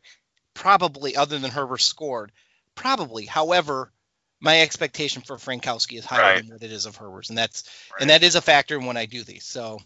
Probably, 0.53 1.15
other 1.15 1.39
than 1.39 1.51
Herbers 1.51 1.81
scored, 1.81 2.31
probably. 2.75 3.25
However, 3.25 3.93
my 4.41 4.61
expectation 4.61 5.21
for 5.21 5.37
Frankowski 5.37 5.97
is 5.97 6.05
higher 6.05 6.21
Right. 6.21 6.41
than 6.41 6.49
what 6.49 6.63
it 6.63 6.71
is 6.71 6.85
of 6.85 6.97
Herbers, 6.97 7.29
and 7.29 7.37
that's 7.37 7.63
and 7.99 8.09
that 8.09 8.23
is 8.23 8.35
a 8.35 8.41
factor 8.41 8.79
when 8.79 8.97
I 8.97 9.05
do 9.05 9.23
these. 9.23 9.45
So, 9.45 9.79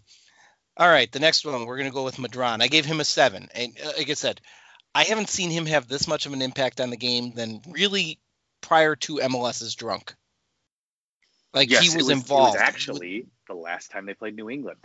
all 0.76 0.88
right, 0.88 1.10
the 1.12 1.20
next 1.20 1.44
one 1.44 1.66
we're 1.66 1.78
gonna 1.78 1.90
go 1.90 2.04
with 2.04 2.16
Medrán. 2.16 2.62
I 2.62 2.68
gave 2.68 2.84
him 2.86 3.00
a 3.00 3.04
seven, 3.04 3.48
and 3.54 3.76
uh, 3.84 3.92
like 3.98 4.10
I 4.10 4.14
said, 4.14 4.40
I 4.96 5.04
haven't 5.04 5.28
seen 5.28 5.50
him 5.50 5.66
have 5.66 5.86
this 5.88 6.08
much 6.08 6.24
of 6.24 6.32
an 6.32 6.40
impact 6.40 6.80
on 6.80 6.88
the 6.90 6.96
game 6.96 7.32
than 7.32 7.60
really 7.68 8.18
prior 8.62 8.96
to 8.96 9.16
MLS's 9.18 9.74
drunk. 9.74 10.14
Like 11.52 11.70
yes, 11.70 11.82
he 11.82 11.96
was, 11.96 12.08
it 12.08 12.12
involved. 12.12 12.56
actually 12.58 13.26
the 13.46 13.54
last 13.54 13.90
time 13.90 14.06
they 14.06 14.14
played 14.14 14.34
New 14.36 14.48
England. 14.48 14.78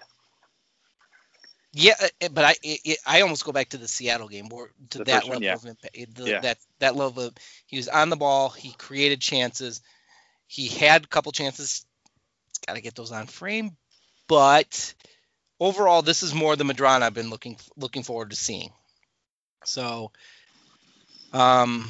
yeah, 1.73 1.93
uh, 2.21 2.27
but 2.29 2.43
I 2.43 2.51
it, 2.61 2.79
it- 2.83 2.99
I 3.05 3.21
almost 3.21 3.45
go 3.45 3.51
back 3.53 3.69
to 3.69 3.77
the 3.77 3.87
Seattle 3.87 4.27
game 4.27 4.49
or 4.51 4.71
to 4.89 4.97
The 4.99 5.03
that 5.05 5.13
first 5.23 5.29
one, 5.29 5.41
level 5.41 5.43
yeah. 5.45 5.53
of 5.53 5.65
impact. 5.65 5.95
it- 5.97 6.15
the- 6.15 6.27
Yeah. 6.29 6.39
That 6.41 6.57
that 6.79 6.95
level 6.97 7.23
of 7.27 7.33
he 7.65 7.77
was 7.77 7.87
on 7.87 8.09
the 8.09 8.17
ball. 8.17 8.49
He 8.49 8.73
created 8.73 9.21
chances. 9.21 9.81
He 10.47 10.67
had 10.67 11.05
a 11.05 11.07
couple 11.07 11.31
chances. 11.31 11.85
Got 12.67 12.75
to 12.75 12.81
get 12.81 12.95
those 12.95 13.11
on 13.13 13.27
frame, 13.27 13.77
but 14.27 14.93
overall, 15.59 16.01
this 16.01 16.21
is 16.21 16.33
more 16.33 16.55
the 16.57 16.65
Medrán 16.65 17.01
I've 17.01 17.13
been 17.13 17.29
looking 17.29 17.57
looking 17.77 18.03
forward 18.03 18.29
to 18.31 18.35
seeing. 18.35 18.71
So, 19.63 20.11
um, 21.33 21.89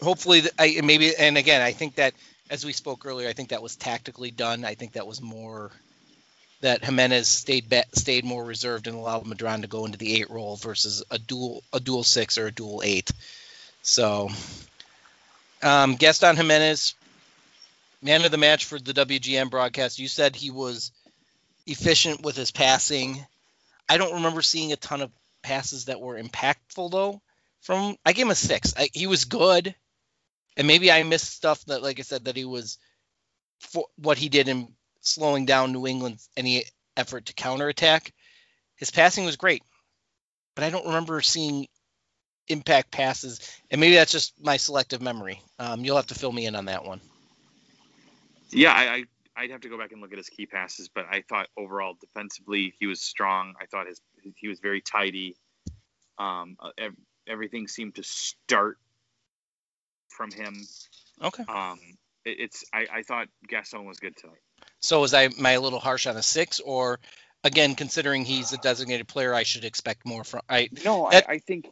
hopefully, 0.00 0.42
I 0.58 0.80
maybe 0.82 1.14
and 1.16 1.38
again, 1.38 1.62
I 1.62 1.72
think 1.72 1.96
that 1.96 2.14
as 2.50 2.64
we 2.64 2.72
spoke 2.72 3.06
earlier, 3.06 3.28
I 3.28 3.32
think 3.32 3.50
that 3.50 3.62
was 3.62 3.76
tactically 3.76 4.30
done. 4.30 4.64
I 4.64 4.74
think 4.74 4.92
that 4.92 5.06
was 5.06 5.20
more 5.22 5.70
that 6.60 6.82
Giménez 6.82 7.24
stayed 7.24 7.68
ba- 7.68 7.84
stayed 7.92 8.24
more 8.24 8.44
reserved 8.44 8.86
and 8.86 8.96
allowed 8.96 9.24
Medrán 9.24 9.62
to 9.62 9.68
go 9.68 9.84
into 9.84 9.98
the 9.98 10.20
eight 10.20 10.30
role 10.30 10.56
versus 10.56 11.02
a 11.10 11.18
dual 11.18 11.62
a 11.72 11.80
dual 11.80 12.04
six 12.04 12.38
or 12.38 12.46
a 12.46 12.52
dual 12.52 12.82
eight. 12.84 13.10
So, 13.82 14.28
um, 15.62 15.92
on 15.92 15.96
Giménez, 15.96 16.94
man 18.00 18.24
of 18.24 18.30
the 18.30 18.38
match 18.38 18.64
for 18.64 18.78
the 18.78 18.92
WGN 18.92 19.50
broadcast. 19.50 19.98
You 19.98 20.08
said 20.08 20.36
he 20.36 20.50
was 20.50 20.92
efficient 21.66 22.22
with 22.22 22.36
his 22.36 22.50
passing. 22.50 23.24
I 23.88 23.96
don't 23.96 24.14
remember 24.14 24.42
seeing 24.42 24.72
a 24.72 24.76
ton 24.76 25.02
of 25.02 25.10
passes 25.42 25.86
that 25.86 26.00
were 26.00 26.20
impactful 26.20 26.90
though. 26.90 27.20
From 27.60 27.96
I 28.04 28.12
gave 28.12 28.26
him 28.26 28.30
a 28.30 28.34
six. 28.34 28.74
I, 28.76 28.88
he 28.92 29.06
was 29.06 29.24
good, 29.24 29.74
and 30.56 30.66
maybe 30.66 30.90
I 30.90 31.02
missed 31.04 31.32
stuff 31.32 31.64
that, 31.66 31.82
like 31.82 31.98
I 31.98 32.02
said, 32.02 32.24
that 32.24 32.36
he 32.36 32.44
was 32.44 32.78
for 33.60 33.86
what 33.96 34.18
he 34.18 34.28
did 34.28 34.48
in 34.48 34.74
slowing 35.00 35.46
down 35.46 35.72
New 35.72 35.86
England's 35.86 36.28
any 36.36 36.64
effort 36.96 37.26
to 37.26 37.34
counterattack. 37.34 38.12
His 38.76 38.90
passing 38.90 39.24
was 39.24 39.36
great, 39.36 39.62
but 40.56 40.64
I 40.64 40.70
don't 40.70 40.86
remember 40.86 41.20
seeing 41.20 41.68
impact 42.48 42.90
passes, 42.90 43.40
and 43.70 43.80
maybe 43.80 43.94
that's 43.94 44.12
just 44.12 44.34
my 44.42 44.56
selective 44.56 45.00
memory. 45.00 45.40
Um, 45.58 45.84
you'll 45.84 45.96
have 45.96 46.08
to 46.08 46.14
fill 46.14 46.32
me 46.32 46.46
in 46.46 46.56
on 46.56 46.64
that 46.64 46.84
one. 46.84 47.00
Yeah, 48.50 48.72
I, 48.72 48.94
I 48.94 49.04
I'd 49.36 49.50
have 49.50 49.62
to 49.62 49.68
go 49.68 49.78
back 49.78 49.92
and 49.92 50.00
look 50.00 50.12
at 50.12 50.18
his 50.18 50.28
key 50.28 50.46
passes, 50.46 50.88
but 50.88 51.06
I 51.10 51.22
thought 51.28 51.48
overall 51.56 51.94
defensively 52.00 52.74
he 52.78 52.86
was 52.86 53.00
strong. 53.00 53.54
I 53.60 53.66
thought 53.66 53.86
his 53.86 54.00
he 54.36 54.48
was 54.48 54.60
very 54.60 54.80
tidy. 54.80 55.36
Um, 56.18 56.56
uh, 56.60 56.70
ev- 56.78 56.96
everything 57.26 57.66
seemed 57.68 57.94
to 57.96 58.02
start 58.02 58.78
from 60.08 60.30
him. 60.30 60.66
Okay. 61.22 61.44
Um, 61.48 61.78
it, 62.24 62.36
it's 62.40 62.64
I, 62.72 62.86
I 62.92 63.02
thought 63.02 63.28
Gaston 63.48 63.84
was 63.86 63.98
good 63.98 64.16
tonight. 64.16 64.42
So 64.80 65.00
was 65.00 65.14
I 65.14 65.28
my 65.38 65.56
little 65.56 65.80
harsh 65.80 66.06
on 66.06 66.16
a 66.16 66.22
six, 66.22 66.60
or 66.60 67.00
again, 67.42 67.74
considering 67.74 68.24
he's 68.24 68.52
a 68.52 68.58
designated 68.58 69.08
player, 69.08 69.32
I 69.34 69.44
should 69.44 69.64
expect 69.64 70.04
more 70.06 70.24
from? 70.24 70.42
I 70.48 70.68
No, 70.84 71.08
That- 71.10 71.28
I, 71.28 71.34
I 71.34 71.38
think 71.38 71.68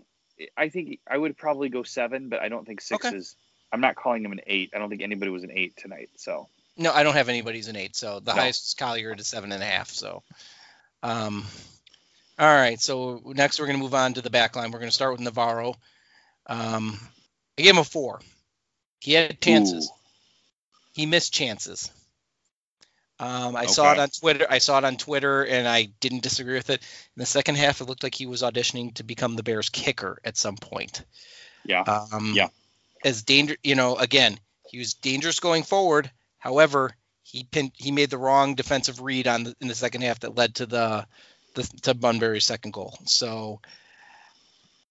I 0.57 0.71
think 0.71 1.01
I 1.07 1.19
would 1.19 1.37
probably 1.37 1.69
go 1.69 1.83
seven, 1.83 2.31
but 2.31 2.41
I 2.41 2.49
don't 2.49 2.67
think 2.67 2.81
six 2.81 3.05
Okay. 3.07 3.17
is. 3.17 3.37
I'm 3.73 3.81
not 3.81 3.95
calling 3.95 4.25
him 4.25 4.33
an 4.33 4.41
eight. 4.47 4.71
I 4.75 4.79
don't 4.79 4.89
think 4.89 5.03
anybody 5.03 5.31
was 5.31 5.45
an 5.45 5.53
eight 5.53 5.77
tonight. 5.77 6.09
So 6.17 6.49
no, 6.77 6.93
I 6.93 7.03
don't 7.03 7.15
have 7.15 7.29
anybody's 7.29 7.69
an 7.69 7.77
eight, 7.77 7.97
so 7.97 8.21
the 8.21 8.35
No. 8.35 8.41
highest 8.41 8.67
is 8.69 8.75
Collier 8.75 9.13
at 9.13 9.21
a 9.21 9.25
seven 9.25 9.53
and 9.53 9.63
a 9.63 9.67
half. 9.67 9.91
So, 9.91 10.23
um, 11.03 11.47
all 12.39 12.47
right. 12.55 12.81
So 12.81 13.23
next 13.27 13.59
we're 13.61 13.67
gonna 13.67 13.79
move 13.79 13.95
on 13.95 14.15
to 14.15 14.23
the 14.23 14.31
back 14.31 14.57
line. 14.57 14.71
We're 14.71 14.79
gonna 14.79 14.91
start 14.91 15.13
with 15.13 15.21
Navarro. 15.21 15.75
Um, 16.47 16.99
I 17.59 17.63
gave 17.63 17.73
him 17.73 17.79
a 17.79 17.85
four. 17.85 18.21
He 19.01 19.13
had 19.13 19.41
chances. 19.41 19.89
Ooh. 19.89 19.95
He 20.93 21.07
missed 21.07 21.33
chances. 21.33 21.91
Um, 23.19 23.55
I 23.55 23.67
saw 23.67 23.93
it 23.93 23.99
on 23.99 24.09
Twitter. 24.09 24.47
I 24.49 24.59
saw 24.59 24.79
it 24.79 24.85
on 24.85 24.97
Twitter, 24.97 25.45
and 25.45 25.69
I 25.69 25.85
didn't 26.01 26.23
disagree 26.23 26.55
with 26.55 26.71
it. 26.71 26.81
In 26.83 27.21
the 27.21 27.27
second 27.27 27.57
half, 27.57 27.81
it 27.81 27.85
looked 27.85 28.03
like 28.03 28.15
he 28.15 28.25
was 28.25 28.41
auditioning 28.41 28.95
to 28.95 29.03
become 29.03 29.37
the 29.37 29.43
Bears' 29.43 29.69
kicker 29.69 30.19
at 30.25 30.39
some 30.39 30.57
point. 30.57 31.05
yeah, 31.65 31.83
Um, 31.83 32.33
Yeah. 32.35 32.49
As 33.05 33.23
danger, 33.23 33.57
you 33.63 33.75
know, 33.75 33.97
again, 33.97 34.39
he 34.71 34.79
was 34.79 34.95
dangerous 34.95 35.39
going 35.41 35.63
forward. 35.63 36.11
However, 36.41 36.91
he 37.23 37.45
pinned, 37.45 37.73
he 37.77 37.93
made 37.93 38.11
the 38.11 38.19
wrong 38.19 38.57
defensive 38.57 39.01
read 39.01 39.29
on 39.29 39.45
the, 39.45 39.55
in 39.61 39.69
the 39.69 39.75
second 39.75 40.03
half 40.03 40.21
that 40.21 40.37
led 40.37 40.57
to 40.57 40.67
the, 40.67 41.07
the 41.55 41.63
to 41.83 41.95
Bunbury's 41.95 42.45
second 42.45 42.73
goal. 42.73 42.99
So, 43.07 43.61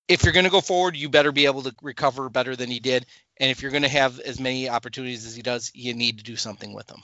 if 0.08 0.24
you're 0.24 0.34
going 0.34 0.46
to 0.46 0.52
go 0.52 0.62
forward, 0.62 0.96
you 0.96 1.10
better 1.10 1.32
be 1.32 1.46
able 1.46 1.64
to 1.64 1.76
recover 1.82 2.30
better 2.30 2.56
than 2.56 2.72
he 2.72 2.80
did. 2.80 3.06
And 3.38 3.52
if 3.52 3.62
you're 3.62 3.72
going 3.72 3.84
to 3.84 3.90
have 3.90 4.20
as 4.20 4.40
many 4.40 4.70
opportunities 4.70 5.26
as 5.26 5.36
he 5.36 5.42
does, 5.42 5.72
you 5.76 5.94
need 5.94 6.20
to 6.20 6.24
do 6.24 6.36
something 6.38 6.74
with 6.74 6.88
them. 6.88 7.02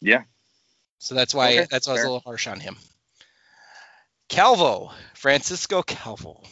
yeah. 0.00 0.24
So 0.98 1.14
that's 1.14 1.34
why 1.34 1.52
Okay, 1.52 1.66
that's 1.70 1.86
why 1.86 1.92
I 1.92 1.94
was 1.94 2.02
a 2.02 2.06
little 2.06 2.20
harsh 2.20 2.46
on 2.48 2.60
him. 2.60 2.76
Calvo, 4.28 4.92
Francisco 5.14 5.82
Calvo, 5.82 6.42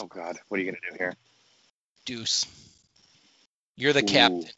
Oh 0.00 0.06
God, 0.06 0.38
what 0.48 0.58
are 0.58 0.62
you 0.62 0.70
gonna 0.70 0.90
do 0.90 0.96
here? 0.98 1.14
Deuce. 2.06 2.46
You're 3.76 3.92
the 3.92 4.02
Ooh. 4.02 4.06
captain. 4.06 4.50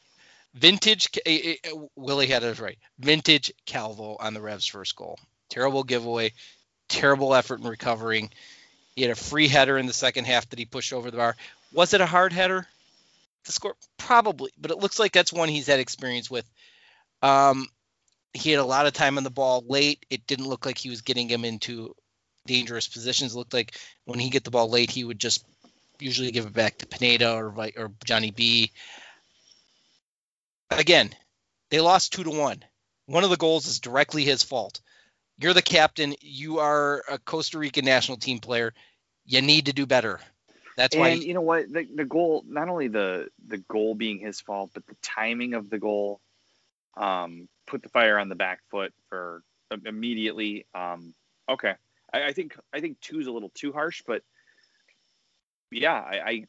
Vintage 0.54 1.08
eh, 1.24 1.56
eh, 1.64 1.70
Willie 1.96 2.26
had 2.26 2.42
it 2.42 2.60
right. 2.60 2.78
Vintage 2.98 3.52
Calvo 3.64 4.16
on 4.20 4.34
the 4.34 4.40
Revs' 4.40 4.66
first 4.66 4.96
goal. 4.96 5.18
Terrible 5.48 5.82
giveaway. 5.82 6.32
Terrible 6.88 7.34
effort 7.34 7.60
in 7.60 7.66
recovering. 7.66 8.30
He 8.94 9.02
had 9.02 9.10
a 9.10 9.14
free 9.14 9.48
header 9.48 9.78
in 9.78 9.86
the 9.86 9.92
second 9.92 10.26
half 10.26 10.48
that 10.50 10.58
he 10.58 10.66
pushed 10.66 10.92
over 10.92 11.10
the 11.10 11.16
bar. 11.16 11.36
Was 11.72 11.94
it 11.94 12.02
a 12.02 12.06
hard 12.06 12.32
header 12.32 12.66
to 13.44 13.52
score? 13.52 13.74
Probably, 13.96 14.50
but 14.60 14.70
it 14.70 14.78
looks 14.78 14.98
like 14.98 15.12
that's 15.12 15.32
one 15.32 15.48
he's 15.48 15.66
had 15.66 15.80
experience 15.80 16.30
with. 16.30 16.44
Um, 17.22 17.66
he 18.34 18.50
had 18.50 18.60
a 18.60 18.64
lot 18.64 18.86
of 18.86 18.92
time 18.92 19.16
on 19.16 19.24
the 19.24 19.30
ball 19.30 19.64
late. 19.66 20.04
It 20.10 20.26
didn't 20.26 20.48
look 20.48 20.66
like 20.66 20.76
he 20.76 20.90
was 20.90 21.00
getting 21.00 21.28
him 21.28 21.44
into 21.44 21.94
dangerous 22.46 22.88
positions. 22.88 23.34
It 23.34 23.38
looked 23.38 23.54
like 23.54 23.78
when 24.04 24.18
he 24.18 24.28
get 24.28 24.44
the 24.44 24.50
ball 24.50 24.68
late, 24.68 24.90
he 24.90 25.04
would 25.04 25.18
just 25.18 25.44
usually 25.98 26.30
give 26.30 26.46
it 26.46 26.52
back 26.52 26.78
to 26.78 26.86
Pineda 26.86 27.32
or 27.32 27.54
or 27.76 27.92
Johnny 28.04 28.30
B. 28.30 28.72
Again, 30.78 31.10
they 31.70 31.80
lost 31.80 32.12
two 32.12 32.24
to 32.24 32.30
one. 32.30 32.62
One 33.06 33.24
of 33.24 33.30
the 33.30 33.36
goals 33.36 33.66
is 33.66 33.80
directly 33.80 34.24
his 34.24 34.42
fault. 34.42 34.80
You're 35.38 35.54
the 35.54 35.62
captain. 35.62 36.14
You 36.20 36.60
are 36.60 37.02
a 37.08 37.18
Costa 37.18 37.58
Rican 37.58 37.84
national 37.84 38.18
team 38.18 38.38
player. 38.38 38.74
You 39.24 39.42
need 39.42 39.66
to 39.66 39.72
do 39.72 39.86
better. 39.86 40.20
That's 40.76 40.96
why. 40.96 41.08
and 41.10 41.22
you 41.22 41.34
know 41.34 41.40
what? 41.40 41.70
The, 41.72 41.86
the 41.94 42.04
goal, 42.04 42.44
not 42.46 42.68
only 42.68 42.88
the 42.88 43.28
the 43.46 43.58
goal 43.58 43.94
being 43.94 44.18
his 44.18 44.40
fault, 44.40 44.70
but 44.72 44.86
the 44.86 44.96
timing 45.02 45.54
of 45.54 45.68
the 45.68 45.78
goal, 45.78 46.20
um, 46.96 47.48
put 47.66 47.82
the 47.82 47.88
fire 47.88 48.18
on 48.18 48.28
the 48.28 48.34
back 48.34 48.60
foot 48.70 48.92
for 49.08 49.42
um, 49.70 49.82
immediately. 49.84 50.66
Um, 50.74 51.14
okay, 51.48 51.74
I, 52.12 52.24
I 52.24 52.32
think 52.32 52.56
I 52.72 52.80
think 52.80 53.00
two 53.00 53.20
is 53.20 53.26
a 53.26 53.32
little 53.32 53.50
too 53.54 53.72
harsh, 53.72 54.02
but 54.06 54.22
yeah, 55.70 55.94
I 55.94 56.20
I, 56.20 56.46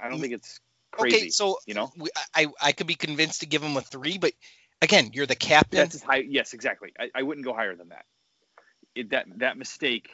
I 0.00 0.08
don't 0.08 0.20
think 0.20 0.34
it's 0.34 0.60
crazy. 0.96 1.16
okay, 1.16 1.28
so 1.30 1.58
you 1.66 1.74
know? 1.74 1.92
I 2.34 2.48
I 2.60 2.72
could 2.72 2.86
be 2.86 2.94
convinced 2.94 3.40
to 3.40 3.46
give 3.46 3.62
him 3.62 3.76
a 3.76 3.80
three, 3.80 4.18
but 4.18 4.32
again, 4.82 5.10
you're 5.12 5.26
the 5.26 5.36
captain. 5.36 5.78
That's 5.78 6.02
high. 6.02 6.24
Yes, 6.28 6.52
exactly. 6.52 6.92
I, 6.98 7.10
I 7.14 7.22
wouldn't 7.22 7.44
go 7.44 7.54
higher 7.54 7.74
than 7.74 7.88
that. 7.90 8.04
It, 8.94 9.10
that 9.10 9.26
that 9.38 9.56
mistake, 9.56 10.08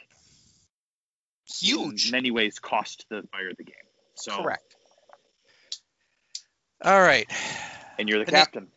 huge. 1.47 2.07
in 2.07 2.11
many 2.11 2.31
ways, 2.31 2.59
cost 2.59 3.05
the 3.09 3.23
fire 3.31 3.51
the 3.55 3.63
game. 3.63 3.75
So 4.15 4.41
Correct. 4.41 4.75
All 6.83 6.99
right. 6.99 7.29
and 7.99 8.09
you're 8.09 8.23
the 8.23 8.31
captain. 8.31 8.67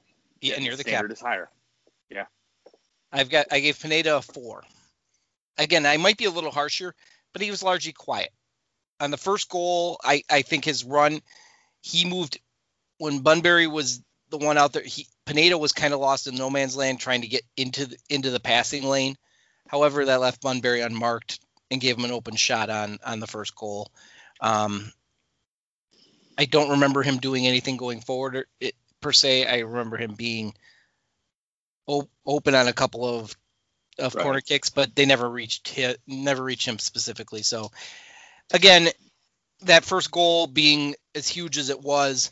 Yeah, 0.41 0.55
and 0.57 0.65
you're 0.65 0.77
the 0.77 0.83
standard 0.83 1.09
captain. 1.09 1.13
is 1.13 1.21
higher. 1.21 1.49
Yeah. 2.11 2.27
I've 3.11 3.31
got 3.31 3.47
I 3.51 3.61
gave 3.61 3.81
Pineda 3.81 4.17
a 4.19 4.23
four. 4.23 4.63
Again, 5.57 5.87
I 5.87 5.97
might 5.97 6.19
be 6.19 6.25
a 6.25 6.31
little 6.31 6.51
harsher, 6.51 6.95
but 7.33 7.41
he 7.41 7.51
was 7.51 7.63
largely 7.63 7.93
quiet. 7.93 8.31
On 9.01 9.11
the 9.11 9.17
first 9.17 9.49
goal, 9.49 9.99
I, 10.03 10.23
I 10.31 10.43
think 10.43 10.65
his 10.65 10.85
run, 10.85 11.21
he 11.85 12.07
moved 12.07 12.41
when 12.97 13.21
Bunbury 13.21 13.67
was 13.67 14.03
the 14.31 14.39
one 14.39 14.57
out 14.57 14.73
there. 14.73 14.83
He 14.83 15.07
Pineda 15.27 15.59
was 15.59 15.73
kind 15.73 15.93
of 15.93 16.01
lost 16.01 16.27
in 16.27 16.35
no 16.35 16.49
man's 16.49 16.77
land 16.77 16.99
trying 16.99 17.21
to 17.21 17.29
get 17.29 17.43
into 17.59 17.87
the, 17.87 17.97
into 18.09 18.31
the 18.31 18.41
passing 18.41 18.85
lane. 18.85 19.17
However, 19.69 20.05
that 20.07 20.21
left 20.21 20.41
Bunbury 20.41 20.81
unmarked 20.81 21.41
and 21.71 21.83
gave 21.83 21.99
him 21.99 22.07
an 22.07 22.11
open 22.11 22.37
shot 22.37 22.71
on 22.71 22.99
on 23.05 23.21
the 23.21 23.27
first 23.27 23.55
goal. 23.55 23.91
Um, 24.41 24.91
I 26.39 26.47
don't 26.47 26.71
remember 26.71 27.03
him 27.03 27.19
doing 27.19 27.47
anything 27.47 27.77
going 27.77 28.01
forward 28.01 28.37
or- 28.37 28.47
it, 28.61 28.75
per 29.03 29.13
se. 29.13 29.47
I 29.47 29.59
remember 29.59 29.99
him 29.99 30.15
being 30.15 30.55
op- 31.87 32.11
open 32.25 32.55
on 32.55 32.67
a 32.67 32.73
couple 32.73 33.05
of 33.05 33.37
of 33.99 34.15
Right. 34.15 34.23
corner 34.23 34.41
kicks, 34.41 34.71
but 34.71 34.97
they 34.97 35.05
never 35.05 35.29
reached 35.29 35.69
hit, 35.69 36.01
never 36.07 36.43
reached 36.43 36.67
him 36.67 36.79
specifically. 36.79 37.43
So 37.43 37.71
again, 38.53 38.89
that 39.65 39.85
first 39.85 40.11
goal 40.11 40.47
being 40.47 40.95
as 41.15 41.29
huge 41.29 41.59
as 41.59 41.71
it 41.71 41.81
was, 41.81 42.31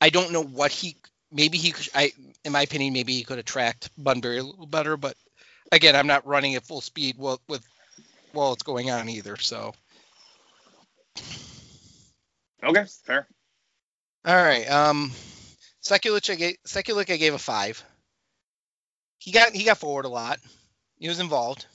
I 0.00 0.10
don't 0.10 0.32
know 0.32 0.42
what 0.42 0.70
he 0.70 0.96
maybe 1.30 1.58
he 1.58 1.72
could- 1.72 1.88
I 1.94 2.12
in 2.44 2.52
my 2.52 2.62
opinion 2.62 2.92
maybe 2.92 3.12
he 3.14 3.24
could 3.24 3.38
attract 3.38 3.82
tracked 3.82 4.02
Bunbury 4.04 4.38
a 4.38 4.42
little 4.44 4.66
better, 4.66 4.96
but 4.96 5.16
again, 5.72 5.94
I'm 5.96 6.06
not 6.06 6.26
running 6.26 6.54
at 6.54 6.66
full 6.66 6.80
speed 6.80 7.16
while 7.18 7.40
with 7.48 7.64
while 8.32 8.52
it's 8.52 8.62
going 8.62 8.90
on 8.90 9.08
either. 9.08 9.36
So 9.36 9.74
Okay, 12.62 12.84
fair. 13.04 13.26
all 14.24 14.34
right, 14.36 14.68
um, 14.68 15.12
Sekulic 15.82 16.30
I 16.30 16.34
gave 16.34 16.56
Sekulic 16.66 17.10
I 17.12 17.16
gave 17.16 17.34
a 17.34 17.38
five. 17.38 17.82
He 19.18 19.32
got 19.32 19.52
he 19.52 19.64
got 19.64 19.78
forward 19.78 20.04
a 20.04 20.08
lot. 20.08 20.38
He 20.98 21.08
was 21.08 21.20
involved. 21.20 21.66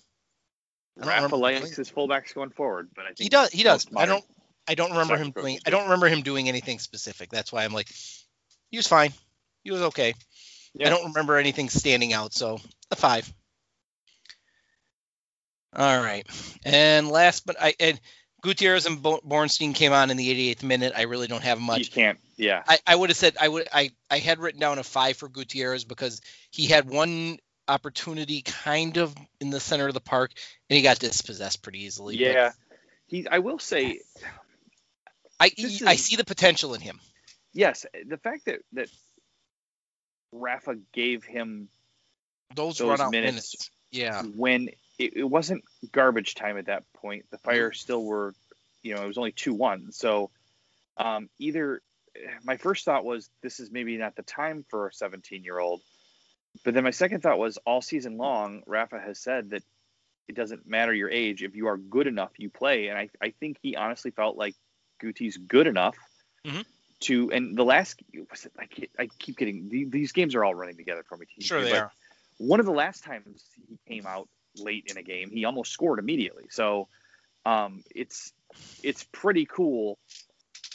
I 0.98 1.02
don't 1.02 1.10
Rafa 1.10 1.24
remember- 1.24 1.38
likes 1.38 1.76
his 1.76 1.90
fullbacks 1.90 2.34
going 2.36 2.52
forward, 2.52 2.90
but 2.96 3.06
I 3.06 3.08
think 3.10 3.20
He 3.20 3.30
does. 3.30 3.50
He 3.52 3.64
does. 3.64 3.88
I 3.96 4.06
don't. 4.06 4.24
I 4.68 4.76
don't 4.76 4.92
remember 4.92 5.18
him 5.18 5.32
doing. 5.32 5.60
I 5.66 5.70
do. 5.70 5.72
don't 5.72 5.84
remember 5.84 6.08
him 6.08 6.22
doing 6.22 6.48
anything 6.48 6.80
specific. 6.80 7.30
That's 7.30 7.52
why 7.52 7.66
I'm 7.66 7.74
like, 7.74 7.90
he 8.72 8.78
was 8.78 8.88
fine. 8.88 9.14
He 9.64 9.72
was 9.72 9.82
okay. 9.82 10.14
Yeah. 10.74 10.88
I 10.88 10.90
don't 10.90 11.08
remember 11.08 11.38
anything 11.38 11.70
standing 11.70 12.14
out. 12.14 12.34
So 12.34 12.60
a 12.92 12.96
five. 12.96 13.32
All 15.76 16.02
right. 16.02 16.26
And 16.64 17.10
last, 17.10 17.46
but 17.46 17.56
I 17.60 17.74
and 17.80 18.00
Gutierrez 18.42 18.86
and 18.86 19.02
Bo- 19.02 19.22
Bornstein 19.26 19.74
came 19.74 19.94
on 19.94 20.12
in 20.12 20.18
the 20.18 20.54
88th 20.56 20.64
minute. 20.64 20.94
I 20.96 21.04
really 21.04 21.28
don't 21.28 21.44
have 21.44 21.60
much. 21.60 21.80
You 21.80 21.86
can't. 21.92 22.20
Yeah. 22.38 22.64
I, 22.68 22.80
I 22.86 22.96
would 22.96 23.10
have 23.10 23.18
said 23.18 23.36
I 23.40 23.48
would 23.48 23.68
I 23.74 23.92
I 24.10 24.20
had 24.20 24.40
written 24.40 24.60
down 24.60 24.80
a 24.80 24.84
five 24.84 25.18
for 25.18 25.30
Gutierrez 25.30 25.84
because 25.84 26.22
he 26.52 26.68
had 26.68 26.90
one 26.90 27.38
opportunity 27.68 28.42
kind 28.42 28.98
of 28.98 29.16
in 29.40 29.50
the 29.50 29.60
center 29.60 29.88
of 29.88 29.94
the 29.94 30.02
park 30.02 30.32
and 30.70 30.78
he 30.78 30.84
got 30.84 31.00
dispossessed 31.00 31.62
pretty 31.62 31.84
easily. 31.86 32.18
but 32.18 32.24
Yeah. 32.24 32.52
He. 33.08 33.28
I 33.28 33.40
will 33.40 33.60
say 33.60 34.02
I 35.44 35.52
This 35.58 35.82
I 35.84 35.96
see 35.96 36.16
the 36.16 36.24
potential 36.26 36.74
in 36.74 36.82
him. 36.82 37.00
yes. 37.54 37.86
The 38.08 38.18
fact 38.18 38.46
that 38.46 38.62
that 38.74 38.90
Rafa 40.32 40.76
gave 40.94 41.24
him 41.24 41.70
Those, 42.56 42.78
Those 42.78 43.00
minutes. 43.00 43.12
minutes. 43.12 43.70
Yeah. 43.92 44.24
when 44.24 44.70
it, 44.98 45.18
it 45.18 45.24
wasn't 45.24 45.64
garbage 45.92 46.36
time 46.36 46.58
at 46.58 46.68
that 46.68 46.84
point. 46.94 47.26
The 47.30 47.38
Fire 47.40 47.72
still 47.74 48.04
were, 48.04 48.34
you 48.82 48.96
know, 48.96 49.04
it 49.04 49.08
was 49.08 49.18
only 49.18 49.32
two 49.32 49.54
one. 49.54 49.92
So 49.92 50.32
um, 50.98 51.30
either 51.40 51.82
my 52.44 52.58
first 52.58 52.86
thought 52.86 53.04
was 53.04 53.30
this 53.42 53.60
is 53.60 53.72
maybe 53.72 53.98
not 53.98 54.16
the 54.16 54.24
time 54.24 54.66
for 54.70 54.88
a 54.88 54.94
17 54.94 55.44
year 55.44 55.60
old, 55.60 55.82
but 56.64 56.74
then 56.74 56.84
my 56.84 56.92
second 56.92 57.22
thought 57.22 57.38
was 57.38 57.58
all 57.66 57.82
season 57.82 58.18
long, 58.18 58.64
Rafa 58.66 59.00
has 59.00 59.20
said 59.20 59.50
that 59.52 59.64
it 60.28 60.36
doesn't 60.36 60.68
matter 60.68 60.94
your 60.94 61.10
age. 61.10 61.44
If 61.44 61.56
you 61.56 61.68
are 61.68 61.78
good 61.78 62.08
enough, 62.08 62.32
you 62.38 62.50
play. 62.50 62.88
And 62.88 62.98
I, 62.98 63.10
I 63.22 63.32
think 63.40 63.58
he 63.62 63.76
honestly 63.76 64.12
felt 64.12 64.38
like 64.38 64.56
Guti's 65.04 65.38
good 65.38 65.68
enough 65.68 65.98
Mhm. 66.46 66.66
to. 67.02 67.32
And 67.32 67.58
the 67.58 67.66
last 67.66 68.02
was 68.30 68.46
it, 68.46 68.54
I, 68.58 68.66
ke- 68.66 68.90
I 68.98 69.08
keep 69.20 69.38
getting 69.38 69.70
the- 69.70 69.86
these 69.86 70.12
games 70.14 70.36
are 70.36 70.44
all 70.46 70.56
running 70.56 70.78
together 70.78 71.04
for 71.04 71.18
me. 71.18 71.26
Sure 71.42 71.62
they 71.62 71.74
are. 71.74 71.92
one 72.38 72.60
of 72.60 72.66
the 72.66 72.72
last 72.72 73.04
times 73.04 73.46
he 73.68 73.78
came 73.88 74.08
out 74.08 74.28
late 74.56 74.86
in 74.88 74.98
a 74.98 75.04
game, 75.04 75.30
he 75.30 75.46
almost 75.46 75.72
scored 75.72 76.00
immediately. 76.00 76.46
So 76.50 76.88
um, 77.46 77.84
it's 77.94 78.34
it's 78.82 79.04
pretty 79.12 79.46
cool, 79.46 79.98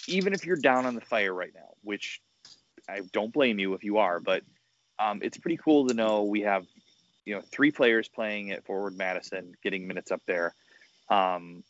even 0.06 0.32
if 0.32 0.44
you're 0.46 0.56
down 0.56 0.86
on 0.86 0.94
the 0.94 1.00
fire 1.00 1.32
right 1.32 1.52
now, 1.54 1.74
which 1.82 2.20
I 2.88 3.00
don't 3.12 3.32
blame 3.32 3.58
you 3.58 3.74
if 3.74 3.84
you 3.84 3.98
are, 3.98 4.20
but 4.20 4.42
um, 4.98 5.20
it's 5.22 5.36
pretty 5.38 5.56
cool 5.58 5.88
to 5.88 5.94
know 5.94 6.24
we 6.24 6.42
have 6.42 6.66
you 7.24 7.34
know 7.34 7.42
three 7.52 7.70
players 7.70 8.08
playing 8.08 8.52
at 8.52 8.64
forward 8.64 8.96
Madison, 8.96 9.54
getting 9.62 9.86
minutes 9.86 10.10
up 10.10 10.22
there, 10.26 10.54
um, 11.10 11.62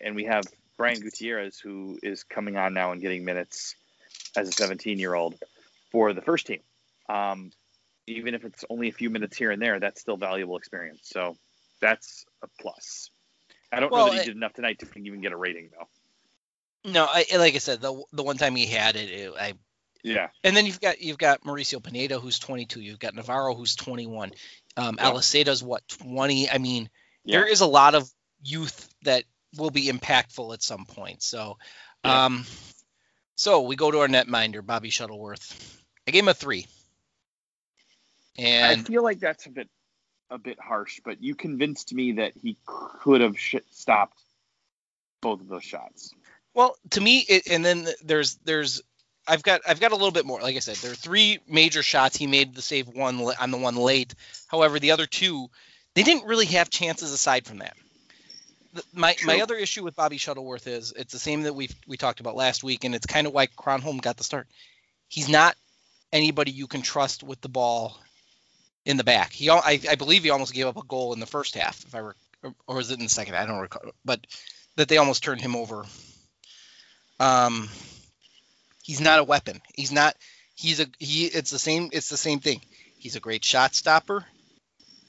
and 0.00 0.14
we 0.14 0.24
have 0.24 0.44
Brian 0.76 1.00
Gutierrez 1.00 1.58
who 1.58 1.98
is 2.02 2.24
coming 2.24 2.56
on 2.56 2.74
now 2.74 2.92
and 2.92 3.00
getting 3.00 3.24
minutes 3.24 3.74
as 4.36 4.48
a 4.48 4.52
17 4.52 4.98
year 4.98 5.14
old 5.14 5.34
for 5.90 6.12
the 6.12 6.22
first 6.22 6.46
team. 6.46 6.60
Um, 7.08 7.52
even 8.06 8.34
if 8.34 8.44
it's 8.44 8.64
only 8.68 8.88
a 8.88 8.92
few 8.92 9.10
minutes 9.10 9.36
here 9.36 9.50
and 9.50 9.62
there, 9.62 9.80
that's 9.80 10.00
still 10.00 10.16
valuable 10.16 10.56
experience. 10.56 11.02
So 11.04 11.36
that's 11.80 12.26
a 12.42 12.48
plus. 12.60 13.10
I 13.72 13.80
don't 13.80 13.92
Well, 13.92 14.06
know 14.06 14.12
that 14.12 14.18
he 14.20 14.24
did 14.26 14.36
enough 14.36 14.52
tonight 14.52 14.78
to 14.80 14.98
even 14.98 15.20
get 15.20 15.32
a 15.32 15.36
rating 15.36 15.70
though. 15.72 15.88
No, 16.90 17.06
I 17.08 17.24
like 17.36 17.54
I 17.54 17.58
said, 17.58 17.80
the 17.80 18.02
the 18.12 18.22
one 18.22 18.36
time 18.36 18.54
he 18.54 18.66
had 18.66 18.96
it, 18.96 19.10
it 19.10 19.32
I 19.38 19.54
Yeah. 20.02 20.28
and 20.44 20.56
then 20.56 20.66
you've 20.66 20.80
got 20.80 21.00
you've 21.00 21.18
got 21.18 21.42
Mauricio 21.42 21.82
Pineda 21.82 22.20
who's 22.20 22.38
22, 22.38 22.80
you've 22.80 22.98
got 22.98 23.14
Navarro 23.14 23.54
who's 23.54 23.74
21, 23.74 24.32
um, 24.76 24.98
Yeah. 24.98 25.08
Aliseda's 25.08 25.62
what 25.62 25.86
20. 25.88 26.50
I 26.50 26.58
mean, 26.58 26.90
Yeah. 27.24 27.38
there 27.38 27.48
is 27.48 27.62
a 27.62 27.66
lot 27.66 27.94
of 27.94 28.08
youth 28.42 28.94
that 29.04 29.24
will 29.56 29.70
be 29.70 29.86
impactful 29.88 30.52
at 30.54 30.62
some 30.62 30.84
point. 30.84 31.22
So, 31.22 31.58
Yeah. 32.04 32.26
um, 32.26 32.44
so 33.36 33.62
we 33.62 33.76
go 33.76 33.90
to 33.90 34.00
our 34.00 34.08
netminder, 34.08 34.64
Bobby 34.64 34.90
Shuttleworth. 34.90 35.82
I 36.06 36.10
gave 36.10 36.22
him 36.22 36.28
a 36.28 36.34
three, 36.34 36.66
I 38.38 38.76
feel 38.76 39.02
like 39.02 39.20
that's 39.20 39.46
a 39.46 39.50
bit 39.50 39.68
a 40.30 40.38
bit 40.38 40.58
harsh, 40.58 41.00
but 41.04 41.22
you 41.22 41.34
convinced 41.34 41.92
me 41.92 42.12
that 42.12 42.32
he 42.42 42.56
could 42.66 43.20
have 43.20 43.38
sh- 43.38 43.56
stopped 43.70 44.20
both 45.20 45.40
of 45.40 45.48
those 45.48 45.64
shots. 45.64 46.12
Well, 46.54 46.76
to 46.90 47.00
me, 47.00 47.18
it, 47.20 47.46
and 47.48 47.64
then 47.64 47.88
there's 48.02 48.36
there's 48.44 48.82
I've 49.26 49.42
got 49.42 49.62
I've 49.66 49.80
got 49.80 49.92
a 49.92 49.96
little 49.96 50.10
bit 50.10 50.26
more. 50.26 50.40
Like 50.40 50.56
I 50.56 50.60
said, 50.60 50.76
there 50.76 50.92
are 50.92 50.96
three 50.96 51.38
major 51.46 51.82
shots. 51.82 52.16
He 52.16 52.26
made 52.26 52.54
the 52.54 52.62
save 52.62 52.88
one 52.88 53.18
la- 53.18 53.34
on 53.38 53.50
the 53.50 53.58
one 53.58 53.76
late. 53.76 54.14
However, 54.48 54.78
the 54.78 54.90
other 54.92 55.06
two, 55.06 55.48
they 55.94 56.02
didn't 56.02 56.26
really 56.26 56.46
have 56.46 56.70
chances 56.70 57.12
aside 57.12 57.46
from 57.46 57.58
that. 57.58 57.76
My 58.92 59.16
my 59.24 59.40
other 59.40 59.56
issue 59.56 59.84
with 59.84 59.96
Bobby 59.96 60.16
Shuttleworth 60.16 60.66
is 60.66 60.92
it's 60.96 61.12
the 61.12 61.18
same 61.18 61.42
that 61.42 61.54
we 61.54 61.68
we 61.86 61.96
talked 61.96 62.20
about 62.20 62.36
last 62.36 62.64
week, 62.64 62.84
and 62.84 62.94
it's 62.94 63.06
kind 63.06 63.26
of 63.26 63.32
why 63.32 63.46
Kronholm 63.46 64.00
got 64.00 64.16
the 64.16 64.24
start. 64.24 64.48
He's 65.08 65.28
not 65.28 65.56
anybody 66.12 66.50
you 66.50 66.66
can 66.66 66.82
trust 66.82 67.22
with 67.22 67.40
the 67.40 67.48
ball 67.48 67.98
in 68.84 68.96
the 68.96 69.04
back. 69.04 69.32
He 69.32 69.48
I, 69.50 69.80
I 69.88 69.94
believe 69.94 70.24
he 70.24 70.30
almost 70.30 70.54
gave 70.54 70.66
up 70.66 70.76
a 70.76 70.82
goal 70.82 71.12
in 71.12 71.20
the 71.20 71.26
first 71.26 71.54
half, 71.54 71.84
if 71.86 71.94
I 71.94 72.02
were, 72.02 72.16
or, 72.42 72.54
or 72.66 72.76
was 72.76 72.90
it 72.90 72.98
in 72.98 73.04
the 73.04 73.10
second? 73.10 73.36
I 73.36 73.46
don't 73.46 73.60
recall, 73.60 73.82
but 74.04 74.20
that 74.76 74.88
they 74.88 74.96
almost 74.96 75.22
turned 75.22 75.40
him 75.40 75.56
over 75.56 75.84
um 77.20 77.68
he's 78.82 79.00
not 79.00 79.20
a 79.20 79.24
weapon 79.24 79.60
he's 79.74 79.92
not 79.92 80.16
he's 80.54 80.80
a 80.80 80.86
he 80.98 81.26
it's 81.26 81.50
the 81.50 81.58
same 81.58 81.90
it's 81.92 82.08
the 82.08 82.16
same 82.16 82.40
thing 82.40 82.60
he's 82.98 83.16
a 83.16 83.20
great 83.20 83.44
shot 83.44 83.74
stopper 83.74 84.24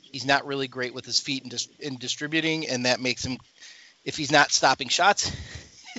he's 0.01 0.25
not 0.25 0.45
really 0.45 0.67
great 0.67 0.93
with 0.93 1.05
his 1.05 1.19
feet 1.19 1.43
in, 1.43 1.49
dis- 1.49 1.67
in 1.79 1.97
distributing 1.97 2.67
and 2.67 2.85
that 2.85 3.01
makes 3.01 3.25
him 3.25 3.37
if 4.05 4.15
he's 4.15 4.31
not 4.31 4.51
stopping 4.51 4.87
shots 4.87 5.31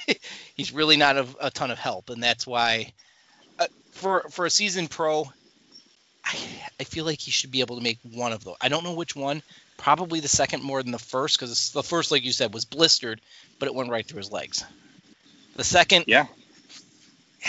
he's 0.54 0.72
really 0.72 0.96
not 0.96 1.16
a, 1.16 1.26
a 1.40 1.50
ton 1.50 1.70
of 1.70 1.78
help. 1.78 2.10
And 2.10 2.22
that's 2.22 2.46
why 2.46 2.92
uh, 3.58 3.66
for 3.92 4.26
for 4.30 4.46
a 4.46 4.50
season 4.50 4.88
pro 4.88 5.24
I, 6.24 6.38
I 6.80 6.84
feel 6.84 7.04
like 7.04 7.20
he 7.20 7.30
should 7.30 7.50
be 7.52 7.60
able 7.60 7.76
to 7.76 7.82
make 7.82 7.98
one 8.02 8.32
of 8.32 8.42
those. 8.44 8.56
I 8.60 8.68
don't 8.68 8.84
know 8.84 8.94
which 8.94 9.14
one. 9.14 9.42
Probably 9.76 10.20
the 10.20 10.28
second 10.28 10.62
more 10.62 10.82
than 10.82 10.92
the 10.92 10.98
first 10.98 11.38
because 11.38 11.70
the 11.70 11.82
first 11.82 12.10
like 12.10 12.24
you 12.24 12.32
said 12.32 12.54
was 12.54 12.64
blistered 12.64 13.20
but 13.58 13.66
it 13.66 13.74
went 13.74 13.90
right 13.90 14.06
through 14.06 14.18
his 14.18 14.32
legs. 14.32 14.64
The 15.56 15.64
second 15.64 16.04
Yeah. 16.06 16.26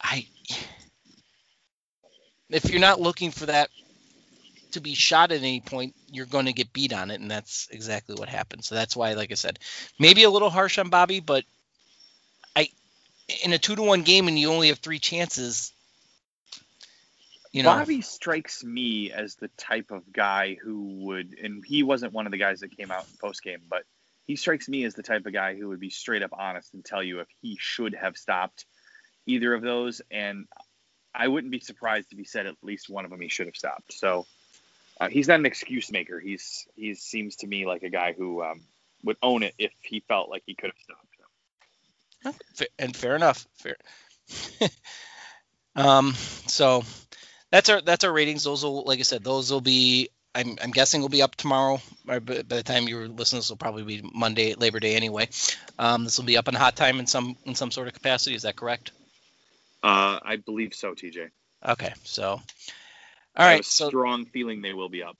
I 0.00 0.26
if 2.50 2.70
you're 2.70 2.80
not 2.80 3.00
looking 3.00 3.30
for 3.30 3.46
that 3.46 3.68
to 4.78 4.82
be 4.82 4.94
shot 4.94 5.32
at 5.32 5.38
any 5.38 5.60
point, 5.60 5.94
you're 6.10 6.26
going 6.26 6.46
to 6.46 6.52
get 6.52 6.72
beat 6.72 6.92
on 6.92 7.10
it, 7.10 7.20
and 7.20 7.30
that's 7.30 7.68
exactly 7.70 8.14
what 8.14 8.28
happened. 8.28 8.64
So 8.64 8.74
that's 8.74 8.96
why, 8.96 9.14
like 9.14 9.32
I 9.32 9.34
said, 9.34 9.58
maybe 9.98 10.22
a 10.22 10.30
little 10.30 10.50
harsh 10.50 10.78
on 10.78 10.88
Bobby, 10.88 11.20
but 11.20 11.44
I 12.54 12.68
in 13.44 13.52
a 13.52 13.58
two 13.58 13.76
to 13.76 13.82
one 13.82 14.02
game 14.02 14.28
and 14.28 14.38
you 14.38 14.50
only 14.50 14.68
have 14.68 14.78
three 14.78 14.98
chances, 14.98 15.72
you 17.52 17.62
know, 17.62 17.70
Bobby 17.74 18.02
strikes 18.02 18.62
me 18.62 19.10
as 19.10 19.36
the 19.36 19.48
type 19.56 19.90
of 19.90 20.12
guy 20.12 20.54
who 20.54 21.06
would, 21.06 21.36
and 21.42 21.64
he 21.64 21.82
wasn't 21.82 22.12
one 22.12 22.26
of 22.26 22.32
the 22.32 22.38
guys 22.38 22.60
that 22.60 22.76
came 22.76 22.90
out 22.90 23.04
in 23.04 23.16
post 23.20 23.42
game, 23.42 23.62
but 23.68 23.84
he 24.26 24.36
strikes 24.36 24.68
me 24.68 24.84
as 24.84 24.94
the 24.94 25.02
type 25.02 25.26
of 25.26 25.32
guy 25.32 25.56
who 25.56 25.68
would 25.68 25.80
be 25.80 25.90
straight 25.90 26.22
up 26.22 26.30
honest 26.32 26.74
and 26.74 26.84
tell 26.84 27.02
you 27.02 27.20
if 27.20 27.28
he 27.40 27.56
should 27.58 27.94
have 27.94 28.16
stopped 28.16 28.66
either 29.26 29.54
of 29.54 29.62
those. 29.62 30.02
And 30.10 30.46
I 31.14 31.28
wouldn't 31.28 31.50
be 31.50 31.60
surprised 31.60 32.12
if 32.12 32.18
he 32.18 32.24
said 32.24 32.46
at 32.46 32.54
least 32.62 32.90
one 32.90 33.04
of 33.04 33.10
them 33.10 33.20
he 33.20 33.28
should 33.28 33.46
have 33.46 33.56
stopped. 33.56 33.92
So 33.92 34.26
uh, 35.00 35.08
he's 35.08 35.28
not 35.28 35.38
an 35.38 35.46
excuse 35.46 35.90
maker. 35.90 36.18
He's 36.20 36.66
he 36.74 36.94
seems 36.94 37.36
to 37.36 37.46
me 37.46 37.66
like 37.66 37.82
a 37.82 37.90
guy 37.90 38.12
who 38.12 38.42
um, 38.42 38.60
would 39.04 39.16
own 39.22 39.42
it 39.42 39.54
if 39.58 39.72
he 39.82 40.00
felt 40.00 40.30
like 40.30 40.42
he 40.46 40.54
could 40.54 40.70
have 40.70 40.82
stopped. 40.82 41.08
Fa- 42.54 42.66
and 42.78 42.96
fair 42.96 43.16
enough. 43.16 43.46
Fair. 43.54 43.76
um. 45.76 46.14
So 46.46 46.82
that's 47.50 47.68
our 47.68 47.80
that's 47.80 48.04
our 48.04 48.12
ratings. 48.12 48.44
Those 48.44 48.64
will, 48.64 48.84
like 48.84 48.98
I 48.98 49.02
said, 49.02 49.24
those 49.24 49.50
will 49.50 49.60
be. 49.60 50.08
I'm, 50.34 50.56
I'm 50.62 50.70
guessing 50.70 51.00
will 51.00 51.08
be 51.08 51.22
up 51.22 51.34
tomorrow. 51.36 51.80
Or 52.06 52.20
by 52.20 52.42
by 52.42 52.56
the 52.56 52.62
time 52.62 52.86
you 52.86 53.08
listen, 53.08 53.38
this 53.38 53.48
will 53.48 53.56
probably 53.56 53.82
be 53.82 54.08
Monday, 54.14 54.54
Labor 54.54 54.80
Day 54.80 54.94
anyway. 54.94 55.28
Um, 55.78 56.04
this 56.04 56.18
will 56.18 56.26
be 56.26 56.36
up 56.36 56.48
in 56.48 56.54
hot 56.54 56.76
time 56.76 56.98
in 56.98 57.06
some 57.06 57.36
in 57.44 57.54
some 57.54 57.70
sort 57.70 57.88
of 57.88 57.94
capacity. 57.94 58.36
Is 58.36 58.42
that 58.42 58.56
correct? 58.56 58.92
Uh, 59.82 60.18
I 60.22 60.36
believe 60.36 60.74
so, 60.74 60.92
TJ. 60.92 61.30
Okay, 61.66 61.92
so 62.04 62.40
all 63.38 63.46
I 63.46 63.50
have 63.52 63.60
a 63.60 63.62
So 63.64 63.88
strong 63.88 64.26
feeling 64.26 64.62
they 64.62 64.72
will 64.72 64.88
be 64.88 65.02
up. 65.02 65.16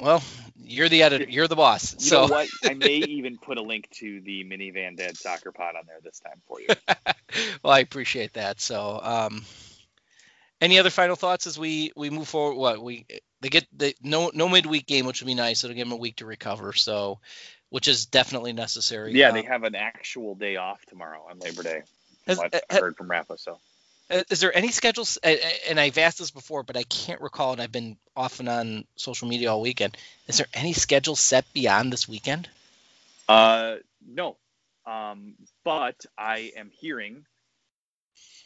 well, 0.00 0.22
you're 0.56 0.88
the 0.88 1.02
editor. 1.02 1.26
You're 1.28 1.48
the 1.48 1.56
boss. 1.56 1.94
You 1.98 2.00
so 2.00 2.26
know 2.26 2.32
what? 2.32 2.48
I 2.64 2.74
may 2.74 2.96
even 3.18 3.36
put 3.38 3.58
a 3.58 3.62
link 3.62 3.88
to 3.96 4.20
the 4.20 4.44
minivan 4.44 4.96
dad 4.96 5.16
soccer 5.16 5.52
pod 5.52 5.74
on 5.76 5.84
there 5.86 5.98
this 6.02 6.20
time 6.20 6.40
for 6.46 6.60
you. 6.60 6.68
well, 7.62 7.72
I 7.72 7.80
appreciate 7.80 8.34
that. 8.34 8.60
So, 8.60 9.00
um, 9.02 9.44
any 10.60 10.78
other 10.78 10.90
final 10.90 11.16
thoughts 11.16 11.46
as 11.46 11.58
we 11.58 11.92
we 11.96 12.10
move 12.10 12.28
forward? 12.28 12.56
What 12.56 12.82
we 12.82 13.06
they 13.40 13.48
get 13.48 13.66
the 13.76 13.94
no 14.02 14.30
no 14.34 14.48
midweek 14.48 14.86
game, 14.86 15.06
which 15.06 15.20
would 15.20 15.26
be 15.26 15.34
nice. 15.34 15.64
It'll 15.64 15.74
give 15.76 15.86
them 15.88 15.92
a 15.92 16.00
week 16.00 16.16
to 16.16 16.26
recover. 16.26 16.72
So, 16.72 17.20
which 17.70 17.88
is 17.88 18.06
definitely 18.06 18.52
necessary. 18.52 19.12
Yeah, 19.14 19.28
Um, 19.28 19.34
they 19.34 19.42
have 19.42 19.64
an 19.64 19.74
actual 19.74 20.34
day 20.34 20.56
off 20.56 20.84
tomorrow 20.86 21.26
on 21.30 21.38
Labor 21.38 21.62
Day. 21.62 21.82
Has- 22.26 22.38
what 22.38 22.54
I 22.70 22.78
heard 22.78 22.96
from 22.96 23.10
Rafa. 23.10 23.38
So 23.38 23.58
Is 24.10 24.40
there 24.40 24.56
any 24.56 24.70
schedules? 24.70 25.18
uh, 25.22 25.28
uh, 25.28 25.48
And 25.68 25.78
I've 25.78 25.98
asked 25.98 26.18
this 26.18 26.30
before, 26.30 26.62
but 26.62 26.76
I 26.76 26.82
can't 26.84 27.20
recall, 27.20 27.52
and 27.52 27.60
I've 27.60 27.72
been 27.72 27.96
off 28.16 28.40
and 28.40 28.48
on 28.48 28.84
social 28.96 29.28
media 29.28 29.52
all 29.52 29.60
weekend. 29.60 29.96
Is 30.26 30.38
there 30.38 30.46
any 30.54 30.72
schedule 30.72 31.16
set 31.16 31.44
beyond 31.52 31.92
this 31.92 32.08
weekend? 32.08 32.48
Uh, 33.28 33.76
no. 34.06 34.36
Um, 34.86 35.34
but 35.64 36.06
I 36.16 36.52
am 36.56 36.70
hearing 36.80 37.26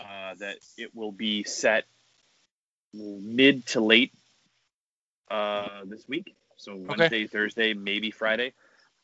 uh, 0.01 0.35
that 0.41 0.57
it 0.77 0.95
will 0.95 1.13
be 1.13 1.45
set 1.45 1.85
mid 2.93 3.65
to 3.67 3.81
late 3.81 4.13
uh, 5.31 5.85
this 5.85 6.07
week. 6.09 6.35
So 6.57 6.77
Wednesday, 6.77 7.27
Thursday, 7.27 7.75
maybe 7.75 8.11
Friday. 8.11 8.53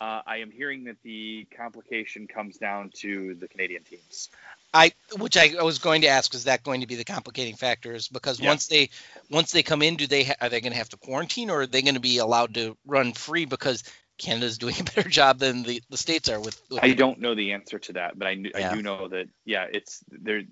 Uh, 0.01 0.23
I 0.27 0.39
am 0.39 0.51
hearing 0.51 0.85
that 0.85 0.97
the 1.03 1.47
complication 1.57 2.27
comes 2.27 2.57
down 2.57 2.91
to 2.97 3.35
the 3.35 3.49
Canadian 3.49 3.83
teams. 3.83 4.29
I, 4.73 4.93
which 5.19 5.37
I, 5.37 5.55
I 5.59 5.62
was 5.62 5.79
going 5.79 6.03
to 6.03 6.09
ask, 6.09 6.35
is 6.35 6.45
that 6.45 6.62
going 6.62 6.83
to 6.83 6.87
be 6.87 6.97
the 6.97 7.05
complicating 7.05 7.57
factors? 7.57 8.09
Because 8.09 8.41
Yeah. 8.41 8.49
once 8.49 8.66
they, 8.66 8.91
once 9.31 9.53
they 9.53 9.62
come 9.62 9.83
in, 9.83 9.97
do 9.97 10.07
they 10.07 10.25
ha- 10.25 10.37
are 10.41 10.49
they 10.49 10.61
going 10.61 10.73
to 10.73 10.79
have 10.79 10.91
to 10.91 10.97
quarantine, 10.97 11.51
or 11.51 11.62
are 11.62 11.66
they 11.66 11.83
going 11.83 11.95
to 11.95 12.01
be 12.01 12.19
allowed 12.19 12.55
to 12.55 12.77
run 12.87 13.12
free 13.12 13.47
because 13.47 13.83
Canada's 14.19 14.59
doing 14.59 14.75
a 14.81 14.85
better 14.85 15.09
job 15.09 15.39
than 15.39 15.62
the, 15.62 15.83
the 15.89 15.97
states 15.97 16.29
are 16.29 16.41
with? 16.41 16.61
with 16.71 16.83
I 16.83 16.93
don't 16.93 17.21
know 17.21 17.35
the 17.35 17.53
answer 17.53 17.79
to 17.79 17.95
that, 17.95 18.19
but 18.19 18.29
I, 18.29 18.33
Yeah. 18.33 18.73
I 18.73 18.75
do 18.75 18.83
know 18.83 19.09
that 19.09 19.29
yeah, 19.45 19.66
it's 19.73 20.05
they're 20.11 20.45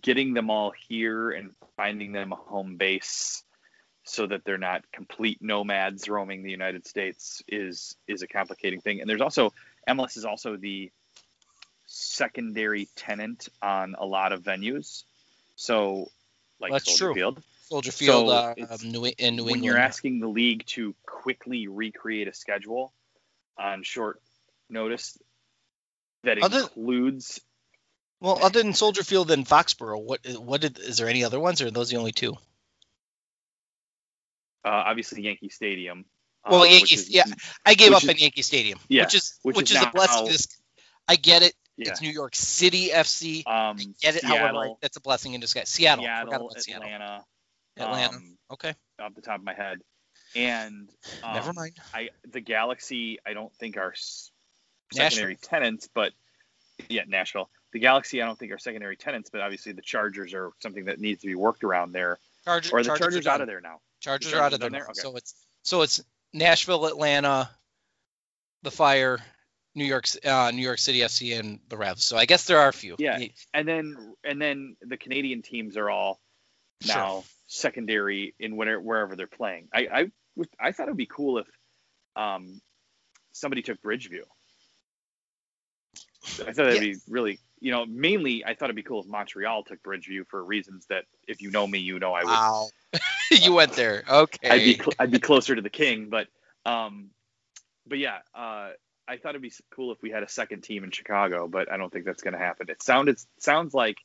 getting 0.00 0.34
them 0.34 0.50
all 0.50 0.72
here 0.88 1.30
and 1.30 1.52
finding 1.76 2.12
them 2.12 2.32
a 2.32 2.36
home 2.36 2.76
base 2.76 3.42
so 4.04 4.26
that 4.26 4.44
they're 4.44 4.58
not 4.58 4.84
complete 4.92 5.38
nomads 5.40 6.08
roaming 6.08 6.42
the 6.42 6.50
United 6.50 6.86
States 6.86 7.42
is 7.48 7.96
is 8.06 8.22
a 8.22 8.26
complicating 8.28 8.80
thing. 8.80 9.00
And 9.00 9.10
there's 9.10 9.20
also 9.20 9.52
MLS 9.88 10.16
is 10.16 10.24
also 10.24 10.56
the 10.56 10.90
secondary 11.96 12.88
tenant 12.96 13.48
on 13.62 13.94
a 13.98 14.04
lot 14.04 14.32
of 14.32 14.42
venues. 14.42 15.04
So 15.56 16.10
like 16.60 16.72
That's 16.72 16.84
Soldier 16.86 17.04
true. 17.04 17.14
Field. 17.14 17.42
Soldier 17.64 17.92
Field 17.92 18.28
So 18.28 18.34
uh, 18.34 18.54
um, 18.70 18.78
New, 18.82 18.84
in 18.84 18.92
New 18.92 19.00
when 19.00 19.14
England. 19.18 19.50
When 19.50 19.62
you're 19.64 19.78
asking 19.78 20.20
the 20.20 20.28
league 20.28 20.64
to 20.66 20.94
quickly 21.04 21.66
recreate 21.66 22.28
a 22.28 22.34
schedule 22.34 22.92
on 23.58 23.82
short 23.82 24.20
notice 24.70 25.18
that 26.22 26.38
Other- 26.42 26.60
includes 26.60 27.40
well, 28.20 28.42
other 28.42 28.62
than 28.62 28.72
Soldier 28.72 29.04
Field 29.04 29.30
and 29.30 29.46
Foxborough, 29.46 30.00
what 30.02 30.20
what 30.38 30.60
did, 30.62 30.78
is 30.78 30.96
there 30.96 31.08
any 31.08 31.22
other 31.24 31.38
ones, 31.38 31.60
or 31.60 31.66
are 31.66 31.70
those 31.70 31.90
the 31.90 31.96
only 31.98 32.12
two? 32.12 32.32
uh, 34.64 34.68
obviously 34.68 35.22
Yankee 35.22 35.48
Stadium. 35.50 36.04
Well, 36.48 36.60
uh, 36.60 36.62
which 36.62 36.70
Yankees, 36.72 37.00
is- 37.02 37.10
yeah. 37.10 37.24
I 37.64 37.74
gave 37.74 37.92
up 37.92 38.02
is- 38.02 38.08
in 38.08 38.16
Yankee 38.16 38.42
Stadium, 38.42 38.78
Yeah, 38.88 39.02
which 39.04 39.14
is 39.14 39.38
which 39.42 39.56
which, 39.56 39.70
is 39.70 39.76
is, 39.76 39.82
a 39.82 39.90
blessing. 39.90 40.26
This, 40.26 40.46
I 41.08 41.16
get 41.16 41.42
it. 41.42 41.54
Yeah. 41.76 41.90
It's 41.90 42.00
New 42.02 42.10
York 42.10 42.34
City 42.34 42.90
FC. 42.90 43.46
Um, 43.46 43.76
Get 44.00 44.16
it, 44.16 44.24
however, 44.24 44.44
I- 44.44 44.50
Seattle, 44.50 44.78
that's 44.82 44.96
a 44.96 45.00
blessing 45.00 45.34
in 45.34 45.40
disguise. 45.40 45.68
Seattle, 45.68 46.04
Seattle. 46.04 46.50
Atlanta, 46.52 47.24
Atlanta. 47.76 48.16
um, 48.16 48.38
Okay, 48.52 48.74
off 49.00 49.14
the 49.14 49.20
top 49.22 49.38
of 49.38 49.44
my 49.44 49.54
head, 49.54 49.80
and 50.34 50.88
um, 51.22 51.34
never 51.34 51.52
mind. 51.52 51.76
I 51.94 52.10
the 52.30 52.40
Galaxy, 52.40 53.18
I 53.26 53.32
don't 53.34 53.52
think 53.56 53.76
are 53.76 53.92
s- 53.92 54.30
Nashville. 54.94 55.10
secondary 55.10 55.36
tenants, 55.36 55.88
but 55.92 56.12
yeah, 56.88 57.02
Nashville. 57.06 57.50
The 57.72 57.80
Galaxy, 57.80 58.22
I 58.22 58.26
don't 58.26 58.38
think 58.38 58.52
are 58.52 58.58
secondary 58.58 58.96
tenants, 58.96 59.28
but 59.30 59.40
obviously 59.42 59.72
the 59.72 59.82
Chargers 59.82 60.32
are 60.32 60.52
something 60.62 60.84
that 60.86 61.00
needs 61.00 61.20
to 61.22 61.26
be 61.26 61.34
worked 61.34 61.64
around 61.64 61.92
there. 61.92 62.18
Chargers, 62.44 62.72
Or 62.72 62.78
are 62.78 62.82
the 62.82 62.86
Chargers, 62.88 63.04
Chargers 63.06 63.26
out 63.26 63.40
of 63.40 63.48
there 63.48 63.60
now? 63.60 63.80
Chargers 64.00 64.30
The 64.30 64.38
are 64.38 64.42
out 64.42 64.52
of 64.52 64.60
there. 64.60 64.70
there? 64.70 64.84
Okay. 64.84 64.92
So 65.00 65.16
it's 65.16 65.34
so 65.62 65.82
it's 65.82 66.00
Nashville, 66.32 66.86
Atlanta, 66.86 67.50
the 68.62 68.70
Fire, 68.70 69.18
New 69.76 69.84
York, 69.84 70.06
uh, 70.24 70.50
New 70.52 70.62
York 70.62 70.78
City 70.78 71.00
FC, 71.00 71.38
and 71.38 71.60
the 71.68 71.76
Revs. 71.76 72.02
So 72.02 72.16
I 72.16 72.24
guess 72.24 72.44
there 72.46 72.58
are 72.58 72.68
a 72.68 72.72
few. 72.72 72.96
Yeah. 72.98 73.20
And 73.54 73.68
then 73.68 74.14
and 74.24 74.40
then 74.40 74.76
the 74.80 74.96
Canadian 74.96 75.42
teams 75.42 75.76
are 75.76 75.90
all 75.90 76.18
Sure. 76.82 76.94
now 76.94 77.24
secondary 77.46 78.34
in 78.38 78.56
whatever 78.56 78.80
wherever 78.80 79.16
they're 79.16 79.26
playing. 79.26 79.68
I 79.72 79.88
I 79.92 80.10
I 80.58 80.72
thought 80.72 80.88
it 80.88 80.90
would 80.90 80.96
be 80.96 81.06
cool 81.06 81.38
if 81.38 81.46
um 82.16 82.60
somebody 83.32 83.62
took 83.62 83.80
Bridgeview. 83.82 84.24
I 86.40 86.52
thought 86.52 86.56
that'd 86.56 86.80
be 86.80 86.96
really 87.08 87.38
you 87.60 87.70
know 87.70 87.86
mainly 87.86 88.44
I 88.44 88.54
thought 88.54 88.66
it'd 88.66 88.76
be 88.76 88.82
cool 88.82 89.00
if 89.02 89.06
Montreal 89.06 89.62
took 89.64 89.82
Bridgeview 89.82 90.26
for 90.28 90.42
reasons 90.44 90.86
that 90.90 91.04
if 91.28 91.40
you 91.40 91.50
know 91.50 91.66
me 91.66 91.78
you 91.78 91.98
know 91.98 92.12
I 92.12 92.24
would 92.24 92.30
Wow. 92.30 92.68
you 93.30 93.52
went 93.54 93.72
there. 93.72 94.04
Okay. 94.08 94.48
I'd 94.50 94.58
be 94.64 94.74
cl- 94.74 94.94
I'd 94.98 95.10
be 95.10 95.18
closer 95.18 95.54
to 95.54 95.62
the 95.62 95.70
king 95.70 96.08
but 96.10 96.28
um 96.64 97.10
but 97.86 97.98
yeah 97.98 98.18
uh 98.34 98.70
I 99.08 99.18
thought 99.18 99.30
it'd 99.30 99.42
be 99.42 99.52
cool 99.70 99.92
if 99.92 100.02
we 100.02 100.10
had 100.10 100.22
a 100.22 100.28
second 100.28 100.62
team 100.62 100.84
in 100.84 100.90
Chicago 100.90 101.48
but 101.48 101.70
I 101.70 101.76
don't 101.76 101.92
think 101.92 102.04
that's 102.04 102.22
going 102.22 102.34
to 102.34 102.40
happen. 102.40 102.68
It 102.68 102.82
sounded 102.82 103.18
sounds 103.38 103.74
like 103.74 103.98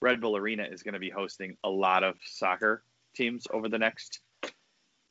Red 0.00 0.20
Bull 0.20 0.36
Arena 0.36 0.64
is 0.64 0.82
going 0.82 0.94
to 0.94 1.00
be 1.00 1.10
hosting 1.10 1.56
a 1.62 1.70
lot 1.70 2.02
of 2.02 2.16
soccer 2.24 2.82
teams 3.14 3.46
over 3.52 3.68
the 3.68 3.78
next 3.78 4.20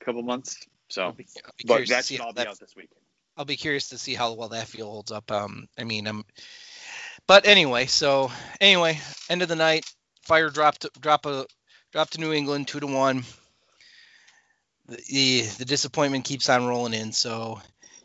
couple 0.03 0.21
months. 0.21 0.67
So, 0.89 1.03
I'll 1.03 1.13
be, 1.13 1.25
I'll 1.45 1.51
be 1.57 1.63
but 1.65 1.73
curious 1.85 1.89
to 1.89 2.03
see 2.03 2.17
how 2.17 2.25
all 2.25 2.33
that 2.33 2.47
out 2.47 2.59
this 2.59 2.75
week. 2.75 2.89
I'll 3.37 3.45
be 3.45 3.55
curious 3.55 3.89
to 3.89 3.97
see 3.97 4.13
how 4.13 4.33
well 4.33 4.49
that 4.49 4.67
field 4.67 4.91
holds 4.91 5.11
up. 5.11 5.31
Um, 5.31 5.67
I 5.79 5.85
mean, 5.85 6.05
um, 6.07 6.25
but 7.27 7.47
anyway, 7.47 7.85
so 7.85 8.29
anyway, 8.59 8.99
end 9.29 9.41
of 9.41 9.47
the 9.47 9.55
night, 9.55 9.85
fire 10.23 10.49
dropped 10.49 10.85
drop 10.99 11.25
a 11.25 11.45
drop 11.93 12.09
to 12.11 12.19
New 12.19 12.33
England 12.33 12.67
two 12.67 12.81
to 12.81 12.87
one. 12.87 13.23
The, 14.87 14.97
the 15.09 15.41
the 15.59 15.65
disappointment 15.65 16.25
keeps 16.25 16.49
on 16.49 16.67
rolling 16.67 16.93
in, 16.93 17.13
so 17.13 17.61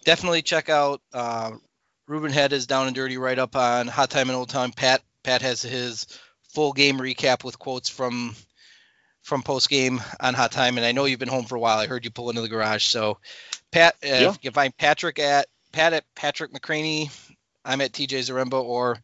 definitely 0.06 0.40
check 0.40 0.70
out 0.70 1.02
uh, 1.12 1.50
Ruben 2.08 2.32
Head 2.32 2.54
is 2.54 2.66
down 2.66 2.86
and 2.86 2.96
dirty 2.96 3.18
right 3.18 3.38
up 3.38 3.54
on 3.56 3.88
Hot 3.88 4.08
Time 4.08 4.30
in 4.30 4.36
Old 4.36 4.48
Town. 4.48 4.72
Pat 4.72 5.02
Pat 5.22 5.42
has 5.42 5.60
his 5.60 6.06
full 6.54 6.72
game 6.72 6.98
recap 6.98 7.44
with 7.44 7.58
quotes 7.58 7.90
from 7.90 8.34
from 9.22 9.42
post 9.42 9.68
game 9.68 10.00
on 10.20 10.32
Hot 10.34 10.52
Time, 10.52 10.78
and 10.78 10.86
I 10.86 10.92
know 10.92 11.04
you've 11.04 11.18
been 11.18 11.28
home 11.28 11.44
for 11.44 11.56
a 11.56 11.60
while. 11.60 11.78
I 11.78 11.86
heard 11.86 12.04
you 12.04 12.10
pull 12.10 12.30
into 12.30 12.40
the 12.42 12.48
garage, 12.48 12.84
so 12.84 13.18
Pat, 13.72 13.96
uh, 14.04 14.06
Yeah. 14.06 14.20
you 14.32 14.38
can 14.40 14.52
find 14.52 14.74
Patrick 14.76 15.18
at 15.18 15.48
Pat 15.72 15.92
at 15.92 16.04
Patrick 16.14 16.52
McCraney. 16.52 17.10
I'm 17.64 17.80
at 17.80 17.92
TJ 17.92 18.20
Zaremba 18.20 18.62
or 18.62 18.98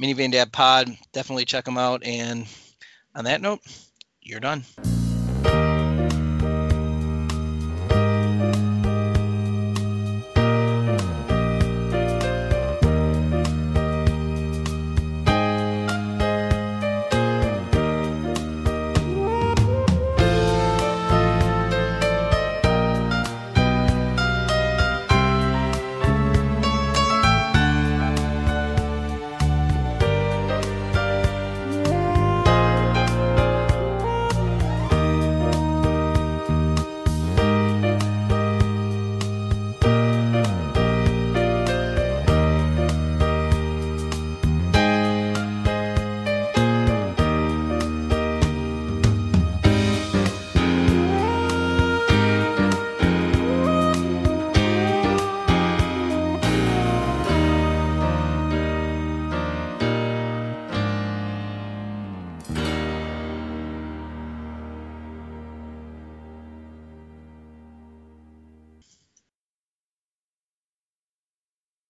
Minivan 0.00 0.32
Dad 0.32 0.52
Pod. 0.52 0.94
Definitely 1.12 1.44
check 1.44 1.64
them 1.64 1.78
out. 1.78 2.02
And 2.04 2.46
on 3.14 3.24
that 3.26 3.40
note, 3.40 3.60
you're 4.20 4.40
done. 4.40 4.64